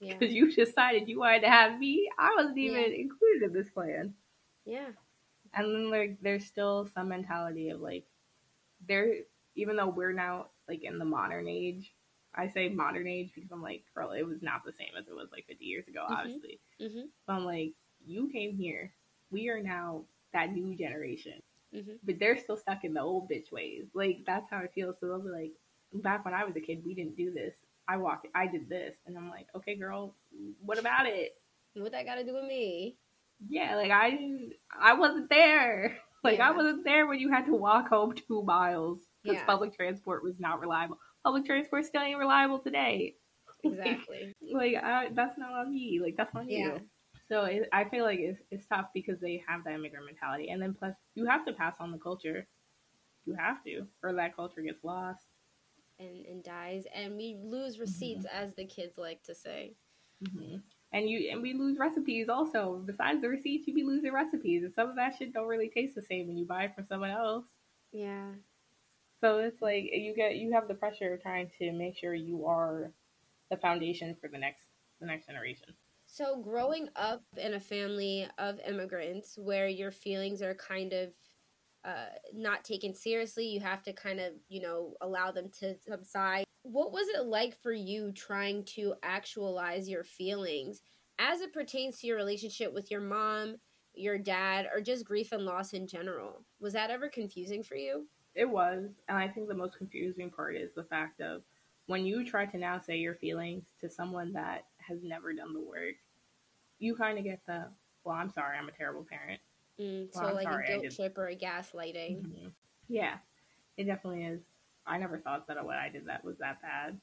Yeah. 0.00 0.16
because 0.18 0.34
you 0.34 0.52
decided 0.54 1.08
you 1.08 1.18
wanted 1.20 1.40
to 1.40 1.50
have 1.50 1.78
me. 1.78 2.08
I 2.18 2.34
wasn't 2.36 2.58
even 2.58 2.80
Yeah. 2.80 2.86
included 2.98 3.42
in 3.44 3.52
this 3.52 3.70
plan. 3.70 4.14
Yeah. 4.64 4.90
And 5.54 5.74
then 5.74 5.90
like 5.90 6.18
there's 6.20 6.44
still 6.44 6.86
some 6.94 7.08
mentality 7.08 7.70
of 7.70 7.80
like 7.80 8.04
there 8.86 9.14
even 9.54 9.76
though 9.76 9.88
we're 9.88 10.12
now 10.12 10.50
like 10.68 10.84
in 10.84 10.98
the 10.98 11.04
modern 11.04 11.48
age. 11.48 11.94
I 12.34 12.48
say 12.48 12.68
modern 12.68 13.06
age 13.06 13.32
because 13.34 13.50
I'm 13.50 13.62
like, 13.62 13.84
girl, 13.94 14.10
it 14.12 14.22
was 14.22 14.42
not 14.42 14.62
the 14.64 14.72
same 14.72 14.90
as 14.98 15.08
it 15.08 15.14
was 15.14 15.28
like 15.32 15.46
50 15.46 15.64
years 15.64 15.88
ago, 15.88 16.04
Mhm. 16.06 16.10
obviously. 16.10 16.60
Mhm. 16.78 17.08
But 17.26 17.32
I'm 17.32 17.46
like, 17.46 17.72
you 18.04 18.28
came 18.28 18.54
here. 18.54 18.92
We 19.30 19.48
are 19.48 19.62
now 19.62 20.04
that 20.32 20.52
new 20.52 20.76
generation. 20.76 21.42
Mhm. 21.72 21.98
But 22.02 22.18
they're 22.18 22.36
still 22.36 22.58
stuck 22.58 22.84
in 22.84 22.92
the 22.92 23.00
old 23.00 23.30
bitch 23.30 23.50
ways. 23.50 23.88
Like 23.94 24.24
that's 24.26 24.50
how 24.50 24.58
I 24.58 24.66
feel. 24.66 24.92
So 24.92 25.06
they'll 25.08 25.22
be 25.22 25.30
like, 25.30 25.52
back 25.94 26.26
when 26.26 26.34
I 26.34 26.44
was 26.44 26.54
a 26.56 26.60
kid, 26.60 26.84
we 26.84 26.92
didn't 26.94 27.16
do 27.16 27.30
this. 27.30 27.54
I 27.88 27.96
walked. 27.98 28.26
I 28.34 28.46
did 28.46 28.68
this, 28.68 28.94
and 29.06 29.16
I'm 29.16 29.30
like, 29.30 29.46
okay, 29.56 29.76
girl, 29.76 30.14
what 30.60 30.78
about 30.78 31.06
it? 31.06 31.32
What 31.74 31.92
that 31.92 32.06
got 32.06 32.16
to 32.16 32.24
do 32.24 32.34
with 32.34 32.44
me? 32.44 32.96
Yeah, 33.48 33.76
like 33.76 33.90
I. 33.90 34.18
I 34.78 34.94
wasn't 34.94 35.30
there. 35.30 35.98
Like 36.24 36.40
I 36.40 36.50
wasn't 36.50 36.82
there 36.84 37.06
when 37.06 37.20
you 37.20 37.30
had 37.30 37.46
to 37.46 37.52
walk 37.54 37.88
home 37.88 38.12
two 38.12 38.42
miles 38.42 38.98
because 39.22 39.38
Yeah. 39.38 39.46
public 39.46 39.76
transport 39.76 40.24
was 40.24 40.34
not 40.40 40.58
reliable. 40.60 40.98
Public 41.24 41.44
transport 41.46 41.84
still 41.84 42.02
ain't 42.02 42.18
reliable 42.18 42.58
today. 42.58 43.14
Exactly. 43.62 44.34
like 44.52 44.74
I, 44.74 45.10
that's 45.14 45.38
not 45.38 45.52
on 45.52 45.70
me. 45.70 46.00
Like 46.02 46.16
that's 46.16 46.34
on 46.34 46.48
Yeah. 46.48 46.78
you. 46.78 46.80
So 47.28 47.44
it, 47.44 47.68
I 47.72 47.84
feel 47.84 48.04
like 48.04 48.18
it's, 48.18 48.40
it's 48.50 48.66
tough 48.66 48.86
because 48.92 49.20
they 49.20 49.40
have 49.46 49.62
that 49.64 49.74
immigrant 49.74 50.06
mentality, 50.06 50.48
and 50.50 50.60
then 50.60 50.74
plus 50.74 50.94
you 51.14 51.26
have 51.26 51.44
to 51.46 51.52
pass 51.52 51.76
on 51.78 51.92
the 51.92 51.98
culture. 51.98 52.48
You 53.26 53.34
have 53.34 53.62
to, 53.64 53.86
or 54.02 54.12
that 54.14 54.34
culture 54.34 54.62
gets 54.62 54.82
lost. 54.82 55.25
And 55.98 56.26
and 56.26 56.42
dies 56.42 56.84
and 56.94 57.16
we 57.16 57.36
lose 57.42 57.78
receipts 57.78 58.26
as 58.32 58.54
the 58.54 58.64
kids 58.64 58.98
like 58.98 59.22
to 59.24 59.34
say. 59.34 59.74
hmm 60.34 60.56
And 60.92 61.08
you 61.08 61.30
and 61.30 61.42
we 61.42 61.54
lose 61.54 61.78
recipes 61.78 62.28
also. 62.28 62.82
Besides 62.84 63.20
the 63.20 63.28
receipts, 63.28 63.66
you 63.66 63.74
be 63.74 63.84
losing 63.84 64.12
recipes, 64.12 64.62
and 64.64 64.74
some 64.74 64.88
of 64.88 64.96
that 64.96 65.16
shit 65.18 65.32
don't 65.32 65.48
really 65.48 65.68
taste 65.68 65.94
the 65.94 66.02
same 66.02 66.26
when 66.26 66.36
you 66.36 66.46
buy 66.46 66.64
it 66.64 66.74
from 66.74 66.86
someone 66.86 67.10
else. 67.10 67.44
Yeah. 67.92 68.32
So 69.20 69.38
it's 69.38 69.62
like 69.62 69.84
you 69.92 70.14
get 70.14 70.36
you 70.36 70.52
have 70.52 70.68
the 70.68 70.74
pressure 70.74 71.14
of 71.14 71.22
trying 71.22 71.50
to 71.58 71.72
make 71.72 71.96
sure 71.96 72.14
you 72.14 72.46
are 72.46 72.92
the 73.50 73.56
foundation 73.56 74.16
for 74.20 74.28
the 74.28 74.38
next 74.38 74.62
the 75.00 75.06
next 75.06 75.26
generation. 75.26 75.68
So, 76.08 76.40
growing 76.40 76.88
up 76.94 77.24
in 77.36 77.54
a 77.54 77.60
family 77.60 78.28
of 78.38 78.60
immigrants 78.66 79.36
where 79.36 79.68
your 79.68 79.90
feelings 79.90 80.40
are 80.40 80.54
kind 80.54 80.92
of 80.92 81.10
uh, 81.86 82.06
not 82.34 82.64
taken 82.64 82.94
seriously. 82.94 83.46
You 83.46 83.60
have 83.60 83.82
to 83.84 83.92
kind 83.92 84.18
of, 84.18 84.32
you 84.48 84.60
know, 84.60 84.94
allow 85.00 85.30
them 85.30 85.50
to 85.60 85.76
subside. 85.88 86.44
What 86.62 86.92
was 86.92 87.06
it 87.14 87.26
like 87.26 87.56
for 87.62 87.72
you 87.72 88.10
trying 88.12 88.64
to 88.74 88.94
actualize 89.04 89.88
your 89.88 90.02
feelings 90.02 90.82
as 91.18 91.40
it 91.40 91.52
pertains 91.52 92.00
to 92.00 92.08
your 92.08 92.16
relationship 92.16 92.74
with 92.74 92.90
your 92.90 93.00
mom, 93.00 93.56
your 93.94 94.18
dad, 94.18 94.66
or 94.74 94.80
just 94.80 95.06
grief 95.06 95.30
and 95.30 95.44
loss 95.44 95.74
in 95.74 95.86
general? 95.86 96.44
Was 96.60 96.72
that 96.72 96.90
ever 96.90 97.08
confusing 97.08 97.62
for 97.62 97.76
you? 97.76 98.08
It 98.34 98.50
was. 98.50 98.90
And 99.08 99.16
I 99.16 99.28
think 99.28 99.46
the 99.46 99.54
most 99.54 99.78
confusing 99.78 100.28
part 100.28 100.56
is 100.56 100.74
the 100.74 100.84
fact 100.84 101.20
of 101.20 101.42
when 101.86 102.04
you 102.04 102.24
try 102.24 102.46
to 102.46 102.58
now 102.58 102.80
say 102.80 102.96
your 102.96 103.14
feelings 103.14 103.62
to 103.80 103.88
someone 103.88 104.32
that 104.32 104.64
has 104.78 104.98
never 105.04 105.32
done 105.32 105.54
the 105.54 105.60
work, 105.60 105.94
you 106.80 106.96
kind 106.96 107.16
of 107.16 107.24
get 107.24 107.40
the, 107.46 107.68
well, 108.04 108.16
I'm 108.16 108.30
sorry, 108.30 108.58
I'm 108.58 108.68
a 108.68 108.72
terrible 108.72 109.06
parent. 109.08 109.40
Mm, 109.80 110.12
so, 110.12 110.32
like 110.32 110.44
sorry, 110.44 110.64
a 110.64 110.80
guilt 110.80 110.94
trip 110.94 111.18
or 111.18 111.28
a 111.28 111.36
gaslighting. 111.36 112.22
Mm-hmm. 112.22 112.48
Yeah, 112.88 113.16
it 113.76 113.84
definitely 113.84 114.24
is. 114.24 114.40
I 114.86 114.98
never 114.98 115.18
thought 115.18 115.48
that 115.48 115.64
what 115.64 115.76
I 115.76 115.88
did 115.88 116.06
that 116.06 116.24
was 116.24 116.38
that 116.38 116.62
bad. 116.62 116.98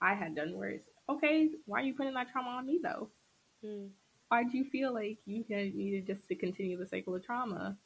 I 0.00 0.14
had 0.14 0.34
done 0.34 0.54
worse. 0.54 0.82
Okay, 1.08 1.50
why 1.66 1.80
are 1.80 1.84
you 1.84 1.94
putting 1.94 2.14
that 2.14 2.30
trauma 2.30 2.50
on 2.50 2.66
me 2.66 2.80
though? 2.82 3.10
Mm. 3.64 3.90
Why 4.28 4.44
do 4.44 4.56
you 4.56 4.64
feel 4.64 4.94
like 4.94 5.18
you 5.26 5.44
needed 5.48 6.06
just 6.06 6.28
to 6.28 6.34
continue 6.36 6.78
the 6.78 6.86
cycle 6.86 7.14
of 7.14 7.24
trauma, 7.24 7.76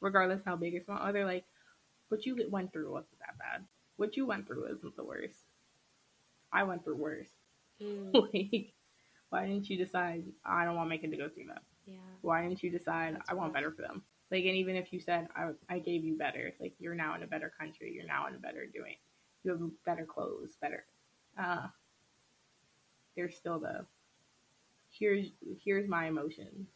regardless 0.00 0.40
how 0.44 0.56
big 0.56 0.74
or 0.74 0.82
small? 0.82 0.98
Are 0.98 1.12
they 1.12 1.24
like, 1.24 1.44
what 2.08 2.24
you 2.24 2.36
went 2.50 2.72
through 2.72 2.90
wasn't 2.90 3.18
that 3.20 3.38
bad. 3.38 3.64
What 3.96 4.16
you 4.16 4.26
went 4.26 4.46
through 4.46 4.66
isn't 4.66 4.96
the 4.96 5.04
worst. 5.04 5.44
I 6.52 6.62
went 6.62 6.84
through 6.84 6.96
worse. 6.96 7.28
Mm. 7.82 8.14
like, 8.32 8.72
why 9.28 9.46
didn't 9.46 9.68
you 9.68 9.76
decide 9.76 10.24
I 10.44 10.64
don't 10.64 10.76
want 10.76 10.88
Macon 10.88 11.10
to 11.10 11.16
go 11.16 11.28
through 11.28 11.48
that? 11.48 11.62
Yeah. 11.88 11.96
Why 12.20 12.42
didn't 12.42 12.62
you 12.62 12.70
decide 12.70 13.16
That's 13.16 13.30
I 13.30 13.34
want 13.34 13.54
better 13.54 13.70
for 13.70 13.82
them? 13.82 14.02
Like, 14.30 14.44
and 14.44 14.56
even 14.56 14.76
if 14.76 14.92
you 14.92 15.00
said 15.00 15.28
I, 15.34 15.50
I 15.70 15.78
gave 15.78 16.04
you 16.04 16.16
better, 16.18 16.52
like 16.60 16.74
you're 16.78 16.94
now 16.94 17.14
in 17.14 17.22
a 17.22 17.26
better 17.26 17.52
country, 17.58 17.92
you're 17.94 18.06
now 18.06 18.26
in 18.26 18.34
a 18.34 18.38
better 18.38 18.66
doing, 18.66 18.96
you 19.42 19.52
have 19.52 19.60
better 19.86 20.04
clothes, 20.04 20.56
better. 20.60 20.84
Uh, 21.38 21.68
there's 23.16 23.36
still 23.36 23.58
the 23.58 23.86
here's 24.90 25.28
here's 25.64 25.88
my 25.88 26.06
emotions. 26.06 26.68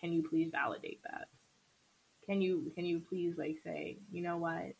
Can 0.00 0.12
you 0.12 0.26
please 0.28 0.50
validate 0.50 1.00
that? 1.02 1.28
Can 2.26 2.40
you 2.40 2.72
can 2.74 2.84
you 2.84 3.00
please 3.00 3.34
like 3.36 3.58
say, 3.62 3.98
you 4.10 4.22
know 4.22 4.38
what? 4.38 4.74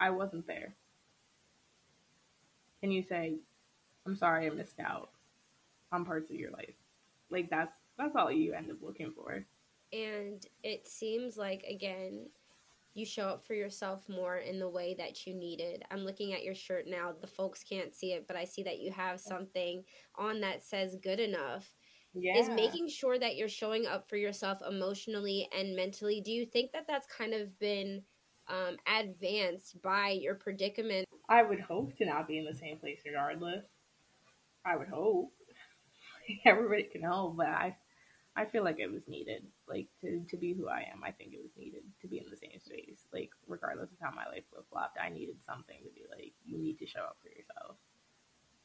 I 0.00 0.10
wasn't 0.10 0.46
there. 0.46 0.74
Can 2.80 2.90
you 2.90 3.02
say, 3.02 3.36
I'm 4.06 4.16
sorry 4.16 4.46
I 4.46 4.50
missed 4.50 4.78
out 4.78 5.10
on 5.92 6.04
parts 6.04 6.30
of 6.30 6.36
your 6.36 6.50
life? 6.50 6.74
Like 7.30 7.50
that's 7.50 7.72
that's 7.98 8.16
all 8.16 8.30
you 8.30 8.52
end 8.52 8.70
up 8.70 8.78
looking 8.82 9.12
for. 9.14 9.44
And 9.92 10.44
it 10.62 10.86
seems 10.86 11.36
like 11.36 11.64
again, 11.68 12.26
you 12.96 13.04
show 13.04 13.28
up 13.28 13.44
for 13.46 13.54
yourself 13.54 14.08
more 14.08 14.38
in 14.38 14.58
the 14.58 14.68
way 14.68 14.94
that 14.98 15.26
you 15.26 15.34
needed. 15.34 15.84
I'm 15.90 16.00
looking 16.00 16.32
at 16.32 16.42
your 16.42 16.54
shirt 16.54 16.86
now. 16.88 17.12
The 17.20 17.26
folks 17.26 17.62
can't 17.62 17.94
see 17.94 18.12
it, 18.12 18.26
but 18.26 18.36
I 18.36 18.44
see 18.44 18.62
that 18.62 18.78
you 18.78 18.90
have 18.90 19.20
something 19.20 19.84
on 20.16 20.40
that 20.40 20.64
says 20.64 20.96
good 21.02 21.20
enough. 21.20 21.70
Yeah. 22.14 22.38
Is 22.38 22.48
making 22.48 22.88
sure 22.88 23.18
that 23.18 23.36
you're 23.36 23.50
showing 23.50 23.84
up 23.84 24.08
for 24.08 24.16
yourself 24.16 24.60
emotionally 24.66 25.46
and 25.56 25.76
mentally. 25.76 26.22
Do 26.22 26.32
you 26.32 26.46
think 26.46 26.72
that 26.72 26.86
that's 26.88 27.06
kind 27.06 27.34
of 27.34 27.58
been 27.58 28.00
um, 28.48 28.76
advanced 28.86 29.82
by 29.82 30.10
your 30.10 30.34
predicament? 30.34 31.06
I 31.28 31.42
would 31.42 31.60
hope 31.60 31.94
to 31.98 32.06
not 32.06 32.26
be 32.26 32.38
in 32.38 32.46
the 32.46 32.54
same 32.54 32.78
place 32.78 33.00
regardless. 33.04 33.66
I 34.64 34.76
would 34.76 34.88
hope. 34.88 35.32
Everybody 36.46 36.84
can 36.84 37.02
hope, 37.02 37.36
but 37.36 37.48
I 37.48 37.76
I 38.36 38.44
feel 38.44 38.62
like 38.64 38.78
it 38.78 38.92
was 38.92 39.08
needed. 39.08 39.44
Like 39.66 39.86
to, 40.02 40.22
to 40.28 40.36
be 40.36 40.52
who 40.52 40.68
I 40.68 40.86
am, 40.92 41.02
I 41.02 41.10
think 41.10 41.32
it 41.32 41.40
was 41.42 41.52
needed 41.56 41.82
to 42.02 42.06
be 42.06 42.18
in 42.18 42.26
the 42.30 42.36
same 42.36 42.60
space. 42.60 43.06
Like 43.12 43.30
regardless 43.48 43.90
of 43.90 43.98
how 44.00 44.14
my 44.14 44.26
life 44.26 44.44
flip 44.52 44.66
flopped, 44.70 44.98
I 45.02 45.08
needed 45.08 45.36
something 45.46 45.78
to 45.82 45.90
be 45.90 46.04
like, 46.10 46.32
you 46.44 46.58
need 46.58 46.78
to 46.78 46.86
show 46.86 47.00
up 47.00 47.16
for 47.22 47.28
yourself. 47.28 47.76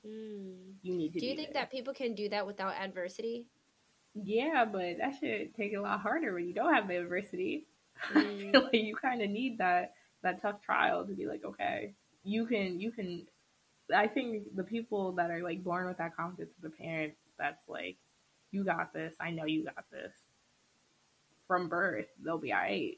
Mm. 0.06 0.74
You 0.82 0.96
need 0.96 1.14
to. 1.14 1.20
Do 1.20 1.26
you 1.26 1.36
think 1.36 1.54
there. 1.54 1.64
that 1.64 1.72
people 1.72 1.94
can 1.94 2.16
do 2.16 2.30
that 2.30 2.46
without 2.46 2.74
adversity? 2.74 3.48
Yeah, 4.14 4.66
but 4.66 4.98
that 4.98 5.16
should 5.20 5.56
take 5.56 5.74
a 5.74 5.80
lot 5.80 6.02
harder 6.02 6.34
when 6.34 6.48
you 6.48 6.54
don't 6.54 6.74
have 6.74 6.88
the 6.88 6.98
adversity. 6.98 7.66
Mm. 8.16 8.50
I 8.50 8.52
feel 8.52 8.64
like 8.64 8.74
you 8.74 8.96
kind 8.96 9.22
of 9.22 9.30
need 9.30 9.60
that 9.60 9.94
that 10.24 10.42
tough 10.42 10.60
trial 10.64 11.06
to 11.06 11.14
be 11.14 11.28
like, 11.28 11.46
okay, 11.46 11.94
you 12.24 12.48
can 12.48 12.80
you 12.80 12.90
can. 12.90 13.28
I 13.96 14.08
think 14.08 14.56
the 14.56 14.64
people 14.64 15.12
that 15.14 15.30
are 15.30 15.44
like 15.44 15.64
born 15.64 15.86
with 15.86 15.98
that 16.00 16.16
confidence, 16.16 16.50
the 16.64 16.72
parents 16.72 17.18
that's 17.38 17.62
like 17.68 17.98
you 18.52 18.64
got 18.64 18.94
this. 18.94 19.14
I 19.20 19.32
know 19.32 19.46
you 19.46 19.66
got 19.66 19.86
this. 19.92 20.14
From 21.48 21.68
birth, 21.68 22.08
they'll 22.24 22.38
be 22.38 22.54
all 22.54 22.60
right. 22.60 22.98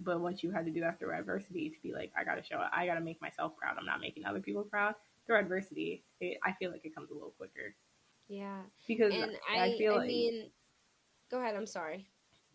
But 0.00 0.20
once 0.20 0.42
you 0.42 0.50
had 0.50 0.64
to 0.66 0.70
do 0.70 0.80
that 0.80 0.98
through 0.98 1.14
adversity 1.14 1.70
to 1.70 1.76
be 1.82 1.92
like, 1.92 2.12
I 2.18 2.24
gotta 2.24 2.42
show 2.42 2.60
it, 2.60 2.68
I 2.72 2.86
gotta 2.86 3.00
make 3.00 3.20
myself 3.20 3.56
proud. 3.56 3.76
I'm 3.78 3.86
not 3.86 4.00
making 4.00 4.24
other 4.24 4.40
people 4.40 4.62
proud. 4.62 4.94
Through 5.26 5.38
adversity, 5.38 6.04
it, 6.20 6.38
I 6.44 6.52
feel 6.52 6.70
like 6.70 6.84
it 6.84 6.94
comes 6.94 7.10
a 7.10 7.14
little 7.14 7.34
quicker. 7.36 7.74
Yeah. 8.28 8.60
Because 8.86 9.12
and 9.12 9.32
I, 9.50 9.64
I 9.64 9.78
feel 9.78 9.94
I 9.94 9.96
like. 9.96 10.06
mean, 10.08 10.50
go 11.30 11.40
ahead. 11.40 11.56
I'm 11.56 11.66
sorry. 11.66 12.06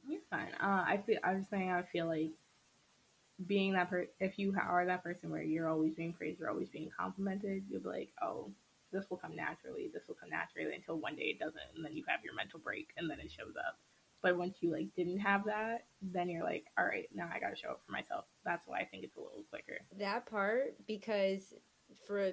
You're 0.07 0.21
fine. 0.29 0.49
Uh, 0.61 0.83
I 0.87 1.01
feel. 1.05 1.17
I 1.23 1.33
was 1.35 1.45
saying. 1.49 1.71
I 1.71 1.81
feel 1.83 2.07
like 2.07 2.31
being 3.47 3.73
that 3.73 3.89
person. 3.89 4.09
If 4.19 4.37
you 4.37 4.55
are 4.59 4.85
that 4.85 5.03
person 5.03 5.29
where 5.29 5.43
you're 5.43 5.69
always 5.69 5.93
being 5.93 6.13
praised, 6.13 6.39
you're 6.39 6.49
always 6.49 6.69
being 6.69 6.89
complimented, 6.97 7.63
you'll 7.69 7.81
be 7.81 7.89
like, 7.89 8.09
oh, 8.21 8.51
this 8.93 9.09
will 9.09 9.17
come 9.17 9.35
naturally, 9.35 9.89
this 9.93 10.07
will 10.07 10.15
come 10.15 10.29
naturally 10.29 10.73
until 10.75 10.99
one 10.99 11.15
day 11.15 11.35
it 11.35 11.39
doesn't, 11.39 11.75
and 11.75 11.83
then 11.83 11.93
you 11.93 12.03
have 12.07 12.23
your 12.23 12.35
mental 12.35 12.59
break 12.59 12.89
and 12.97 13.09
then 13.09 13.19
it 13.19 13.31
shows 13.31 13.55
up. 13.57 13.79
But 14.21 14.37
once 14.37 14.59
you 14.61 14.71
like 14.71 14.87
didn't 14.95 15.19
have 15.19 15.43
that, 15.45 15.85
then 16.01 16.29
you're 16.29 16.43
like, 16.43 16.65
all 16.77 16.85
right, 16.85 17.09
now 17.13 17.29
I 17.33 17.39
got 17.39 17.49
to 17.49 17.55
show 17.55 17.69
up 17.69 17.81
for 17.85 17.91
myself. 17.91 18.25
That's 18.45 18.65
why 18.67 18.79
I 18.79 18.85
think 18.85 19.03
it's 19.03 19.17
a 19.17 19.19
little 19.19 19.43
quicker. 19.49 19.79
That 19.99 20.25
part 20.25 20.75
because 20.87 21.53
for 22.07 22.31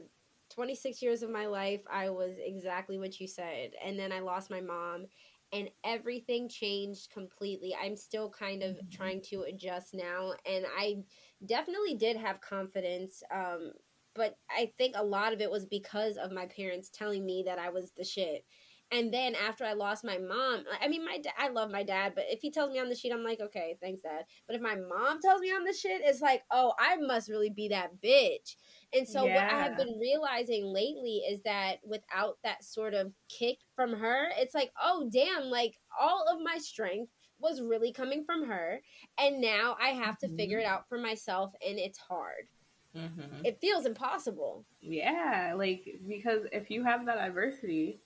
26 0.50 1.02
years 1.02 1.22
of 1.22 1.30
my 1.30 1.46
life, 1.46 1.80
I 1.90 2.10
was 2.10 2.36
exactly 2.38 2.98
what 2.98 3.18
you 3.20 3.26
said, 3.26 3.72
and 3.84 3.98
then 3.98 4.12
I 4.12 4.20
lost 4.20 4.50
my 4.50 4.60
mom, 4.60 5.06
and 5.52 5.68
everything 5.84 6.48
changed 6.48 7.10
completely. 7.10 7.74
I'm 7.82 7.96
still 7.96 8.30
kind 8.30 8.62
of 8.62 8.76
mm-hmm. 8.76 8.90
trying 8.90 9.22
to 9.30 9.42
adjust 9.42 9.94
now, 9.94 10.34
and 10.46 10.64
I 10.78 10.98
definitely 11.46 11.94
did 11.94 12.16
have 12.16 12.40
confidence 12.40 13.22
um, 13.34 13.72
but 14.14 14.36
I 14.50 14.72
think 14.78 14.94
a 14.96 15.04
lot 15.04 15.32
of 15.32 15.40
it 15.40 15.50
was 15.50 15.66
because 15.66 16.16
of 16.16 16.32
my 16.32 16.46
parents 16.46 16.90
telling 16.90 17.24
me 17.24 17.44
that 17.46 17.58
I 17.58 17.70
was 17.70 17.92
the 17.96 18.04
shit. 18.04 18.44
And 18.92 19.14
then 19.14 19.36
after 19.36 19.64
I 19.64 19.74
lost 19.74 20.04
my 20.04 20.18
mom, 20.18 20.64
I 20.80 20.88
mean, 20.88 21.04
my 21.04 21.18
da- 21.18 21.30
I 21.38 21.48
love 21.48 21.70
my 21.70 21.84
dad, 21.84 22.12
but 22.16 22.24
if 22.28 22.40
he 22.40 22.50
tells 22.50 22.72
me 22.72 22.80
on 22.80 22.88
the 22.88 22.96
shit, 22.96 23.12
I'm 23.12 23.22
like, 23.22 23.38
okay, 23.40 23.76
thanks, 23.80 24.02
dad. 24.02 24.24
But 24.48 24.56
if 24.56 24.62
my 24.62 24.74
mom 24.74 25.20
tells 25.20 25.40
me 25.40 25.50
on 25.50 25.62
the 25.62 25.72
shit, 25.72 26.02
it's 26.04 26.20
like, 26.20 26.42
oh, 26.50 26.72
I 26.76 26.96
must 26.96 27.30
really 27.30 27.50
be 27.50 27.68
that 27.68 28.00
bitch. 28.04 28.56
And 28.92 29.06
so 29.06 29.24
yeah. 29.24 29.34
what 29.36 29.54
I 29.54 29.62
have 29.62 29.76
been 29.76 29.96
realizing 30.00 30.64
lately 30.64 31.22
is 31.28 31.40
that 31.42 31.76
without 31.84 32.38
that 32.42 32.64
sort 32.64 32.94
of 32.94 33.12
kick 33.28 33.58
from 33.76 33.92
her, 33.92 34.28
it's 34.36 34.56
like, 34.56 34.72
oh, 34.82 35.08
damn, 35.12 35.44
like 35.44 35.76
all 35.98 36.24
of 36.28 36.42
my 36.42 36.58
strength 36.58 37.12
was 37.38 37.60
really 37.60 37.92
coming 37.92 38.24
from 38.24 38.44
her. 38.44 38.80
And 39.18 39.40
now 39.40 39.76
I 39.80 39.90
have 39.90 40.18
to 40.18 40.26
mm-hmm. 40.26 40.36
figure 40.36 40.58
it 40.58 40.66
out 40.66 40.88
for 40.88 40.98
myself, 40.98 41.52
and 41.64 41.78
it's 41.78 41.98
hard. 41.98 42.48
Mm-hmm. 42.96 43.44
It 43.44 43.60
feels 43.60 43.86
impossible. 43.86 44.64
Yeah, 44.80 45.54
like 45.56 46.00
because 46.08 46.42
if 46.52 46.70
you 46.70 46.82
have 46.84 47.06
that 47.06 47.18
adversity, 47.18 48.00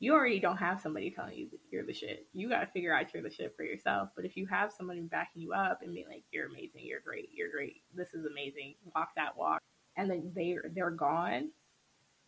you 0.00 0.12
already 0.12 0.40
don't 0.40 0.58
have 0.58 0.80
somebody 0.80 1.10
telling 1.10 1.34
you 1.38 1.48
you're 1.70 1.84
the 1.84 1.94
shit. 1.94 2.26
You 2.34 2.48
got 2.48 2.60
to 2.60 2.66
figure 2.66 2.94
out 2.94 3.12
you're 3.14 3.22
the 3.22 3.30
shit 3.30 3.54
for 3.56 3.62
yourself. 3.64 4.10
But 4.14 4.24
if 4.24 4.36
you 4.36 4.46
have 4.46 4.72
somebody 4.72 5.00
backing 5.00 5.42
you 5.42 5.52
up 5.52 5.80
and 5.82 5.94
being 5.94 6.08
like, 6.08 6.24
"You're 6.30 6.48
amazing, 6.48 6.82
you're 6.84 7.00
great, 7.00 7.30
you're 7.32 7.50
great, 7.50 7.82
this 7.94 8.12
is 8.12 8.26
amazing," 8.26 8.74
walk 8.94 9.10
that 9.16 9.36
walk, 9.36 9.62
and 9.96 10.10
then 10.10 10.32
they 10.34 10.58
they're 10.74 10.90
gone, 10.90 11.50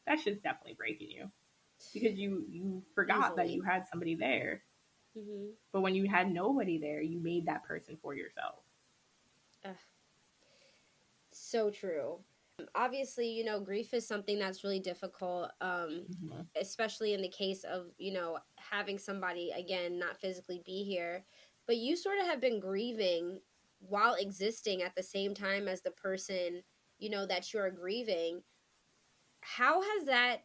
that 0.06 0.20
shit's 0.20 0.40
definitely 0.40 0.74
breaking 0.74 1.10
you 1.10 1.30
because 1.92 2.18
you 2.18 2.46
you 2.48 2.82
forgot 2.94 3.32
Easily. 3.32 3.36
that 3.36 3.50
you 3.52 3.62
had 3.62 3.86
somebody 3.86 4.14
there. 4.14 4.62
Mm-hmm. 5.18 5.50
But 5.72 5.82
when 5.82 5.94
you 5.94 6.08
had 6.08 6.32
nobody 6.32 6.78
there, 6.78 7.02
you 7.02 7.20
made 7.20 7.46
that 7.46 7.64
person 7.64 7.98
for 8.00 8.14
yourself. 8.14 8.60
Ugh 9.66 9.74
so 11.54 11.70
true. 11.70 12.18
Obviously, 12.74 13.28
you 13.28 13.44
know, 13.44 13.60
grief 13.60 13.94
is 13.94 14.06
something 14.06 14.40
that's 14.40 14.64
really 14.64 14.80
difficult, 14.80 15.52
um, 15.60 16.04
mm-hmm. 16.10 16.40
especially 16.60 17.14
in 17.14 17.22
the 17.22 17.28
case 17.28 17.62
of, 17.62 17.86
you 17.96 18.12
know, 18.12 18.38
having 18.56 18.98
somebody, 18.98 19.52
again, 19.56 19.96
not 19.96 20.20
physically 20.20 20.62
be 20.66 20.82
here. 20.82 21.24
But 21.68 21.76
you 21.76 21.96
sort 21.96 22.18
of 22.18 22.26
have 22.26 22.40
been 22.40 22.58
grieving 22.58 23.38
while 23.78 24.14
existing 24.14 24.82
at 24.82 24.96
the 24.96 25.02
same 25.02 25.32
time 25.32 25.68
as 25.68 25.80
the 25.80 25.92
person, 25.92 26.62
you 26.98 27.08
know, 27.08 27.24
that 27.26 27.52
you're 27.52 27.70
grieving. 27.70 28.42
How 29.40 29.80
has 29.80 30.06
that 30.06 30.42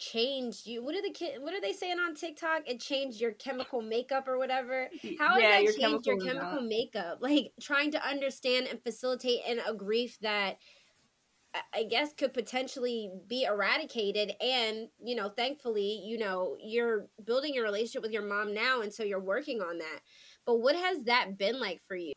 changed 0.00 0.66
you 0.66 0.82
what 0.82 0.94
are 0.94 1.02
the 1.02 1.10
kid 1.10 1.40
what 1.42 1.52
are 1.54 1.60
they 1.60 1.72
saying 1.72 1.98
on 1.98 2.14
tiktok? 2.14 2.62
It 2.66 2.80
changed 2.80 3.20
your 3.20 3.32
chemical 3.32 3.82
makeup 3.82 4.26
or 4.26 4.38
whatever. 4.38 4.88
How 5.18 5.38
yeah, 5.38 5.60
has 5.60 5.76
that 5.76 5.80
changed 5.80 6.06
your 6.06 6.18
chemical 6.18 6.62
makeup? 6.62 7.18
Like 7.20 7.52
trying 7.60 7.92
to 7.92 8.04
understand 8.04 8.66
and 8.66 8.82
facilitate 8.82 9.40
in 9.46 9.60
a 9.60 9.74
grief 9.74 10.18
that 10.22 10.56
I 11.74 11.82
guess 11.82 12.14
could 12.14 12.32
potentially 12.32 13.10
be 13.28 13.44
eradicated. 13.44 14.32
And 14.40 14.88
you 15.04 15.14
know 15.14 15.28
thankfully 15.28 16.02
you 16.04 16.18
know 16.18 16.56
you're 16.60 17.06
building 17.24 17.58
a 17.58 17.62
relationship 17.62 18.02
with 18.02 18.12
your 18.12 18.26
mom 18.26 18.54
now 18.54 18.80
and 18.80 18.92
so 18.92 19.04
you're 19.04 19.20
working 19.20 19.60
on 19.60 19.78
that. 19.78 20.00
But 20.46 20.56
what 20.56 20.74
has 20.74 21.04
that 21.04 21.36
been 21.36 21.60
like 21.60 21.82
for 21.86 21.94
you? 21.94 22.14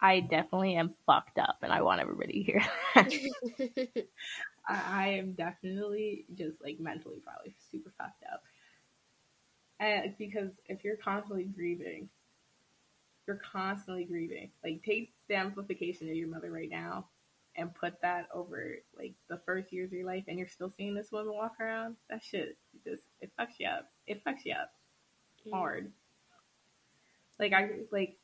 I 0.00 0.20
definitely 0.20 0.76
am 0.76 0.94
fucked 1.06 1.38
up 1.38 1.56
and 1.62 1.72
I 1.72 1.82
want 1.82 2.00
everybody 2.00 2.32
to 2.34 2.42
hear 2.42 2.62
that. 2.94 3.12
I, 4.68 4.82
I 4.90 5.08
am 5.08 5.32
definitely 5.32 6.26
just 6.34 6.62
like 6.62 6.78
mentally 6.78 7.20
probably 7.24 7.54
super 7.70 7.92
fucked 7.98 8.24
up. 8.30 8.42
And 9.80 10.14
because 10.18 10.50
if 10.66 10.84
you're 10.84 10.96
constantly 10.96 11.44
grieving, 11.44 12.08
you're 13.26 13.40
constantly 13.52 14.04
grieving. 14.04 14.50
Like 14.62 14.82
take 14.84 15.12
the 15.28 15.36
amplification 15.36 16.08
of 16.08 16.16
your 16.16 16.28
mother 16.28 16.50
right 16.50 16.70
now 16.70 17.06
and 17.56 17.74
put 17.74 18.00
that 18.02 18.28
over 18.32 18.76
like 18.96 19.14
the 19.28 19.40
first 19.44 19.72
years 19.72 19.90
of 19.90 19.98
your 19.98 20.06
life 20.06 20.24
and 20.28 20.38
you're 20.38 20.48
still 20.48 20.70
seeing 20.70 20.94
this 20.94 21.10
woman 21.10 21.34
walk 21.34 21.54
around, 21.60 21.96
that 22.10 22.22
shit 22.22 22.56
just 22.84 23.02
it 23.20 23.30
fucks 23.38 23.58
you 23.58 23.66
up. 23.66 23.90
It 24.06 24.24
fucks 24.24 24.44
you 24.44 24.54
up 24.54 24.72
mm. 25.46 25.52
hard. 25.52 25.92
Like 27.38 27.52
I 27.52 27.70
like 27.92 28.16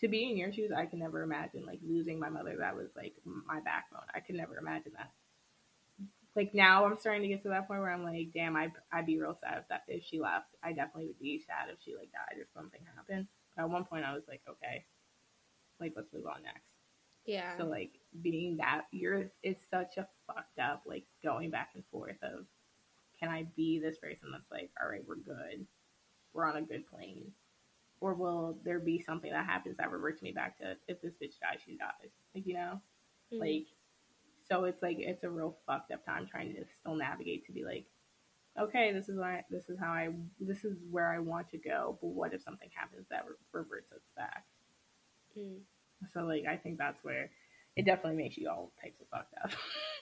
to 0.00 0.08
be 0.08 0.30
in 0.30 0.36
your 0.36 0.52
shoes, 0.52 0.72
I 0.76 0.86
can 0.86 0.98
never 0.98 1.22
imagine 1.22 1.64
like 1.66 1.80
losing 1.86 2.18
my 2.18 2.28
mother. 2.28 2.56
That 2.58 2.76
was 2.76 2.88
like 2.96 3.14
my 3.24 3.60
backbone. 3.60 4.06
I 4.14 4.20
could 4.20 4.36
never 4.36 4.58
imagine 4.58 4.92
that. 4.96 5.10
Like 6.36 6.52
now, 6.52 6.84
I'm 6.84 6.98
starting 6.98 7.22
to 7.22 7.28
get 7.28 7.42
to 7.44 7.48
that 7.50 7.68
point 7.68 7.80
where 7.80 7.90
I'm 7.90 8.02
like, 8.02 8.32
damn, 8.34 8.56
I 8.56 8.72
I'd 8.92 9.06
be 9.06 9.20
real 9.20 9.38
sad 9.40 9.58
if 9.58 9.68
that 9.68 9.84
if 9.86 10.04
she 10.04 10.20
left. 10.20 10.56
I 10.62 10.72
definitely 10.72 11.06
would 11.06 11.20
be 11.20 11.40
sad 11.46 11.72
if 11.72 11.78
she 11.84 11.94
like 11.94 12.10
died 12.10 12.40
or 12.40 12.46
something 12.54 12.80
happened. 12.96 13.26
But 13.56 13.64
at 13.64 13.70
one 13.70 13.84
point, 13.84 14.04
I 14.04 14.14
was 14.14 14.24
like, 14.28 14.42
okay, 14.48 14.84
like 15.80 15.92
let's 15.96 16.12
move 16.12 16.26
on 16.26 16.42
next. 16.42 16.66
Yeah. 17.24 17.56
So 17.56 17.64
like 17.64 17.92
being 18.22 18.56
that 18.58 18.82
you're 18.90 19.30
it's 19.42 19.64
such 19.70 19.96
a 19.96 20.08
fucked 20.26 20.58
up 20.58 20.82
like 20.86 21.04
going 21.22 21.50
back 21.50 21.70
and 21.74 21.84
forth 21.90 22.22
of 22.22 22.46
can 23.18 23.28
I 23.28 23.46
be 23.56 23.78
this 23.78 23.98
person 23.98 24.30
that's 24.32 24.50
like, 24.50 24.70
all 24.82 24.90
right, 24.90 25.04
we're 25.06 25.16
good, 25.16 25.66
we're 26.32 26.46
on 26.46 26.56
a 26.56 26.62
good 26.62 26.86
plane, 26.88 27.30
or 28.00 28.14
will 28.14 28.58
there 28.64 28.80
be 28.80 29.00
something 29.00 29.30
that 29.30 29.46
happens 29.46 29.76
that 29.76 29.90
reverts 29.90 30.20
me 30.20 30.32
back 30.32 30.58
to 30.58 30.76
if 30.88 31.00
this 31.00 31.14
bitch 31.14 31.38
dies, 31.40 31.60
she 31.64 31.76
dies, 31.76 32.10
like 32.34 32.46
you 32.46 32.54
know, 32.54 32.80
mm-hmm. 33.32 33.38
like 33.38 33.66
so 34.48 34.64
it's 34.64 34.82
like 34.82 34.96
it's 34.98 35.24
a 35.24 35.30
real 35.30 35.56
fucked 35.66 35.92
up 35.92 36.04
time 36.04 36.26
trying 36.30 36.54
to 36.54 36.64
still 36.80 36.94
navigate 36.94 37.46
to 37.46 37.52
be 37.52 37.64
like, 37.64 37.86
okay, 38.60 38.92
this 38.92 39.08
is 39.08 39.18
why 39.18 39.42
this 39.50 39.68
is 39.68 39.78
how 39.78 39.90
I 39.90 40.10
this 40.40 40.64
is 40.64 40.76
where 40.90 41.12
I 41.12 41.18
want 41.18 41.50
to 41.50 41.58
go, 41.58 41.98
but 42.00 42.08
what 42.08 42.34
if 42.34 42.42
something 42.42 42.70
happens 42.74 43.06
that 43.10 43.24
re- 43.26 43.36
reverts 43.52 43.92
us 43.92 44.02
back? 44.16 44.44
Mm. 45.38 45.60
So 46.12 46.20
like 46.20 46.44
I 46.48 46.56
think 46.56 46.78
that's 46.78 47.02
where 47.02 47.30
it 47.76 47.86
definitely 47.86 48.22
makes 48.22 48.36
you 48.36 48.48
all 48.48 48.72
types 48.82 49.00
of 49.00 49.08
fucked 49.08 49.34
up. 49.42 49.50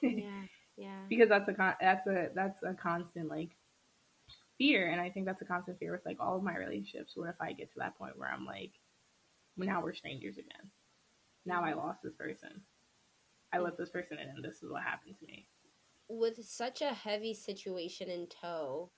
yeah, 0.03 0.43
yeah. 0.76 0.99
Because 1.09 1.28
that's 1.28 1.49
a 1.49 1.55
con- 1.55 1.76
that's 1.80 2.07
a 2.07 2.28
that's 2.34 2.62
a 2.62 2.74
constant 2.74 3.28
like 3.28 3.51
fear, 4.59 4.90
and 4.90 5.01
I 5.01 5.11
think 5.11 5.26
that's 5.26 5.43
a 5.43 5.47
constant 5.47 5.78
fear 5.78 5.93
with 5.93 6.05
like 6.05 6.18
all 6.20 6.36
of 6.36 6.43
my 6.43 6.57
relationships. 6.57 7.12
What 7.14 7.30
if 7.30 7.40
I 7.40 7.53
get 7.53 7.72
to 7.72 7.78
that 7.78 7.97
point 7.97 8.18
where 8.18 8.28
I'm 8.28 8.45
like, 8.45 8.72
well, 9.57 9.68
now 9.68 9.82
we're 9.82 9.95
strangers 9.95 10.36
again? 10.36 10.70
Now 11.47 11.64
I 11.64 11.70
mm-hmm. 11.70 11.78
lost 11.78 12.03
this 12.03 12.14
person. 12.14 12.62
I 13.53 13.59
let 13.59 13.76
this 13.76 13.90
person 13.90 14.18
in, 14.18 14.28
and 14.28 14.44
this 14.44 14.62
is 14.62 14.70
what 14.70 14.82
happened 14.82 15.16
to 15.18 15.26
me. 15.26 15.46
With 16.09 16.44
such 16.44 16.82
a 16.82 16.92
heavy 16.92 17.34
situation 17.34 18.09
in 18.09 18.26
tow, 18.28 18.90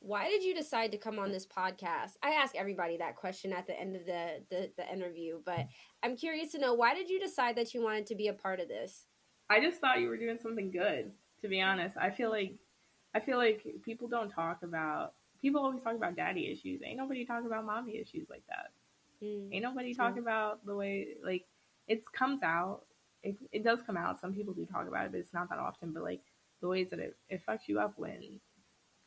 why 0.00 0.28
did 0.28 0.42
you 0.42 0.54
decide 0.54 0.92
to 0.92 0.98
come 0.98 1.18
on 1.18 1.32
this 1.32 1.46
podcast? 1.46 2.12
I 2.22 2.30
ask 2.30 2.54
everybody 2.54 2.96
that 2.98 3.16
question 3.16 3.52
at 3.52 3.66
the 3.66 3.78
end 3.78 3.96
of 3.96 4.06
the, 4.06 4.42
the, 4.50 4.70
the 4.76 4.92
interview, 4.92 5.40
but 5.44 5.66
I'm 6.02 6.16
curious 6.16 6.52
to 6.52 6.58
know 6.58 6.74
why 6.74 6.94
did 6.94 7.08
you 7.08 7.18
decide 7.18 7.56
that 7.56 7.74
you 7.74 7.82
wanted 7.82 8.06
to 8.06 8.14
be 8.14 8.28
a 8.28 8.32
part 8.32 8.60
of 8.60 8.68
this? 8.68 9.06
I 9.48 9.60
just 9.60 9.80
thought 9.80 10.00
you 10.00 10.08
were 10.08 10.16
doing 10.16 10.38
something 10.40 10.70
good, 10.70 11.12
to 11.42 11.48
be 11.48 11.60
honest. 11.60 11.96
I 11.96 12.10
feel 12.10 12.30
like 12.30 12.54
I 13.14 13.20
feel 13.20 13.38
like 13.38 13.64
people 13.84 14.08
don't 14.08 14.28
talk 14.28 14.62
about 14.62 15.14
people 15.40 15.62
always 15.62 15.82
talk 15.82 15.94
about 15.94 16.16
daddy 16.16 16.50
issues. 16.50 16.80
Ain't 16.84 16.98
nobody 16.98 17.24
talk 17.24 17.44
about 17.46 17.64
mommy 17.64 17.96
issues 17.96 18.28
like 18.28 18.42
that. 18.48 18.72
Mm, 19.24 19.48
Ain't 19.52 19.62
nobody 19.62 19.94
talk 19.94 20.18
about 20.18 20.64
the 20.66 20.74
way 20.74 21.08
like 21.24 21.44
it 21.88 22.02
comes 22.12 22.42
out. 22.42 22.82
It, 23.26 23.36
it 23.50 23.64
does 23.64 23.80
come 23.84 23.96
out. 23.96 24.20
Some 24.20 24.32
people 24.32 24.54
do 24.54 24.64
talk 24.64 24.86
about 24.86 25.06
it, 25.06 25.12
but 25.12 25.18
it's 25.18 25.34
not 25.34 25.48
that 25.50 25.58
often. 25.58 25.92
But 25.92 26.04
like 26.04 26.22
the 26.62 26.68
ways 26.68 26.88
that 26.90 27.00
it, 27.00 27.16
it 27.28 27.42
fucks 27.48 27.66
you 27.66 27.80
up 27.80 27.94
when 27.96 28.40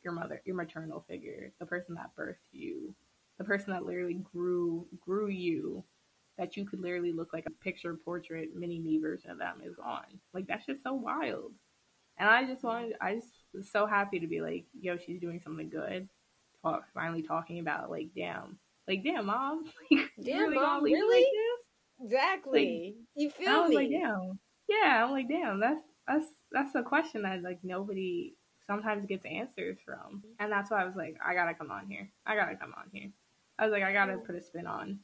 your 0.02 0.12
mother, 0.12 0.42
your 0.44 0.56
maternal 0.56 1.04
figure, 1.08 1.52
the 1.58 1.66
person 1.66 1.94
that 1.94 2.10
birthed 2.18 2.36
you, 2.52 2.94
the 3.38 3.44
person 3.44 3.72
that 3.72 3.86
literally 3.86 4.20
grew 4.32 4.86
grew 5.00 5.28
you, 5.28 5.82
that 6.36 6.54
you 6.56 6.66
could 6.66 6.80
literally 6.80 7.12
look 7.12 7.32
like 7.32 7.46
a 7.46 7.64
picture 7.64 7.94
portrait 7.94 8.50
mini 8.54 8.78
me 8.78 8.98
version 8.98 9.30
of 9.30 9.38
them 9.38 9.62
is 9.64 9.76
on. 9.82 10.04
Like 10.34 10.46
that's 10.46 10.66
just 10.66 10.82
so 10.82 10.92
wild. 10.92 11.52
And 12.18 12.28
I 12.28 12.44
just 12.44 12.62
wanted, 12.62 12.92
I 13.00 13.14
just 13.14 13.28
was 13.54 13.70
so 13.70 13.86
happy 13.86 14.20
to 14.20 14.26
be 14.26 14.42
like, 14.42 14.66
yo, 14.78 14.98
she's 14.98 15.20
doing 15.20 15.40
something 15.42 15.70
good. 15.70 16.06
Talk, 16.62 16.84
finally 16.92 17.22
talking 17.22 17.60
about 17.60 17.90
like, 17.90 18.08
damn, 18.14 18.58
like, 18.86 19.02
damn, 19.02 19.26
mom, 19.26 19.64
like, 19.90 20.10
damn, 20.22 20.54
mom, 20.54 20.84
really? 20.84 21.20
Like 21.20 21.32
exactly. 22.02 22.94
Like, 22.96 23.06
you 23.16 23.30
feel 23.30 23.46
me? 23.46 23.52
I 23.52 23.60
was 23.60 23.70
me? 23.70 23.76
like, 23.76 23.90
damn, 23.90 24.38
yeah. 24.68 25.04
I'm 25.04 25.10
like, 25.10 25.28
damn, 25.28 25.60
that's 25.60 25.82
that's 26.06 26.26
that's 26.52 26.74
a 26.74 26.82
question 26.82 27.22
that 27.22 27.42
like 27.42 27.60
nobody 27.62 28.34
sometimes 28.66 29.06
gets 29.06 29.24
answers 29.24 29.78
from. 29.84 30.18
Mm-hmm. 30.18 30.28
And 30.38 30.52
that's 30.52 30.70
why 30.70 30.82
I 30.82 30.84
was 30.84 30.96
like, 30.96 31.16
I 31.26 31.34
gotta 31.34 31.54
come 31.54 31.70
on 31.70 31.86
here. 31.88 32.08
I 32.26 32.36
gotta 32.36 32.56
come 32.56 32.72
on 32.76 32.84
here. 32.92 33.10
I 33.58 33.64
was 33.64 33.72
like, 33.72 33.82
I 33.82 33.92
gotta 33.92 34.18
put 34.18 34.36
a 34.36 34.40
spin 34.40 34.66
on. 34.66 35.00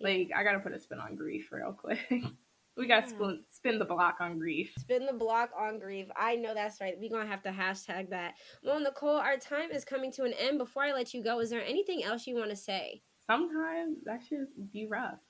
Like, 0.00 0.30
I 0.36 0.42
gotta 0.42 0.58
put 0.58 0.72
a 0.72 0.80
spin 0.80 0.98
on 0.98 1.14
grief 1.14 1.50
real 1.52 1.72
quick. 1.72 2.00
we 2.76 2.88
gotta 2.88 3.08
spin, 3.08 3.44
spin 3.50 3.78
the 3.78 3.84
block 3.84 4.16
on 4.20 4.38
grief. 4.38 4.72
Spin 4.78 5.06
the 5.06 5.12
block 5.12 5.50
on 5.56 5.78
grief. 5.78 6.08
I 6.16 6.34
know 6.34 6.54
that's 6.54 6.80
right. 6.80 6.94
We're 6.98 7.10
gonna 7.10 7.30
have 7.30 7.42
to 7.44 7.50
hashtag 7.50 8.10
that. 8.10 8.34
Well, 8.64 8.80
Nichole, 8.80 9.20
our 9.20 9.36
time 9.36 9.70
is 9.70 9.84
coming 9.84 10.10
to 10.12 10.24
an 10.24 10.32
end. 10.32 10.58
Before 10.58 10.82
I 10.82 10.92
let 10.92 11.14
you 11.14 11.22
go, 11.22 11.40
is 11.40 11.50
there 11.50 11.64
anything 11.64 12.02
else 12.02 12.26
you 12.26 12.34
want 12.34 12.50
to 12.50 12.56
say? 12.56 13.02
Sometimes 13.26 13.98
that 14.04 14.22
should 14.28 14.48
be 14.72 14.86
rough. 14.86 15.20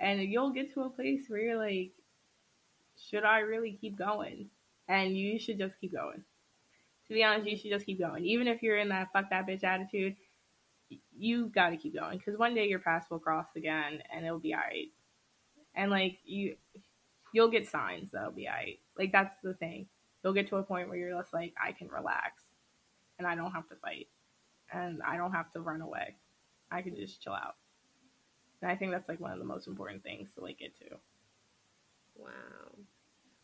And 0.00 0.20
you'll 0.22 0.50
get 0.50 0.72
to 0.74 0.82
a 0.82 0.90
place 0.90 1.26
where 1.28 1.40
you're 1.40 1.58
like, 1.58 1.92
should 2.98 3.24
I 3.24 3.40
really 3.40 3.78
keep 3.80 3.96
going? 3.96 4.48
And 4.88 5.16
you 5.16 5.38
should 5.38 5.58
just 5.58 5.78
keep 5.80 5.92
going 5.92 6.24
to 7.10 7.14
be 7.14 7.24
honest, 7.24 7.48
you 7.48 7.56
should 7.56 7.72
just 7.72 7.86
keep 7.86 7.98
going. 7.98 8.24
Even 8.24 8.46
if 8.46 8.62
you're 8.62 8.78
in 8.78 8.88
that 8.90 9.12
fuck 9.12 9.30
that 9.30 9.44
bitch 9.44 9.64
attitude, 9.64 10.14
you 11.18 11.46
got 11.46 11.70
to 11.70 11.76
keep 11.76 11.92
going 11.92 12.18
because 12.18 12.38
one 12.38 12.54
day 12.54 12.68
your 12.68 12.78
paths 12.78 13.10
will 13.10 13.18
cross 13.18 13.48
again 13.56 14.00
and 14.14 14.24
it'll 14.24 14.38
be 14.38 14.54
alright. 14.54 14.92
And 15.74 15.90
like 15.90 16.18
you, 16.24 16.54
you'll 17.32 17.50
get 17.50 17.68
signs 17.68 18.12
that'll 18.12 18.30
be 18.30 18.46
alright. 18.46 18.78
Like 18.96 19.10
that's 19.10 19.34
the 19.42 19.54
thing. 19.54 19.86
You'll 20.22 20.34
get 20.34 20.48
to 20.50 20.56
a 20.56 20.62
point 20.62 20.88
where 20.88 20.98
you're 20.98 21.18
just 21.18 21.34
like, 21.34 21.52
I 21.60 21.72
can 21.72 21.88
relax, 21.88 22.44
and 23.18 23.26
I 23.26 23.34
don't 23.34 23.52
have 23.52 23.68
to 23.70 23.74
fight, 23.76 24.06
and 24.70 25.00
I 25.02 25.16
don't 25.16 25.32
have 25.32 25.50
to 25.54 25.60
run 25.60 25.80
away. 25.80 26.14
I 26.70 26.82
can 26.82 26.94
just 26.94 27.22
chill 27.22 27.32
out. 27.32 27.56
And 28.62 28.70
I 28.70 28.76
think 28.76 28.92
that's 28.92 29.08
like 29.08 29.20
one 29.20 29.32
of 29.32 29.38
the 29.38 29.44
most 29.44 29.66
important 29.66 30.02
things 30.02 30.34
to 30.34 30.40
like 30.40 30.58
get 30.58 30.76
to. 30.78 30.96
Wow. 32.16 32.76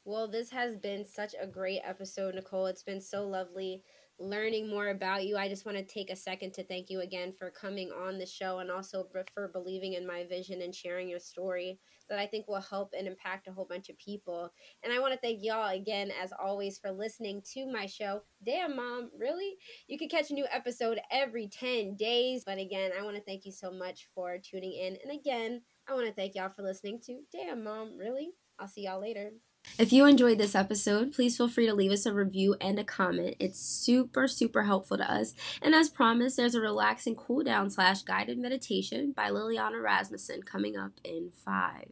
Well, 0.05 0.29
this 0.29 0.51
has 0.51 0.77
been 0.77 1.05
such 1.05 1.35
a 1.41 1.47
great 1.47 1.81
episode, 1.85 2.35
Nichole. 2.35 2.71
It's 2.71 2.83
been 2.83 3.01
so 3.01 3.27
lovely 3.27 3.83
learning 4.19 4.69
more 4.69 4.89
about 4.89 5.27
you. 5.27 5.37
I 5.37 5.49
just 5.49 5.67
want 5.67 5.79
to 5.79 5.85
take 5.85 6.11
a 6.11 6.17
second 6.17 6.55
to 6.55 6.65
thank 6.65 6.91
you 6.91 7.01
again 7.01 7.33
for 7.33 7.51
coming 7.51 7.91
on 7.93 8.19
the 8.19 8.27
show 8.27 8.59
and 8.61 8.71
also 8.71 9.07
for 9.35 9.49
believing 9.49 9.95
in 9.95 10.07
my 10.07 10.25
vision 10.25 10.63
and 10.63 10.75
sharing 10.75 11.09
your 11.09 11.19
story 11.19 11.79
that 12.09 12.19
I 12.19 12.27
think 12.27 12.49
will 12.49 12.61
help 12.61 12.93
and 12.97 13.07
impact 13.07 13.49
a 13.49 13.53
whole 13.53 13.67
bunch 13.69 13.89
of 13.89 13.99
people. 13.99 14.53
And 14.83 14.93
I 14.93 14.99
want 14.99 15.13
to 15.13 15.21
thank 15.21 15.41
y'all 15.43 15.75
again, 15.75 16.11
as 16.23 16.33
always, 16.33 16.79
for 16.79 16.91
listening 16.91 17.43
to 17.55 17.71
my 17.71 17.87
show. 17.87 18.23
Damn, 18.45 18.77
Mom, 18.77 19.11
really? 19.19 19.57
You 19.89 19.99
can 19.99 20.09
catch 20.09 20.31
a 20.31 20.35
new 20.35 20.47
episode 20.53 20.99
every 21.11 21.49
10 21.49 21.97
days. 21.97 22.45
But 22.45 22.59
again, 22.59 22.91
I 22.99 23.03
want 23.03 23.17
to 23.17 23.23
thank 23.23 23.45
you 23.45 23.53
so 23.53 23.71
much 23.71 24.09
for 24.15 24.39
tuning 24.39 24.73
in. 24.73 24.97
And 25.03 25.19
again, 25.19 25.63
I 25.89 25.95
want 25.95 26.07
to 26.07 26.13
thank 26.13 26.35
y'all 26.35 26.51
for 26.55 26.63
listening 26.63 27.01
to 27.07 27.21
Damn, 27.33 27.65
Mom, 27.65 27.97
really? 27.97 28.31
I'll 28.59 28.69
see 28.69 28.85
y'all 28.85 29.01
later. 29.01 29.33
If 29.79 29.93
you 29.93 30.07
enjoyed 30.07 30.39
this 30.39 30.55
episode, 30.55 31.13
please 31.13 31.37
feel 31.37 31.49
free 31.49 31.67
to 31.67 31.75
leave 31.75 31.93
us 31.93 32.07
a 32.07 32.15
review 32.15 32.57
and 32.63 32.79
a 32.79 32.85
comment. 32.85 33.37
It's 33.39 33.61
super, 33.61 34.27
super 34.27 34.63
helpful 34.63 34.97
to 34.97 35.13
us. 35.13 35.35
And 35.61 35.75
as 35.75 35.91
promised, 35.91 36.39
there's 36.39 36.55
a 36.55 36.63
relaxing 36.63 37.15
cool 37.15 37.45
down 37.45 37.69
slash 37.69 38.01
guided 38.01 38.39
meditation 38.39 39.13
by 39.15 39.29
Liliana 39.29 39.83
Rasmussen 39.83 40.45
coming 40.45 40.79
up 40.79 40.93
in 41.05 41.31
five, 41.45 41.91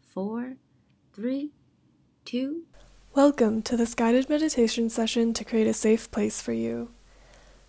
four, 0.00 0.54
three, 1.14 1.52
two. 2.24 2.62
Welcome 3.14 3.62
to 3.62 3.76
this 3.76 3.94
guided 3.94 4.28
meditation 4.28 4.90
session 4.90 5.32
to 5.34 5.44
create 5.44 5.68
a 5.68 5.74
safe 5.74 6.10
place 6.10 6.42
for 6.42 6.52
you. 6.52 6.90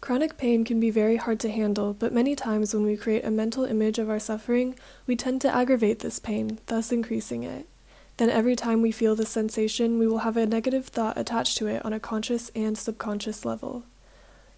Chronic 0.01 0.35
pain 0.35 0.65
can 0.65 0.79
be 0.79 0.89
very 0.89 1.17
hard 1.17 1.39
to 1.41 1.51
handle, 1.51 1.93
but 1.93 2.11
many 2.11 2.35
times 2.35 2.73
when 2.73 2.85
we 2.85 2.97
create 2.97 3.23
a 3.23 3.29
mental 3.29 3.65
image 3.65 3.99
of 3.99 4.09
our 4.09 4.19
suffering, 4.19 4.73
we 5.05 5.15
tend 5.15 5.41
to 5.41 5.55
aggravate 5.55 5.99
this 5.99 6.17
pain, 6.17 6.57
thus 6.65 6.91
increasing 6.91 7.43
it 7.43 7.67
then 8.17 8.29
every 8.29 8.55
time 8.55 8.81
we 8.81 8.91
feel 8.91 9.15
the 9.15 9.25
sensation, 9.25 9.97
we 9.97 10.07
will 10.07 10.19
have 10.19 10.37
a 10.37 10.45
negative 10.45 10.87
thought 10.87 11.17
attached 11.17 11.57
to 11.57 11.67
it 11.67 11.83
on 11.83 11.93
a 11.93 11.99
conscious 11.99 12.51
and 12.55 12.77
subconscious 12.77 13.45
level. 13.45 13.83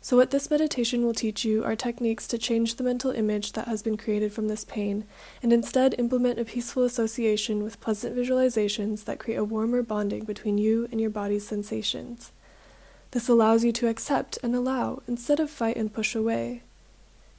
So, 0.01 0.17
what 0.17 0.29
this 0.29 0.51
meditation 0.51 1.03
will 1.03 1.15
teach 1.15 1.43
you 1.43 1.63
are 1.63 1.75
techniques 1.75 2.27
to 2.27 2.37
change 2.37 2.75
the 2.75 2.83
mental 2.83 3.09
image 3.09 3.53
that 3.53 3.67
has 3.67 3.81
been 3.81 3.97
created 3.97 4.31
from 4.31 4.47
this 4.47 4.63
pain, 4.63 5.05
and 5.41 5.51
instead 5.51 5.95
implement 5.97 6.37
a 6.37 6.45
peaceful 6.45 6.83
association 6.83 7.63
with 7.63 7.79
pleasant 7.79 8.15
visualizations 8.15 9.05
that 9.05 9.17
create 9.17 9.37
a 9.37 9.43
warmer 9.43 9.81
bonding 9.81 10.23
between 10.23 10.59
you 10.59 10.87
and 10.91 11.01
your 11.01 11.09
body's 11.09 11.47
sensations. 11.47 12.31
This 13.11 13.27
allows 13.27 13.63
you 13.63 13.71
to 13.71 13.87
accept 13.87 14.37
and 14.43 14.55
allow 14.55 15.01
instead 15.07 15.39
of 15.39 15.49
fight 15.49 15.77
and 15.77 15.91
push 15.91 16.13
away. 16.13 16.61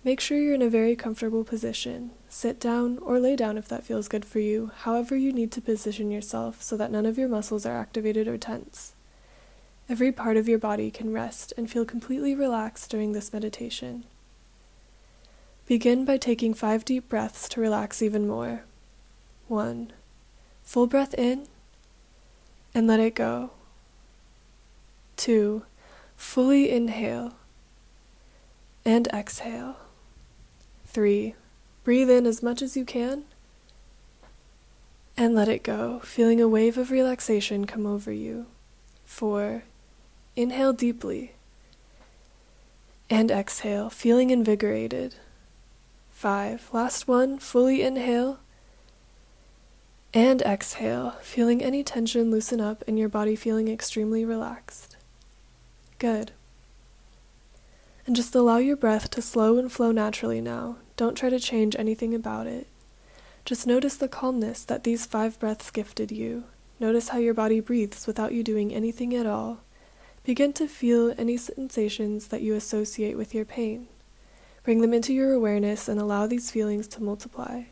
Make 0.06 0.20
sure 0.20 0.38
you're 0.38 0.54
in 0.54 0.62
a 0.62 0.70
very 0.70 0.94
comfortable 0.94 1.42
position. 1.42 2.12
Sit 2.28 2.60
down 2.60 2.98
or 2.98 3.18
lay 3.18 3.34
down 3.34 3.58
if 3.58 3.66
that 3.66 3.82
feels 3.82 4.06
good 4.06 4.24
for 4.24 4.38
you, 4.38 4.70
however, 4.82 5.16
you 5.16 5.32
need 5.32 5.50
to 5.50 5.60
position 5.60 6.12
yourself 6.12 6.62
so 6.62 6.76
that 6.76 6.92
none 6.92 7.06
of 7.06 7.18
your 7.18 7.28
muscles 7.28 7.66
are 7.66 7.76
activated 7.76 8.28
or 8.28 8.38
tense. 8.38 8.94
Every 9.88 10.12
part 10.12 10.36
of 10.36 10.48
your 10.48 10.60
body 10.60 10.92
can 10.92 11.12
rest 11.12 11.52
and 11.56 11.68
feel 11.68 11.84
completely 11.84 12.36
relaxed 12.36 12.88
during 12.88 13.14
this 13.14 13.32
meditation. 13.32 14.04
Begin 15.66 16.04
by 16.04 16.18
taking 16.18 16.54
five 16.54 16.84
deep 16.84 17.08
breaths 17.08 17.48
to 17.48 17.60
relax 17.60 18.00
even 18.00 18.28
more. 18.28 18.62
One, 19.48 19.92
full 20.62 20.86
breath 20.86 21.14
in 21.14 21.48
and 22.72 22.86
let 22.86 23.00
it 23.00 23.16
go. 23.16 23.50
Two, 25.16 25.64
fully 26.16 26.70
inhale 26.70 27.32
and 28.84 29.08
exhale. 29.08 29.78
Three, 30.96 31.34
breathe 31.84 32.08
in 32.08 32.24
as 32.24 32.42
much 32.42 32.62
as 32.62 32.74
you 32.74 32.86
can 32.86 33.24
and 35.14 35.34
let 35.34 35.46
it 35.46 35.62
go, 35.62 35.98
feeling 35.98 36.40
a 36.40 36.48
wave 36.48 36.78
of 36.78 36.90
relaxation 36.90 37.66
come 37.66 37.84
over 37.84 38.10
you. 38.10 38.46
Four, 39.04 39.64
Inhale 40.36 40.72
deeply 40.72 41.32
and 43.10 43.30
exhale, 43.30 43.90
feeling 43.90 44.30
invigorated. 44.30 45.16
Five. 46.12 46.70
Last 46.72 47.06
one. 47.06 47.38
Fully 47.40 47.82
inhale 47.82 48.38
and 50.14 50.40
exhale, 50.40 51.10
feeling 51.20 51.62
any 51.62 51.84
tension 51.84 52.30
loosen 52.30 52.58
up 52.58 52.82
and 52.88 52.98
your 52.98 53.10
body 53.10 53.36
feeling 53.36 53.68
extremely 53.68 54.24
relaxed. 54.24 54.96
Good. 55.98 56.32
And 58.06 58.16
just 58.16 58.34
allow 58.34 58.56
your 58.56 58.76
breath 58.76 59.10
to 59.10 59.20
slow 59.20 59.58
and 59.58 59.70
flow 59.70 59.92
naturally 59.92 60.40
now. 60.40 60.78
Don't 60.96 61.14
try 61.14 61.28
to 61.28 61.38
change 61.38 61.76
anything 61.78 62.14
about 62.14 62.46
it. 62.46 62.66
Just 63.44 63.66
notice 63.66 63.96
the 63.96 64.08
calmness 64.08 64.64
that 64.64 64.84
these 64.84 65.04
five 65.04 65.38
breaths 65.38 65.70
gifted 65.70 66.10
you. 66.10 66.44
Notice 66.80 67.10
how 67.10 67.18
your 67.18 67.34
body 67.34 67.60
breathes 67.60 68.06
without 68.06 68.32
you 68.32 68.42
doing 68.42 68.72
anything 68.72 69.14
at 69.14 69.26
all. 69.26 69.60
Begin 70.24 70.52
to 70.54 70.66
feel 70.66 71.14
any 71.18 71.36
sensations 71.36 72.28
that 72.28 72.42
you 72.42 72.54
associate 72.54 73.16
with 73.16 73.34
your 73.34 73.44
pain. 73.44 73.88
Bring 74.64 74.80
them 74.80 74.92
into 74.92 75.12
your 75.12 75.32
awareness 75.32 75.86
and 75.86 76.00
allow 76.00 76.26
these 76.26 76.50
feelings 76.50 76.88
to 76.88 77.02
multiply. 77.02 77.64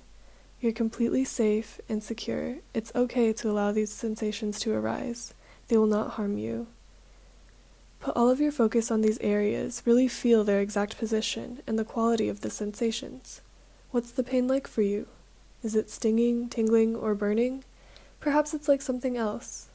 You're 0.60 0.72
completely 0.72 1.24
safe 1.24 1.80
and 1.88 2.04
secure. 2.04 2.58
It's 2.72 2.94
okay 2.94 3.32
to 3.32 3.50
allow 3.50 3.72
these 3.72 3.92
sensations 3.92 4.60
to 4.60 4.72
arise, 4.72 5.34
they 5.68 5.76
will 5.76 5.86
not 5.86 6.12
harm 6.12 6.38
you. 6.38 6.68
Put 8.04 8.16
all 8.16 8.28
of 8.28 8.38
your 8.38 8.52
focus 8.52 8.90
on 8.90 9.00
these 9.00 9.18
areas, 9.20 9.82
really 9.86 10.08
feel 10.08 10.44
their 10.44 10.60
exact 10.60 10.98
position 10.98 11.62
and 11.66 11.78
the 11.78 11.86
quality 11.86 12.28
of 12.28 12.42
the 12.42 12.50
sensations. 12.50 13.40
What's 13.92 14.12
the 14.12 14.22
pain 14.22 14.46
like 14.46 14.66
for 14.66 14.82
you? 14.82 15.06
Is 15.62 15.74
it 15.74 15.88
stinging, 15.88 16.50
tingling, 16.50 16.94
or 16.94 17.14
burning? 17.14 17.64
Perhaps 18.20 18.52
it's 18.52 18.68
like 18.68 18.82
something 18.82 19.16
else. 19.16 19.68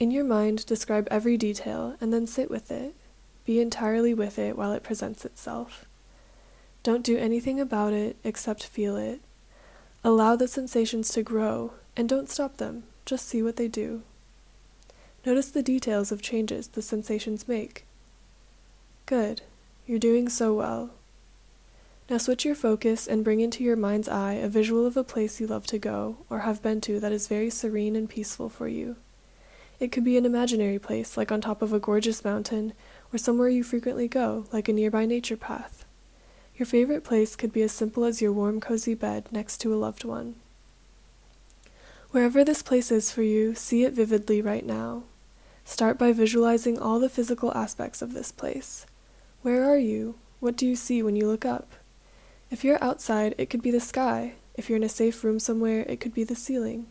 In 0.00 0.10
your 0.10 0.24
mind, 0.24 0.66
describe 0.66 1.06
every 1.08 1.36
detail 1.36 1.94
and 2.00 2.12
then 2.12 2.26
sit 2.26 2.50
with 2.50 2.68
it. 2.72 2.96
Be 3.44 3.60
entirely 3.60 4.12
with 4.12 4.36
it 4.36 4.58
while 4.58 4.72
it 4.72 4.82
presents 4.82 5.24
itself. 5.24 5.84
Don't 6.82 7.04
do 7.04 7.16
anything 7.16 7.60
about 7.60 7.92
it 7.92 8.16
except 8.24 8.66
feel 8.66 8.96
it. 8.96 9.20
Allow 10.02 10.34
the 10.34 10.48
sensations 10.48 11.10
to 11.10 11.22
grow 11.22 11.74
and 11.96 12.08
don't 12.08 12.28
stop 12.28 12.56
them, 12.56 12.82
just 13.06 13.28
see 13.28 13.40
what 13.40 13.54
they 13.54 13.68
do. 13.68 14.02
Notice 15.26 15.50
the 15.50 15.62
details 15.62 16.12
of 16.12 16.22
changes 16.22 16.68
the 16.68 16.82
sensations 16.82 17.48
make. 17.48 17.84
Good, 19.06 19.42
you're 19.86 19.98
doing 19.98 20.28
so 20.28 20.54
well. 20.54 20.90
Now 22.10 22.18
switch 22.18 22.44
your 22.44 22.54
focus 22.54 23.06
and 23.06 23.24
bring 23.24 23.40
into 23.40 23.62
your 23.62 23.76
mind's 23.76 24.08
eye 24.08 24.34
a 24.34 24.48
visual 24.48 24.86
of 24.86 24.96
a 24.96 25.04
place 25.04 25.40
you 25.40 25.46
love 25.46 25.66
to 25.66 25.78
go 25.78 26.16
or 26.30 26.40
have 26.40 26.62
been 26.62 26.80
to 26.82 26.98
that 27.00 27.12
is 27.12 27.28
very 27.28 27.50
serene 27.50 27.96
and 27.96 28.08
peaceful 28.08 28.48
for 28.48 28.68
you. 28.68 28.96
It 29.80 29.92
could 29.92 30.04
be 30.04 30.16
an 30.16 30.26
imaginary 30.26 30.78
place, 30.78 31.16
like 31.16 31.30
on 31.30 31.40
top 31.40 31.62
of 31.62 31.72
a 31.72 31.78
gorgeous 31.78 32.24
mountain, 32.24 32.72
or 33.12 33.18
somewhere 33.18 33.48
you 33.48 33.62
frequently 33.62 34.08
go, 34.08 34.46
like 34.52 34.68
a 34.68 34.72
nearby 34.72 35.06
nature 35.06 35.36
path. 35.36 35.84
Your 36.56 36.66
favorite 36.66 37.04
place 37.04 37.36
could 37.36 37.52
be 37.52 37.62
as 37.62 37.70
simple 37.70 38.04
as 38.04 38.20
your 38.20 38.32
warm, 38.32 38.60
cozy 38.60 38.94
bed 38.94 39.26
next 39.30 39.58
to 39.58 39.72
a 39.72 39.76
loved 39.76 40.04
one. 40.04 40.34
Wherever 42.10 42.42
this 42.42 42.62
place 42.62 42.90
is 42.90 43.10
for 43.10 43.22
you, 43.22 43.54
see 43.54 43.84
it 43.84 43.92
vividly 43.92 44.40
right 44.40 44.64
now. 44.64 45.02
Start 45.64 45.98
by 45.98 46.12
visualizing 46.12 46.78
all 46.78 46.98
the 46.98 47.10
physical 47.10 47.52
aspects 47.54 48.00
of 48.00 48.14
this 48.14 48.32
place. 48.32 48.86
Where 49.42 49.64
are 49.64 49.76
you? 49.76 50.14
What 50.40 50.56
do 50.56 50.66
you 50.66 50.74
see 50.74 51.02
when 51.02 51.16
you 51.16 51.26
look 51.26 51.44
up? 51.44 51.72
If 52.50 52.64
you're 52.64 52.82
outside, 52.82 53.34
it 53.36 53.50
could 53.50 53.60
be 53.60 53.70
the 53.70 53.78
sky. 53.78 54.34
If 54.54 54.68
you're 54.70 54.78
in 54.78 54.84
a 54.84 54.88
safe 54.88 55.22
room 55.22 55.38
somewhere, 55.38 55.84
it 55.86 56.00
could 56.00 56.14
be 56.14 56.24
the 56.24 56.34
ceiling. 56.34 56.86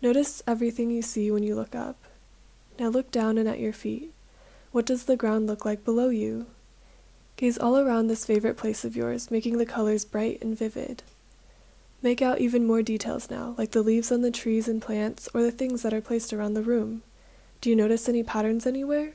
Notice 0.00 0.40
everything 0.46 0.92
you 0.92 1.02
see 1.02 1.30
when 1.32 1.42
you 1.42 1.56
look 1.56 1.74
up. 1.74 1.96
Now 2.78 2.88
look 2.88 3.10
down 3.10 3.38
and 3.38 3.48
at 3.48 3.58
your 3.58 3.72
feet. 3.72 4.12
What 4.70 4.86
does 4.86 5.04
the 5.04 5.16
ground 5.16 5.48
look 5.48 5.64
like 5.64 5.84
below 5.84 6.10
you? 6.10 6.46
Gaze 7.36 7.58
all 7.58 7.76
around 7.76 8.06
this 8.06 8.24
favorite 8.24 8.56
place 8.56 8.84
of 8.84 8.94
yours, 8.94 9.32
making 9.32 9.58
the 9.58 9.66
colors 9.66 10.04
bright 10.04 10.40
and 10.40 10.56
vivid. 10.56 11.02
Make 12.02 12.20
out 12.20 12.40
even 12.40 12.66
more 12.66 12.82
details 12.82 13.30
now, 13.30 13.54
like 13.56 13.70
the 13.70 13.82
leaves 13.82 14.10
on 14.10 14.22
the 14.22 14.32
trees 14.32 14.66
and 14.66 14.82
plants, 14.82 15.28
or 15.32 15.42
the 15.42 15.52
things 15.52 15.82
that 15.82 15.94
are 15.94 16.00
placed 16.00 16.32
around 16.32 16.54
the 16.54 16.62
room. 16.62 17.02
Do 17.60 17.70
you 17.70 17.76
notice 17.76 18.08
any 18.08 18.24
patterns 18.24 18.66
anywhere? 18.66 19.12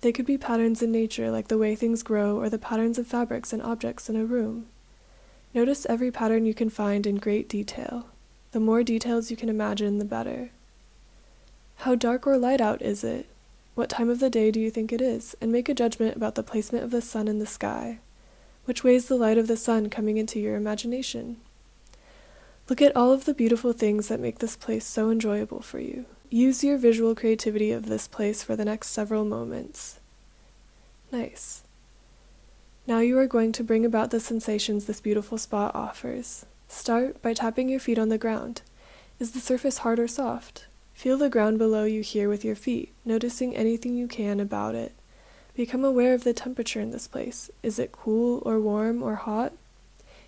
They 0.00 0.12
could 0.12 0.24
be 0.24 0.38
patterns 0.38 0.80
in 0.80 0.90
nature, 0.90 1.30
like 1.30 1.48
the 1.48 1.58
way 1.58 1.74
things 1.74 2.02
grow, 2.02 2.38
or 2.38 2.48
the 2.48 2.58
patterns 2.58 2.98
of 2.98 3.06
fabrics 3.06 3.52
and 3.52 3.60
objects 3.62 4.08
in 4.08 4.16
a 4.16 4.24
room. 4.24 4.68
Notice 5.52 5.84
every 5.86 6.10
pattern 6.10 6.46
you 6.46 6.54
can 6.54 6.70
find 6.70 7.06
in 7.06 7.16
great 7.16 7.46
detail. 7.46 8.06
The 8.52 8.60
more 8.60 8.82
details 8.82 9.30
you 9.30 9.36
can 9.36 9.50
imagine, 9.50 9.98
the 9.98 10.04
better. 10.06 10.48
How 11.76 11.94
dark 11.94 12.26
or 12.26 12.38
light 12.38 12.62
out 12.62 12.80
is 12.80 13.04
it? 13.04 13.26
What 13.74 13.90
time 13.90 14.08
of 14.08 14.18
the 14.18 14.30
day 14.30 14.50
do 14.50 14.60
you 14.60 14.70
think 14.70 14.92
it 14.92 15.02
is? 15.02 15.36
And 15.42 15.52
make 15.52 15.68
a 15.68 15.74
judgment 15.74 16.16
about 16.16 16.36
the 16.36 16.42
placement 16.42 16.84
of 16.84 16.90
the 16.90 17.02
sun 17.02 17.28
in 17.28 17.38
the 17.38 17.46
sky. 17.46 17.98
Which 18.64 18.82
way 18.82 18.94
is 18.94 19.08
the 19.08 19.16
light 19.16 19.36
of 19.36 19.46
the 19.46 19.56
sun 19.56 19.90
coming 19.90 20.16
into 20.16 20.40
your 20.40 20.56
imagination? 20.56 21.36
Look 22.68 22.82
at 22.82 22.94
all 22.94 23.12
of 23.12 23.24
the 23.24 23.32
beautiful 23.32 23.72
things 23.72 24.08
that 24.08 24.20
make 24.20 24.38
this 24.38 24.56
place 24.56 24.84
so 24.84 25.10
enjoyable 25.10 25.62
for 25.62 25.80
you. 25.80 26.04
Use 26.28 26.62
your 26.62 26.76
visual 26.76 27.14
creativity 27.14 27.72
of 27.72 27.86
this 27.86 28.06
place 28.06 28.42
for 28.42 28.56
the 28.56 28.64
next 28.64 28.88
several 28.90 29.24
moments. 29.24 30.00
Nice. 31.10 31.62
Now 32.86 32.98
you 32.98 33.18
are 33.18 33.26
going 33.26 33.52
to 33.52 33.64
bring 33.64 33.86
about 33.86 34.10
the 34.10 34.20
sensations 34.20 34.84
this 34.84 35.00
beautiful 35.00 35.38
spot 35.38 35.74
offers. 35.74 36.44
Start 36.68 37.22
by 37.22 37.32
tapping 37.32 37.70
your 37.70 37.80
feet 37.80 37.98
on 37.98 38.10
the 38.10 38.18
ground. 38.18 38.60
Is 39.18 39.32
the 39.32 39.40
surface 39.40 39.78
hard 39.78 39.98
or 39.98 40.08
soft? 40.08 40.66
Feel 40.92 41.16
the 41.16 41.30
ground 41.30 41.58
below 41.58 41.84
you 41.84 42.02
here 42.02 42.28
with 42.28 42.44
your 42.44 42.56
feet, 42.56 42.92
noticing 43.04 43.56
anything 43.56 43.94
you 43.94 44.08
can 44.08 44.40
about 44.40 44.74
it. 44.74 44.92
Become 45.54 45.84
aware 45.84 46.12
of 46.12 46.24
the 46.24 46.34
temperature 46.34 46.80
in 46.80 46.90
this 46.90 47.08
place. 47.08 47.50
Is 47.62 47.78
it 47.78 47.92
cool 47.92 48.42
or 48.44 48.60
warm 48.60 49.02
or 49.02 49.14
hot? 49.14 49.52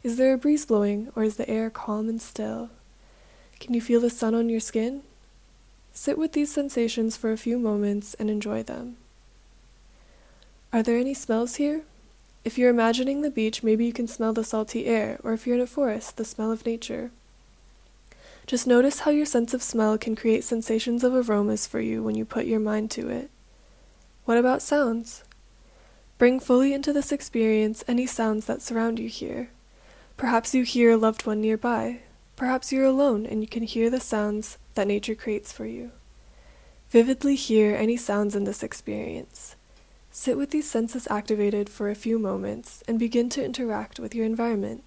Is 0.02 0.16
there 0.16 0.32
a 0.32 0.38
breeze 0.38 0.64
blowing 0.64 1.12
or 1.14 1.22
is 1.22 1.36
the 1.36 1.48
air 1.48 1.68
calm 1.68 2.08
and 2.08 2.22
still? 2.22 2.70
Can 3.58 3.74
you 3.74 3.82
feel 3.82 4.00
the 4.00 4.08
sun 4.08 4.34
on 4.34 4.48
your 4.48 4.60
skin? 4.60 5.02
Sit 5.92 6.16
with 6.16 6.32
these 6.32 6.50
sensations 6.50 7.18
for 7.18 7.32
a 7.32 7.36
few 7.36 7.58
moments 7.58 8.14
and 8.14 8.30
enjoy 8.30 8.62
them. 8.62 8.96
Are 10.72 10.82
there 10.82 10.96
any 10.96 11.12
smells 11.12 11.56
here? 11.56 11.82
If 12.44 12.56
you're 12.56 12.70
imagining 12.70 13.20
the 13.20 13.30
beach, 13.30 13.62
maybe 13.62 13.84
you 13.84 13.92
can 13.92 14.08
smell 14.08 14.32
the 14.32 14.44
salty 14.44 14.86
air, 14.86 15.20
or 15.22 15.34
if 15.34 15.46
you're 15.46 15.56
in 15.56 15.62
a 15.62 15.66
forest, 15.66 16.16
the 16.16 16.24
smell 16.24 16.50
of 16.50 16.64
nature. 16.64 17.10
Just 18.46 18.66
notice 18.66 19.00
how 19.00 19.10
your 19.10 19.26
sense 19.26 19.52
of 19.52 19.62
smell 19.62 19.98
can 19.98 20.16
create 20.16 20.44
sensations 20.44 21.04
of 21.04 21.28
aromas 21.28 21.66
for 21.66 21.80
you 21.80 22.02
when 22.02 22.14
you 22.14 22.24
put 22.24 22.46
your 22.46 22.60
mind 22.60 22.90
to 22.92 23.10
it. 23.10 23.30
What 24.24 24.38
about 24.38 24.62
sounds? 24.62 25.24
Bring 26.16 26.40
fully 26.40 26.72
into 26.72 26.94
this 26.94 27.12
experience 27.12 27.84
any 27.86 28.06
sounds 28.06 28.46
that 28.46 28.62
surround 28.62 28.98
you 28.98 29.08
here. 29.08 29.50
Perhaps 30.20 30.54
you 30.54 30.64
hear 30.64 30.90
a 30.90 30.98
loved 30.98 31.24
one 31.24 31.40
nearby. 31.40 32.00
Perhaps 32.36 32.70
you're 32.70 32.84
alone 32.84 33.24
and 33.24 33.40
you 33.40 33.48
can 33.48 33.62
hear 33.62 33.88
the 33.88 33.98
sounds 33.98 34.58
that 34.74 34.86
nature 34.86 35.14
creates 35.14 35.50
for 35.50 35.64
you. 35.64 35.92
Vividly 36.90 37.34
hear 37.36 37.74
any 37.74 37.96
sounds 37.96 38.36
in 38.36 38.44
this 38.44 38.62
experience. 38.62 39.56
Sit 40.10 40.36
with 40.36 40.50
these 40.50 40.70
senses 40.70 41.08
activated 41.10 41.70
for 41.70 41.88
a 41.88 41.94
few 41.94 42.18
moments 42.18 42.84
and 42.86 42.98
begin 42.98 43.30
to 43.30 43.42
interact 43.42 43.98
with 43.98 44.14
your 44.14 44.26
environment. 44.26 44.84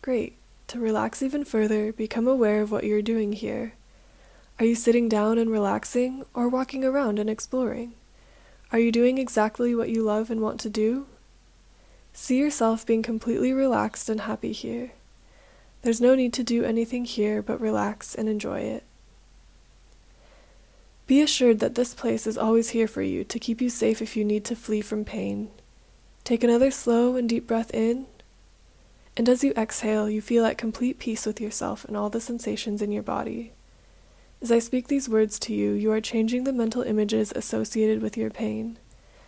Great. 0.00 0.36
To 0.68 0.78
relax 0.78 1.20
even 1.20 1.44
further, 1.44 1.92
become 1.92 2.28
aware 2.28 2.62
of 2.62 2.70
what 2.70 2.84
you're 2.84 3.02
doing 3.02 3.32
here. 3.32 3.72
Are 4.60 4.64
you 4.64 4.76
sitting 4.76 5.08
down 5.08 5.38
and 5.38 5.50
relaxing 5.50 6.24
or 6.34 6.48
walking 6.48 6.84
around 6.84 7.18
and 7.18 7.28
exploring? 7.28 7.94
Are 8.70 8.78
you 8.78 8.92
doing 8.92 9.18
exactly 9.18 9.74
what 9.74 9.88
you 9.88 10.04
love 10.04 10.30
and 10.30 10.40
want 10.40 10.60
to 10.60 10.70
do? 10.70 11.08
See 12.16 12.38
yourself 12.38 12.86
being 12.86 13.02
completely 13.02 13.52
relaxed 13.52 14.08
and 14.08 14.22
happy 14.22 14.52
here. 14.52 14.92
There's 15.82 16.00
no 16.00 16.14
need 16.14 16.32
to 16.34 16.44
do 16.44 16.64
anything 16.64 17.04
here 17.04 17.42
but 17.42 17.60
relax 17.60 18.14
and 18.14 18.28
enjoy 18.28 18.60
it. 18.60 18.84
Be 21.06 21.20
assured 21.20 21.58
that 21.58 21.74
this 21.74 21.92
place 21.92 22.26
is 22.26 22.38
always 22.38 22.70
here 22.70 22.88
for 22.88 23.02
you 23.02 23.24
to 23.24 23.38
keep 23.38 23.60
you 23.60 23.68
safe 23.68 24.00
if 24.00 24.16
you 24.16 24.24
need 24.24 24.44
to 24.46 24.56
flee 24.56 24.80
from 24.80 25.04
pain. 25.04 25.50
Take 26.22 26.42
another 26.42 26.70
slow 26.70 27.16
and 27.16 27.28
deep 27.28 27.46
breath 27.46 27.74
in, 27.74 28.06
and 29.16 29.28
as 29.28 29.44
you 29.44 29.52
exhale, 29.56 30.08
you 30.08 30.22
feel 30.22 30.46
at 30.46 30.56
complete 30.56 30.98
peace 30.98 31.26
with 31.26 31.40
yourself 31.40 31.84
and 31.84 31.96
all 31.96 32.08
the 32.08 32.20
sensations 32.20 32.80
in 32.80 32.92
your 32.92 33.02
body. 33.02 33.52
As 34.40 34.50
I 34.50 34.60
speak 34.60 34.88
these 34.88 35.08
words 35.08 35.38
to 35.40 35.52
you, 35.52 35.72
you 35.72 35.90
are 35.92 36.00
changing 36.00 36.44
the 36.44 36.52
mental 36.52 36.82
images 36.82 37.32
associated 37.34 38.00
with 38.00 38.16
your 38.16 38.30
pain. 38.30 38.78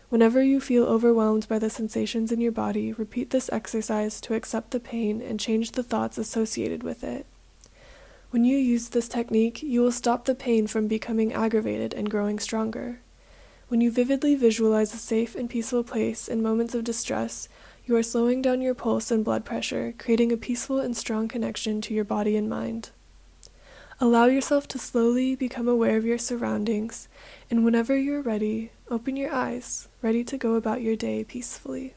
Whenever 0.09 0.41
you 0.41 0.61
feel 0.61 0.85
overwhelmed 0.85 1.49
by 1.49 1.59
the 1.59 1.69
sensations 1.69 2.31
in 2.31 2.41
your 2.41 2.53
body, 2.53 2.93
repeat 2.93 3.31
this 3.31 3.51
exercise 3.53 4.21
to 4.21 4.35
accept 4.35 4.71
the 4.71 4.79
pain 4.79 5.21
and 5.21 5.41
change 5.41 5.73
the 5.73 5.83
thoughts 5.83 6.17
associated 6.17 6.85
with 6.85 7.03
it. 7.03 7.27
When 8.31 8.45
you 8.45 8.57
use 8.57 8.89
this 8.91 9.09
technique, 9.09 9.63
you 9.63 9.81
will 9.81 9.91
stop 9.91 10.25
the 10.25 10.35
pain 10.35 10.69
from 10.69 10.87
becoming 10.87 11.33
aggravated 11.33 11.93
and 11.93 12.11
growing 12.11 12.39
stronger. 12.39 13.01
When 13.69 13.81
you 13.81 13.91
vividly 13.91 14.37
visualize 14.37 14.95
a 14.95 14.99
safe 14.99 15.35
and 15.35 15.51
peaceful 15.51 15.83
place 15.83 16.29
in 16.29 16.41
moments 16.41 16.75
of 16.75 16.85
distress, 16.85 17.49
you 17.85 17.97
are 17.97 18.03
slowing 18.03 18.43
down 18.43 18.61
your 18.61 18.75
pulse 18.75 19.11
and 19.11 19.25
blood 19.25 19.45
pressure, 19.45 19.93
creating 19.99 20.31
a 20.31 20.37
peaceful 20.37 20.79
and 20.79 20.97
strong 20.97 21.27
connection 21.27 21.81
to 21.81 21.95
your 21.95 22.05
body 22.05 22.37
and 22.37 22.49
mind. 22.49 22.91
Allow 24.01 24.27
yourself 24.27 24.69
to 24.69 24.79
slowly 24.79 25.35
become 25.35 25.67
aware 25.67 25.97
of 25.97 26.05
your 26.05 26.19
surroundings, 26.19 27.09
and 27.51 27.65
whenever 27.65 27.97
you're 27.97 28.23
ready, 28.23 28.71
open 28.89 29.17
your 29.17 29.33
eyes, 29.33 29.89
ready 30.01 30.23
to 30.25 30.39
go 30.39 30.55
about 30.55 30.83
your 30.83 30.97
day 30.97 31.25
peacefully. 31.25 31.95